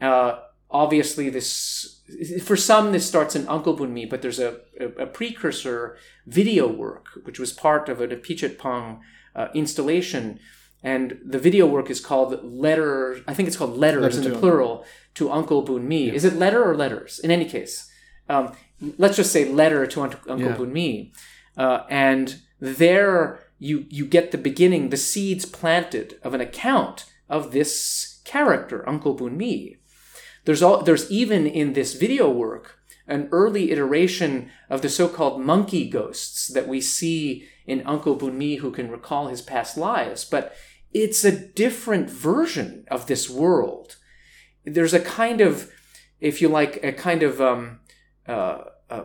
Uh, 0.00 0.40
obviously, 0.72 1.28
this 1.28 2.00
for 2.42 2.56
some 2.56 2.92
this 2.92 3.06
starts 3.06 3.36
in 3.36 3.46
Uncle 3.48 3.76
Boonmee, 3.76 4.08
but 4.08 4.22
there's 4.22 4.38
a, 4.38 4.60
a, 4.78 4.86
a, 5.02 5.06
precursor 5.06 5.96
video 6.26 6.66
work 6.66 7.06
which 7.24 7.38
was 7.38 7.52
part 7.52 7.88
of 7.88 8.00
a 8.00 8.08
Apichatpong 8.08 9.00
uh, 9.34 9.48
installation, 9.54 10.40
and 10.82 11.18
the 11.24 11.38
video 11.38 11.66
work 11.66 11.90
is 11.90 12.00
called 12.00 12.42
letter. 12.44 13.20
I 13.26 13.34
think 13.34 13.46
it's 13.46 13.56
called 13.56 13.76
letters 13.76 14.16
letter 14.16 14.28
in 14.28 14.32
the 14.32 14.38
plural 14.38 14.84
to 15.14 15.30
Uncle 15.30 15.64
Boonmee. 15.64 16.08
Yeah. 16.08 16.12
Is 16.12 16.24
it 16.24 16.34
letter 16.34 16.62
or 16.62 16.74
letters? 16.74 17.18
In 17.20 17.30
any 17.30 17.44
case, 17.44 17.90
um, 18.28 18.52
let's 18.98 19.16
just 19.16 19.32
say 19.32 19.44
letter 19.44 19.86
to 19.86 20.02
Uncle 20.02 20.38
yeah. 20.38 20.56
Boonmee, 20.56 21.12
uh, 21.56 21.84
and 21.88 22.40
there 22.60 23.44
you 23.58 23.86
you 23.88 24.06
get 24.06 24.32
the 24.32 24.38
beginning, 24.38 24.90
the 24.90 24.96
seeds 24.96 25.44
planted 25.46 26.18
of 26.22 26.34
an 26.34 26.40
account 26.40 27.06
of 27.28 27.52
this 27.52 28.20
character, 28.24 28.86
Uncle 28.88 29.16
Boonmee 29.16 29.76
there's 30.44 30.62
all 30.62 30.82
there's 30.82 31.10
even 31.10 31.46
in 31.46 31.72
this 31.72 31.94
video 31.94 32.30
work 32.30 32.78
an 33.06 33.28
early 33.32 33.70
iteration 33.70 34.50
of 34.70 34.80
the 34.80 34.88
so-called 34.88 35.40
monkey 35.40 35.88
ghosts 35.88 36.48
that 36.48 36.68
we 36.68 36.80
see 36.80 37.48
in 37.66 37.82
Uncle 37.86 38.16
Boonmee 38.16 38.58
who 38.58 38.70
can 38.70 38.90
recall 38.90 39.28
his 39.28 39.42
past 39.42 39.76
lives, 39.76 40.24
but 40.24 40.54
it's 40.92 41.24
a 41.24 41.36
different 41.48 42.08
version 42.08 42.84
of 42.90 43.06
this 43.06 43.28
world. 43.28 43.96
There's 44.64 44.94
a 44.94 45.00
kind 45.00 45.40
of, 45.40 45.70
if 46.20 46.40
you 46.40 46.48
like, 46.48 46.82
a 46.84 46.92
kind 46.92 47.22
of 47.22 47.40
um, 47.40 47.80
uh, 48.28 48.64
uh, 48.88 49.04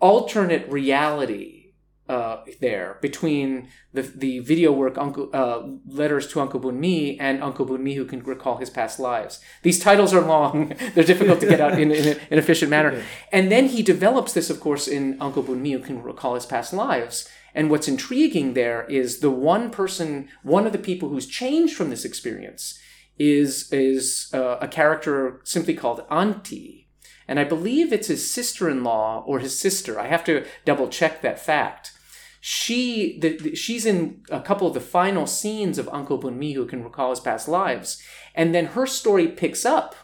alternate 0.00 0.68
reality 0.70 1.63
uh, 2.08 2.44
there 2.60 2.98
between 3.00 3.68
the 3.94 4.02
the 4.02 4.40
video 4.40 4.70
work 4.72 4.98
Uncle 4.98 5.30
uh, 5.32 5.62
Letters 5.86 6.26
to 6.28 6.40
Uncle 6.40 6.60
Boonmee 6.60 7.16
and 7.18 7.42
Uncle 7.42 7.64
Boonmee 7.64 7.96
who 7.96 8.04
can 8.04 8.22
recall 8.22 8.58
his 8.58 8.68
past 8.68 9.00
lives. 9.00 9.40
These 9.62 9.80
titles 9.80 10.12
are 10.12 10.20
long; 10.20 10.74
they're 10.94 11.04
difficult 11.04 11.40
to 11.40 11.48
get 11.48 11.60
out 11.60 11.78
in, 11.78 11.90
in, 11.90 12.18
an 12.30 12.38
efficient 12.38 12.70
manner. 12.70 12.84
Yeah. 12.94 13.02
And 13.32 13.50
then 13.50 13.68
he 13.68 13.82
develops 13.82 14.34
this, 14.34 14.50
of 14.50 14.60
course, 14.60 14.86
in 14.86 15.16
Uncle 15.20 15.42
Boonmee 15.42 15.72
who 15.72 15.78
can 15.80 16.02
recall 16.02 16.34
his 16.34 16.46
past 16.46 16.72
lives. 16.72 17.28
And 17.54 17.70
what's 17.70 17.88
intriguing 17.88 18.54
there 18.54 18.84
is 18.84 19.20
the 19.20 19.30
one 19.30 19.70
person, 19.70 20.28
one 20.42 20.66
of 20.66 20.72
the 20.72 20.78
people 20.78 21.08
who's 21.08 21.26
changed 21.26 21.74
from 21.74 21.90
this 21.90 22.04
experience 22.04 22.78
is 23.18 23.72
is 23.72 24.30
uh, 24.34 24.58
a 24.60 24.68
character 24.68 25.40
simply 25.44 25.74
called 25.74 26.04
Anti, 26.10 26.83
and 27.26 27.40
I 27.40 27.44
believe 27.44 27.92
it's 27.92 28.08
his 28.08 28.30
sister-in-law 28.30 29.24
or 29.26 29.38
his 29.38 29.58
sister. 29.58 29.98
I 29.98 30.06
have 30.08 30.24
to 30.24 30.44
double 30.64 30.88
check 30.88 31.22
that 31.22 31.38
fact. 31.38 31.92
She 32.40 33.18
the, 33.20 33.36
the, 33.38 33.54
she's 33.54 33.86
in 33.86 34.22
a 34.30 34.40
couple 34.40 34.66
of 34.68 34.74
the 34.74 34.80
final 34.80 35.26
scenes 35.26 35.78
of 35.78 35.88
Uncle 35.88 36.18
Boonmee 36.18 36.54
who 36.54 36.66
can 36.66 36.84
recall 36.84 37.10
his 37.10 37.20
past 37.20 37.48
lives, 37.48 38.02
and 38.34 38.54
then 38.54 38.66
her 38.66 38.86
story 38.86 39.28
picks 39.28 39.64
up 39.64 39.94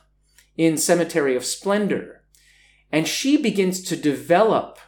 in 0.56 0.76
Cemetery 0.76 1.36
of 1.36 1.44
Splendor, 1.44 2.22
and 2.90 3.06
she 3.06 3.36
begins 3.36 3.82
to 3.82 3.96
develop 3.96 4.78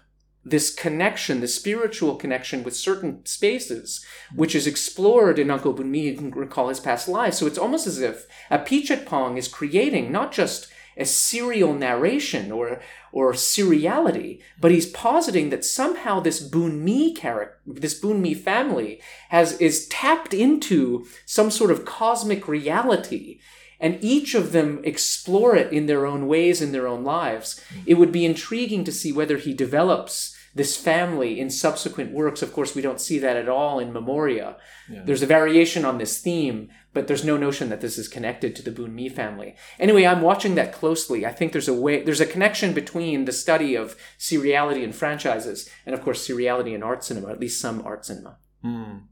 this 0.45 0.74
connection, 0.74 1.41
the 1.41 1.49
spiritual 1.49 2.16
connection 2.16 2.64
with 2.64 2.74
certain 2.74 3.24
spaces, 3.24 4.05
which 4.35 4.55
is 4.55 4.66
explored 4.66 5.39
in 5.39 5.51
Uncle 5.51 5.72
Boonmee, 5.72 6.03
you 6.03 6.14
can 6.14 6.30
recall 6.33 6.68
his 6.68 6.80
past 6.80 7.07
lives. 7.07 7.39
So 7.39 7.47
it's 7.47 7.59
almost 7.59 7.87
as 7.87 8.01
if 8.01 8.26
Apichatpong 8.51 9.39
is 9.39 9.47
creating 9.47 10.11
not 10.11 10.33
just 10.33 10.72
a 10.97 11.05
serial 11.05 11.74
narration 11.74 12.53
or 12.53 12.80
or 13.12 13.32
seriality, 13.32 14.40
but 14.61 14.70
he's 14.70 14.86
positing 14.86 15.51
that 15.51 15.64
somehow 15.64 16.18
this 16.18 16.47
Boonmee 16.47 17.14
character, 17.14 17.59
this 17.66 18.01
Boonmee 18.01 18.36
family, 18.36 19.01
has 19.28 19.61
is 19.61 19.86
tapped 19.88 20.32
into 20.32 21.07
some 21.26 21.51
sort 21.51 21.70
of 21.70 21.84
cosmic 21.84 22.49
reality 22.49 23.40
and 23.82 23.99
each 24.01 24.36
of 24.36 24.53
them 24.53 24.80
explore 24.84 25.57
it 25.57 25.72
in 25.72 25.86
their 25.86 26.07
own 26.07 26.28
ways 26.28 26.62
in 26.62 26.70
their 26.70 26.86
own 26.86 27.03
lives. 27.03 27.61
It 27.84 27.95
would 27.95 28.12
be 28.12 28.24
intriguing 28.24 28.84
to 28.84 28.93
see 28.93 29.12
whether 29.12 29.36
he 29.36 29.53
develops 29.53 30.38
this 30.55 30.76
family 30.76 31.40
in 31.40 31.51
subsequent 31.51 32.12
works. 32.12 32.43
Of 32.43 32.53
course, 32.53 32.74
we 32.74 32.82
don't 32.82 33.01
see 33.01 33.18
that 33.18 33.36
at 33.36 33.49
all 33.49 33.80
in 33.80 33.93
Memoria. 33.93 34.57
Yeah. 34.88 35.03
There's 35.05 35.22
a 35.22 35.26
variation 35.26 35.84
on 35.84 35.99
this 35.99 36.20
theme, 36.20 36.68
but 36.93 37.07
there's 37.07 37.24
no 37.24 37.36
notion 37.36 37.68
that 37.70 37.80
this 37.80 37.99
is 37.99 38.09
connected 38.09 38.55
to 38.55 38.62
the 38.62 38.70
Boonmee 38.70 39.12
family. 39.12 39.55
Anyway, 39.78 40.05
I'm 40.05 40.20
watching 40.20 40.55
that 40.57 40.72
closely. 40.72 41.24
I 41.24 41.32
think 41.32 41.53
there's 41.53 41.68
a 41.68 41.74
way, 41.74 42.03
there's 42.03 42.20
a 42.20 42.26
connection 42.26 42.72
between 42.72 43.24
the 43.24 43.32
study 43.32 43.74
of 43.74 43.97
seriality 44.18 44.84
and 44.84 44.95
franchises, 44.95 45.68
and 45.86 45.95
of 45.95 46.03
course, 46.03 46.26
seriality 46.26 46.74
in 46.74 46.82
art 46.82 47.05
cinema, 47.05 47.30
at 47.30 47.40
least 47.40 47.61
some 47.61 47.82
art 47.86 48.05
cinema. 48.05 48.36
Mm. 48.64 49.03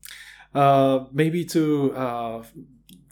Uh, 0.54 1.04
maybe 1.12 1.44
to 1.44 1.94
uh, 1.94 2.42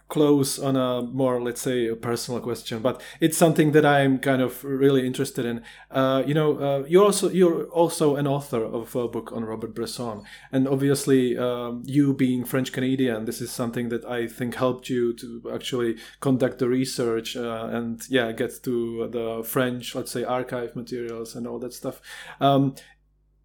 close 0.09 0.59
on 0.59 0.77
a 0.77 1.03
more 1.03 1.41
let's 1.41 1.61
say 1.61 1.87
a 1.87 1.97
personal 1.97 2.41
question 2.41 2.81
but 2.81 3.01
it's 3.21 3.37
something 3.37 3.73
that 3.73 3.85
i'm 3.85 4.19
kind 4.19 4.41
of 4.41 4.65
really 4.65 5.07
interested 5.07 5.45
in. 5.45 5.63
Uh, 5.91 6.23
you 6.27 6.35
know 6.35 6.59
uh, 6.59 6.85
you're 6.89 7.05
also 7.05 7.29
you're 7.29 7.65
also 7.67 8.17
an 8.17 8.27
author 8.27 8.65
of 8.65 8.95
a 8.97 9.09
book 9.09 9.33
on 9.33 9.45
robert 9.45 9.75
bresson 9.75 10.23
and 10.53 10.67
obviously 10.67 11.37
um, 11.37 11.83
you 11.85 12.15
being 12.15 12.45
french 12.45 12.73
canadian 12.73 13.25
this 13.25 13.41
is 13.41 13.51
something 13.51 13.89
that 13.89 14.05
i 14.07 14.27
think 14.27 14.55
helped 14.55 14.89
you 14.89 15.13
to 15.13 15.43
actually 15.53 15.97
conduct 16.21 16.59
the 16.59 16.69
research 16.69 17.37
uh, 17.37 17.69
and 17.71 18.09
yeah 18.09 18.33
get 18.33 18.63
to 18.63 19.09
the 19.09 19.43
french 19.45 19.95
let's 19.95 20.11
say 20.11 20.25
archive 20.25 20.75
materials 20.75 21.35
and 21.35 21.47
all 21.47 21.59
that 21.59 21.73
stuff. 21.73 22.01
Um, 22.41 22.75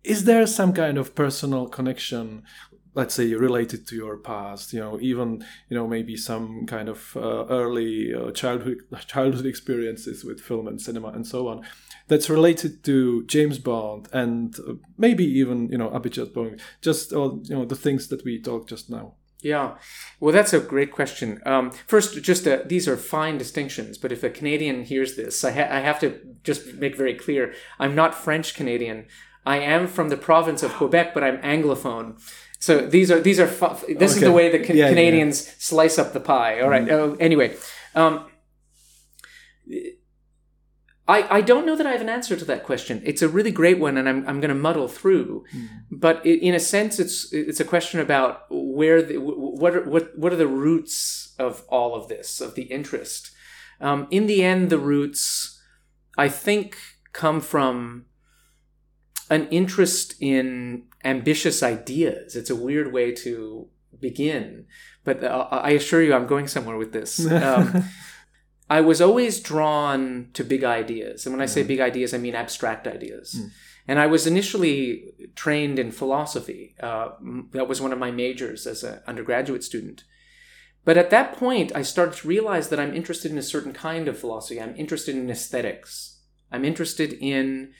is 0.03 0.26
there 0.26 0.45
some 0.45 0.74
kind 0.74 0.97
of 0.97 1.16
personal 1.16 1.68
connection 1.68 2.43
let's 2.95 3.15
say 3.15 3.33
related 3.33 3.87
to 3.87 3.95
your 3.95 4.17
past 4.17 4.73
you 4.73 4.79
know 4.79 4.99
even 5.01 5.43
you 5.69 5.77
know 5.77 5.87
maybe 5.87 6.15
some 6.15 6.65
kind 6.65 6.89
of 6.89 7.15
uh, 7.15 7.45
early 7.45 8.13
uh, 8.13 8.31
childhood 8.31 8.79
childhood 9.07 9.45
experiences 9.45 10.23
with 10.23 10.39
film 10.39 10.67
and 10.67 10.81
cinema 10.81 11.09
and 11.09 11.25
so 11.25 11.47
on 11.47 11.63
that's 12.07 12.29
related 12.29 12.83
to 12.83 13.23
James 13.25 13.59
Bond 13.59 14.09
and 14.11 14.55
uh, 14.67 14.73
maybe 14.97 15.25
even 15.25 15.69
you 15.69 15.77
know 15.77 15.89
Apichatpong 15.89 16.59
just 16.81 17.13
all 17.13 17.41
you 17.43 17.55
know 17.55 17.65
the 17.65 17.75
things 17.75 18.07
that 18.07 18.23
we 18.23 18.39
talked 18.39 18.69
just 18.69 18.89
now 18.89 19.13
yeah, 19.43 19.75
well, 20.21 20.33
that's 20.33 20.53
a 20.53 20.59
great 20.61 20.93
question. 20.93 21.41
Um, 21.45 21.71
first, 21.85 22.21
just 22.23 22.47
uh, 22.47 22.59
these 22.65 22.87
are 22.87 22.95
fine 22.95 23.37
distinctions, 23.37 23.97
but 23.97 24.13
if 24.13 24.23
a 24.23 24.29
Canadian 24.29 24.85
hears 24.85 25.17
this, 25.17 25.43
I, 25.43 25.51
ha- 25.51 25.67
I 25.69 25.81
have 25.81 25.99
to 25.99 26.17
just 26.45 26.75
make 26.75 26.95
very 26.95 27.13
clear: 27.13 27.53
I'm 27.77 27.93
not 27.93 28.15
French 28.15 28.55
Canadian. 28.55 29.05
I 29.45 29.57
am 29.57 29.87
from 29.87 30.07
the 30.07 30.15
province 30.15 30.63
of 30.63 30.71
Quebec, 30.71 31.13
but 31.13 31.25
I'm 31.25 31.39
Anglophone. 31.39 32.21
So 32.64 32.78
these 32.78 33.11
are 33.11 33.20
these 33.20 33.41
are 33.41 33.47
fu- 33.47 33.93
this 33.93 34.11
okay. 34.11 34.20
is 34.20 34.20
the 34.22 34.32
way 34.32 34.49
the 34.49 34.66
ca- 34.66 34.74
yeah, 34.74 34.88
Canadians 34.88 35.45
yeah. 35.45 35.53
slice 35.57 35.99
up 35.99 36.14
the 36.14 36.22
pie. 36.22 36.61
All 36.61 36.70
right. 36.70 36.86
mm. 36.86 37.14
uh, 37.14 37.16
anyway, 37.20 37.57
um, 37.93 38.26
I 41.05 41.38
I 41.39 41.41
don't 41.41 41.66
know 41.66 41.76
that 41.76 41.86
I 41.86 41.91
have 41.91 41.99
an 41.99 42.07
answer 42.07 42.38
to 42.38 42.45
that 42.45 42.64
question. 42.64 43.01
It's 43.03 43.22
a 43.22 43.28
really 43.28 43.51
great 43.51 43.80
one, 43.80 43.97
and 43.97 44.07
I'm 44.07 44.26
I'm 44.30 44.39
going 44.39 44.55
to 44.55 44.61
muddle 44.68 44.88
through. 44.88 45.43
Mm. 45.53 45.68
But 45.91 46.26
it, 46.26 46.41
in 46.41 46.53
a 46.53 46.59
sense, 46.61 47.01
it's 47.01 47.34
it's 47.34 47.59
a 47.59 47.66
question 47.66 47.99
about 47.99 48.45
where 48.49 49.01
the, 49.01 49.18
what 49.18 49.76
are, 49.76 49.84
what 49.84 50.18
what 50.18 50.32
are 50.32 50.38
the 50.38 50.47
roots 50.47 51.36
of 51.38 51.66
all 51.68 51.93
of 51.93 52.07
this 52.07 52.39
of 52.39 52.55
the 52.55 52.68
interest. 52.78 53.32
Um, 53.82 54.07
in 54.09 54.26
the 54.26 54.41
end, 54.41 54.70
the 54.70 54.80
roots 54.80 55.59
I 56.18 56.30
think 56.30 56.78
come 57.11 57.41
from 57.41 58.05
an 59.30 59.49
interest 59.49 60.16
in 60.22 60.86
ambitious 61.04 61.62
ideas. 61.64 62.36
It's 62.36 62.49
a 62.49 62.56
weird 62.56 62.93
way 62.93 63.12
to 63.14 63.68
begin, 63.99 64.66
but 65.04 65.24
uh, 65.24 65.47
I 65.51 65.72
assure 65.72 66.01
you, 66.01 66.14
I'm 66.14 66.28
going 66.28 66.47
somewhere 66.47 66.78
with 66.78 66.93
this. 66.93 67.26
Um, 67.26 67.86
I 68.70 68.82
was 68.82 69.01
always 69.01 69.39
drawn 69.39 70.30
to 70.34 70.43
big 70.43 70.64
ideas. 70.64 71.26
And 71.26 71.34
when 71.34 71.41
I 71.41 71.45
say 71.45 71.64
big 71.64 71.80
ideas, 71.80 72.14
I 72.14 72.18
mean 72.18 72.34
abstract 72.34 72.88
ideas. 72.88 73.36
Mm. 73.36 73.51
And 73.88 73.99
I 73.99 74.08
was 74.08 74.26
initially 74.26 75.14
trained 75.36 75.78
in 75.78 75.91
philosophy. 75.91 76.76
Uh, 76.82 77.10
that 77.51 77.68
was 77.68 77.82
one 77.82 77.91
of 77.91 77.99
my 77.99 78.12
majors 78.12 78.66
as 78.66 78.84
an 78.84 79.01
undergraduate 79.06 79.64
student. 79.64 80.06
But 80.86 80.97
at 80.97 81.10
that 81.12 81.38
point, 81.38 81.72
I 81.76 81.82
started 81.82 82.16
to 82.16 82.28
realize 82.28 82.70
that 82.70 82.80
I'm 82.80 82.95
interested 82.95 83.32
in 83.32 83.38
a 83.38 83.43
certain 83.43 83.74
kind 83.74 84.08
of 84.08 84.18
philosophy. 84.18 84.62
I'm 84.62 84.76
interested 84.76 85.16
in 85.16 85.30
aesthetics. 85.30 86.22
I'm 86.51 86.66
interested 86.66 87.14
in 87.14 87.74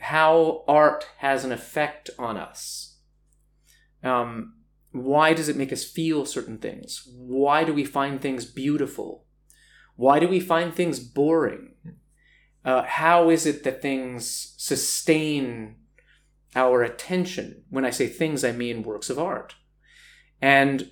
how 0.00 0.64
art 0.66 1.06
has 1.18 1.44
an 1.44 1.52
effect 1.52 2.08
on 2.18 2.36
us. 2.36 2.96
Um, 4.02 4.54
why 4.92 5.34
does 5.34 5.48
it 5.48 5.56
make 5.56 5.72
us 5.72 5.84
feel 5.84 6.24
certain 6.24 6.58
things? 6.58 7.06
Why 7.14 7.64
do 7.64 7.72
we 7.72 7.84
find 7.84 8.20
things 8.20 8.44
beautiful? 8.46 9.26
Why 9.96 10.18
do 10.18 10.26
we 10.26 10.40
find 10.40 10.74
things 10.74 10.98
boring? 10.98 11.74
Uh, 12.64 12.82
how 12.82 13.28
is 13.28 13.44
it 13.44 13.62
that 13.64 13.82
things 13.82 14.54
sustain 14.56 15.76
our 16.56 16.82
attention? 16.82 17.64
When 17.68 17.84
I 17.84 17.90
say 17.90 18.06
things, 18.08 18.42
I 18.42 18.52
mean 18.52 18.82
works 18.82 19.10
of 19.10 19.18
art. 19.18 19.54
And 20.40 20.90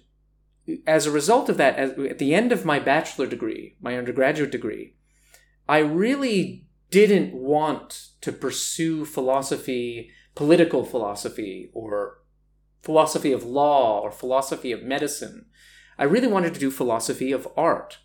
as 0.86 1.06
a 1.06 1.11
result 1.11 1.48
of 1.48 1.56
that, 1.56 1.78
at 1.78 2.18
the 2.18 2.34
end 2.34 2.52
of 2.52 2.66
my 2.66 2.78
bachelor 2.78 3.26
degree, 3.26 3.76
my 3.80 3.96
undergraduate 3.96 4.50
degree, 4.50 4.96
I 5.66 5.78
really 5.78 6.67
didn't 6.91 7.34
want 7.34 8.09
to 8.20 8.32
pursue 8.32 9.05
philosophy, 9.05 10.11
political 10.34 10.84
philosophy, 10.84 11.70
or 11.74 12.22
philosophy 12.82 13.32
of 13.32 13.45
law, 13.45 14.01
or 14.01 14.11
philosophy 14.11 14.72
of 14.72 14.82
medicine. 14.82 15.47
I 15.99 16.05
really 16.05 16.28
wanted 16.28 16.55
to 16.55 16.61
do 16.61 16.70
philosophy 16.70 17.32
of 17.32 17.49
art. 17.57 17.99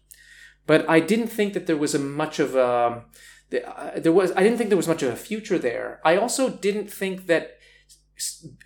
But 0.65 0.89
I 0.89 0.99
didn't 0.99 1.27
think 1.27 1.53
that 1.53 1.67
there 1.67 1.77
was 1.77 1.93
a 1.93 1.99
much 1.99 2.39
of 2.39 2.55
a 2.55 3.03
uh, 3.53 3.99
there 3.99 4.11
was 4.11 4.31
I 4.31 4.41
didn't 4.43 4.57
think 4.57 4.69
there 4.69 4.77
was 4.77 4.87
much 4.87 5.03
of 5.03 5.11
a 5.11 5.15
future 5.15 5.59
there. 5.59 6.01
I 6.03 6.17
also 6.17 6.49
didn't 6.49 6.91
think 6.91 7.27
that 7.27 7.57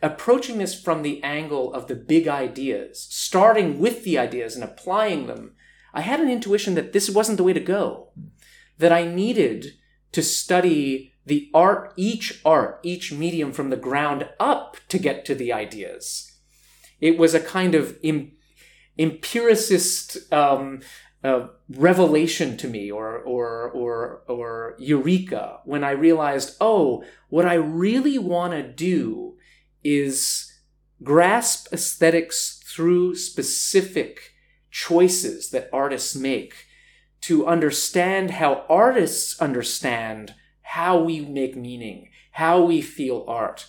approaching 0.01 0.57
this 0.57 0.79
from 0.79 1.01
the 1.01 1.21
angle 1.23 1.73
of 1.73 1.87
the 1.87 1.95
big 1.95 2.27
ideas, 2.27 3.07
starting 3.09 3.79
with 3.79 4.03
the 4.03 4.17
ideas 4.17 4.55
and 4.55 4.63
applying 4.63 5.27
them, 5.27 5.55
I 5.93 6.01
had 6.01 6.19
an 6.19 6.29
intuition 6.29 6.75
that 6.75 6.93
this 6.93 7.09
wasn't 7.09 7.37
the 7.37 7.43
way 7.43 7.53
to 7.53 7.59
go. 7.59 8.11
That 8.77 8.91
I 8.91 9.05
needed 9.05 9.73
to 10.11 10.21
study 10.21 11.13
the 11.25 11.49
art, 11.53 11.93
each 11.97 12.41
art, 12.45 12.79
each 12.83 13.11
medium 13.11 13.51
from 13.51 13.69
the 13.69 13.75
ground 13.75 14.29
up 14.39 14.77
to 14.87 14.97
get 14.97 15.25
to 15.25 15.35
the 15.35 15.51
ideas. 15.51 16.31
It 17.01 17.17
was 17.17 17.33
a 17.33 17.39
kind 17.39 17.75
of 17.75 17.97
em- 18.03 18.31
empiricist 18.97 20.31
um, 20.33 20.81
uh, 21.23 21.47
revelation 21.69 22.57
to 22.57 22.67
me, 22.67 22.89
or 22.89 23.17
or 23.17 23.69
or 23.71 24.21
or 24.27 24.75
eureka, 24.79 25.59
when 25.65 25.83
I 25.83 25.91
realized, 25.91 26.55
oh, 26.61 27.03
what 27.29 27.45
I 27.45 27.55
really 27.55 28.17
want 28.17 28.53
to 28.53 28.63
do 28.63 29.35
is 29.83 30.51
grasp 31.03 31.67
aesthetics 31.73 32.63
through 32.65 33.15
specific 33.15 34.33
choices 34.71 35.49
that 35.49 35.69
artists 35.73 36.15
make 36.15 36.66
to 37.27 37.45
understand 37.45 38.31
how 38.31 38.63
artists 38.69 39.37
understand 39.41 40.33
how 40.61 40.97
we 40.97 41.19
make 41.19 41.57
meaning, 41.57 42.09
how 42.31 42.61
we 42.61 42.81
feel 42.81 43.25
art. 43.27 43.67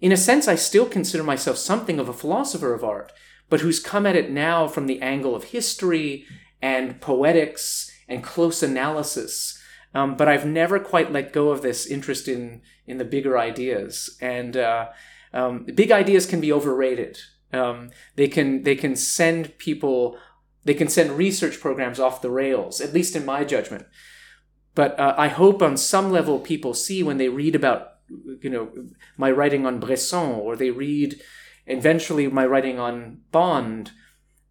in 0.00 0.10
a 0.10 0.16
sense, 0.16 0.48
I 0.48 0.54
still 0.54 0.86
consider 0.86 1.22
myself 1.22 1.58
something 1.58 1.98
of 1.98 2.08
a 2.08 2.14
philosopher 2.14 2.72
of 2.72 2.82
art, 2.82 3.12
but 3.50 3.60
who's 3.60 3.78
come 3.78 4.06
at 4.06 4.16
it 4.16 4.30
now 4.30 4.66
from 4.66 4.86
the 4.86 5.02
angle 5.02 5.36
of 5.36 5.44
history 5.44 6.24
and 6.62 6.98
poetics 7.02 7.90
and 8.08 8.24
close 8.24 8.62
analysis. 8.62 9.60
Um, 9.94 10.16
but 10.16 10.26
I've 10.26 10.46
never 10.46 10.80
quite 10.80 11.12
let 11.12 11.34
go 11.34 11.50
of 11.50 11.60
this 11.60 11.84
interest 11.86 12.26
in 12.26 12.62
in 12.86 12.96
the 12.96 13.04
bigger 13.04 13.38
ideas. 13.38 14.16
And 14.20 14.56
uh, 14.56 14.88
um, 15.34 15.66
big 15.74 15.92
ideas 15.92 16.24
can 16.24 16.40
be 16.40 16.52
overrated. 16.52 17.18
Um, 17.52 17.90
they 18.16 18.28
can 18.28 18.62
they 18.62 18.76
can 18.76 18.96
send 18.96 19.58
people 19.58 20.18
they 20.64 20.74
can 20.74 20.88
send 20.88 21.12
research 21.12 21.60
programs 21.60 22.00
off 22.00 22.22
the 22.22 22.30
rails, 22.30 22.80
at 22.80 22.94
least 22.94 23.14
in 23.16 23.24
my 23.24 23.44
judgment. 23.44 23.86
But 24.74 24.98
uh, 24.98 25.14
I 25.16 25.28
hope 25.28 25.62
on 25.62 25.76
some 25.76 26.10
level 26.10 26.40
people 26.40 26.74
see 26.74 27.02
when 27.02 27.18
they 27.18 27.28
read 27.28 27.54
about 27.54 27.90
you 28.40 28.50
know 28.50 28.70
my 29.16 29.30
writing 29.30 29.66
on 29.66 29.80
Bresson 29.80 30.32
or 30.32 30.56
they 30.56 30.70
read 30.70 31.20
eventually 31.66 32.28
my 32.28 32.44
writing 32.44 32.78
on 32.78 33.20
Bond 33.32 33.92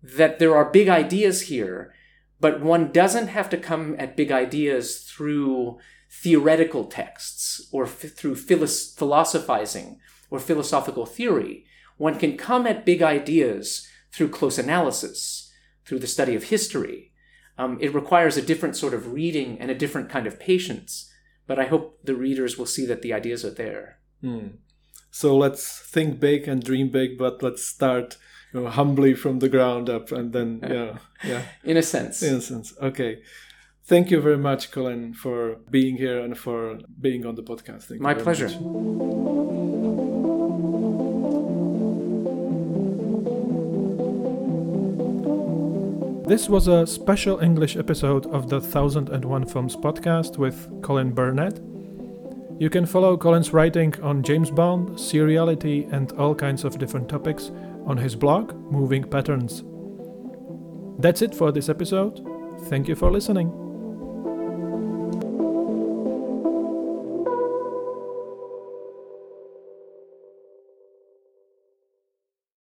that 0.01 0.39
there 0.39 0.55
are 0.55 0.69
big 0.69 0.89
ideas 0.89 1.43
here, 1.43 1.93
but 2.39 2.61
one 2.61 2.91
doesn't 2.91 3.27
have 3.27 3.49
to 3.49 3.57
come 3.57 3.95
at 3.97 4.17
big 4.17 4.31
ideas 4.31 4.99
through 4.99 5.79
theoretical 6.11 6.85
texts 6.85 7.67
or 7.71 7.85
f- 7.85 8.11
through 8.15 8.35
philosophizing 8.35 9.99
or 10.29 10.39
philosophical 10.39 11.05
theory. 11.05 11.65
One 11.97 12.19
can 12.19 12.37
come 12.37 12.67
at 12.67 12.85
big 12.85 13.01
ideas 13.01 13.87
through 14.11 14.29
close 14.29 14.57
analysis, 14.57 15.42
through 15.85 15.99
the 15.99 16.07
study 16.07 16.35
of 16.35 16.45
history. 16.45 17.11
Um, 17.57 17.77
it 17.81 17.93
requires 17.93 18.37
a 18.37 18.41
different 18.41 18.75
sort 18.75 18.93
of 18.93 19.13
reading 19.13 19.59
and 19.59 19.69
a 19.69 19.75
different 19.75 20.09
kind 20.09 20.25
of 20.25 20.39
patience, 20.39 21.11
but 21.45 21.59
I 21.59 21.65
hope 21.65 21.99
the 22.03 22.15
readers 22.15 22.57
will 22.57 22.65
see 22.65 22.85
that 22.87 23.01
the 23.01 23.13
ideas 23.13 23.45
are 23.45 23.51
there. 23.51 23.99
Mm. 24.23 24.57
So 25.11 25.37
let's 25.37 25.79
think 25.79 26.19
big 26.19 26.47
and 26.47 26.63
dream 26.63 26.89
big, 26.89 27.17
but 27.17 27.43
let's 27.43 27.63
start 27.63 28.17
you 28.53 28.61
know, 28.61 28.69
humbly 28.69 29.13
from 29.13 29.39
the 29.39 29.49
ground 29.49 29.89
up, 29.89 30.11
and 30.11 30.33
then 30.33 30.59
yeah, 30.67 30.97
yeah. 31.23 31.43
In 31.63 31.77
a 31.77 31.83
sense. 31.83 32.23
In 32.23 32.35
a 32.35 32.41
sense. 32.41 32.73
Okay. 32.81 33.21
Thank 33.85 34.11
you 34.11 34.21
very 34.21 34.37
much, 34.37 34.71
Colin, 34.71 35.13
for 35.13 35.57
being 35.69 35.97
here 35.97 36.19
and 36.19 36.37
for 36.37 36.79
being 37.01 37.25
on 37.25 37.35
the 37.35 37.43
podcast. 37.43 37.83
Thank 37.83 38.01
My 38.01 38.13
pleasure. 38.13 38.49
This 46.25 46.47
was 46.47 46.69
a 46.69 46.87
special 46.87 47.39
English 47.39 47.75
episode 47.75 48.27
of 48.27 48.47
the 48.47 48.61
1001 48.61 49.45
Films 49.45 49.75
podcast 49.75 50.37
with 50.37 50.81
Colin 50.81 51.11
Burnett. 51.11 51.59
You 52.59 52.69
can 52.69 52.85
follow 52.85 53.17
Colin's 53.17 53.51
writing 53.51 53.93
on 54.01 54.23
James 54.23 54.49
Bond, 54.49 54.91
seriality, 54.91 55.91
and 55.91 56.13
all 56.13 56.33
kinds 56.33 56.63
of 56.63 56.79
different 56.79 57.09
topics 57.09 57.51
on 57.85 57.97
his 57.97 58.15
blog, 58.15 58.53
Moving 58.71 59.03
Patterns. 59.03 59.63
That's 60.97 61.21
it 61.21 61.35
for 61.35 61.51
this 61.51 61.67
episode. 61.67 62.25
Thank 62.69 62.87
you 62.87 62.95
for 62.95 63.11
listening. 63.11 63.62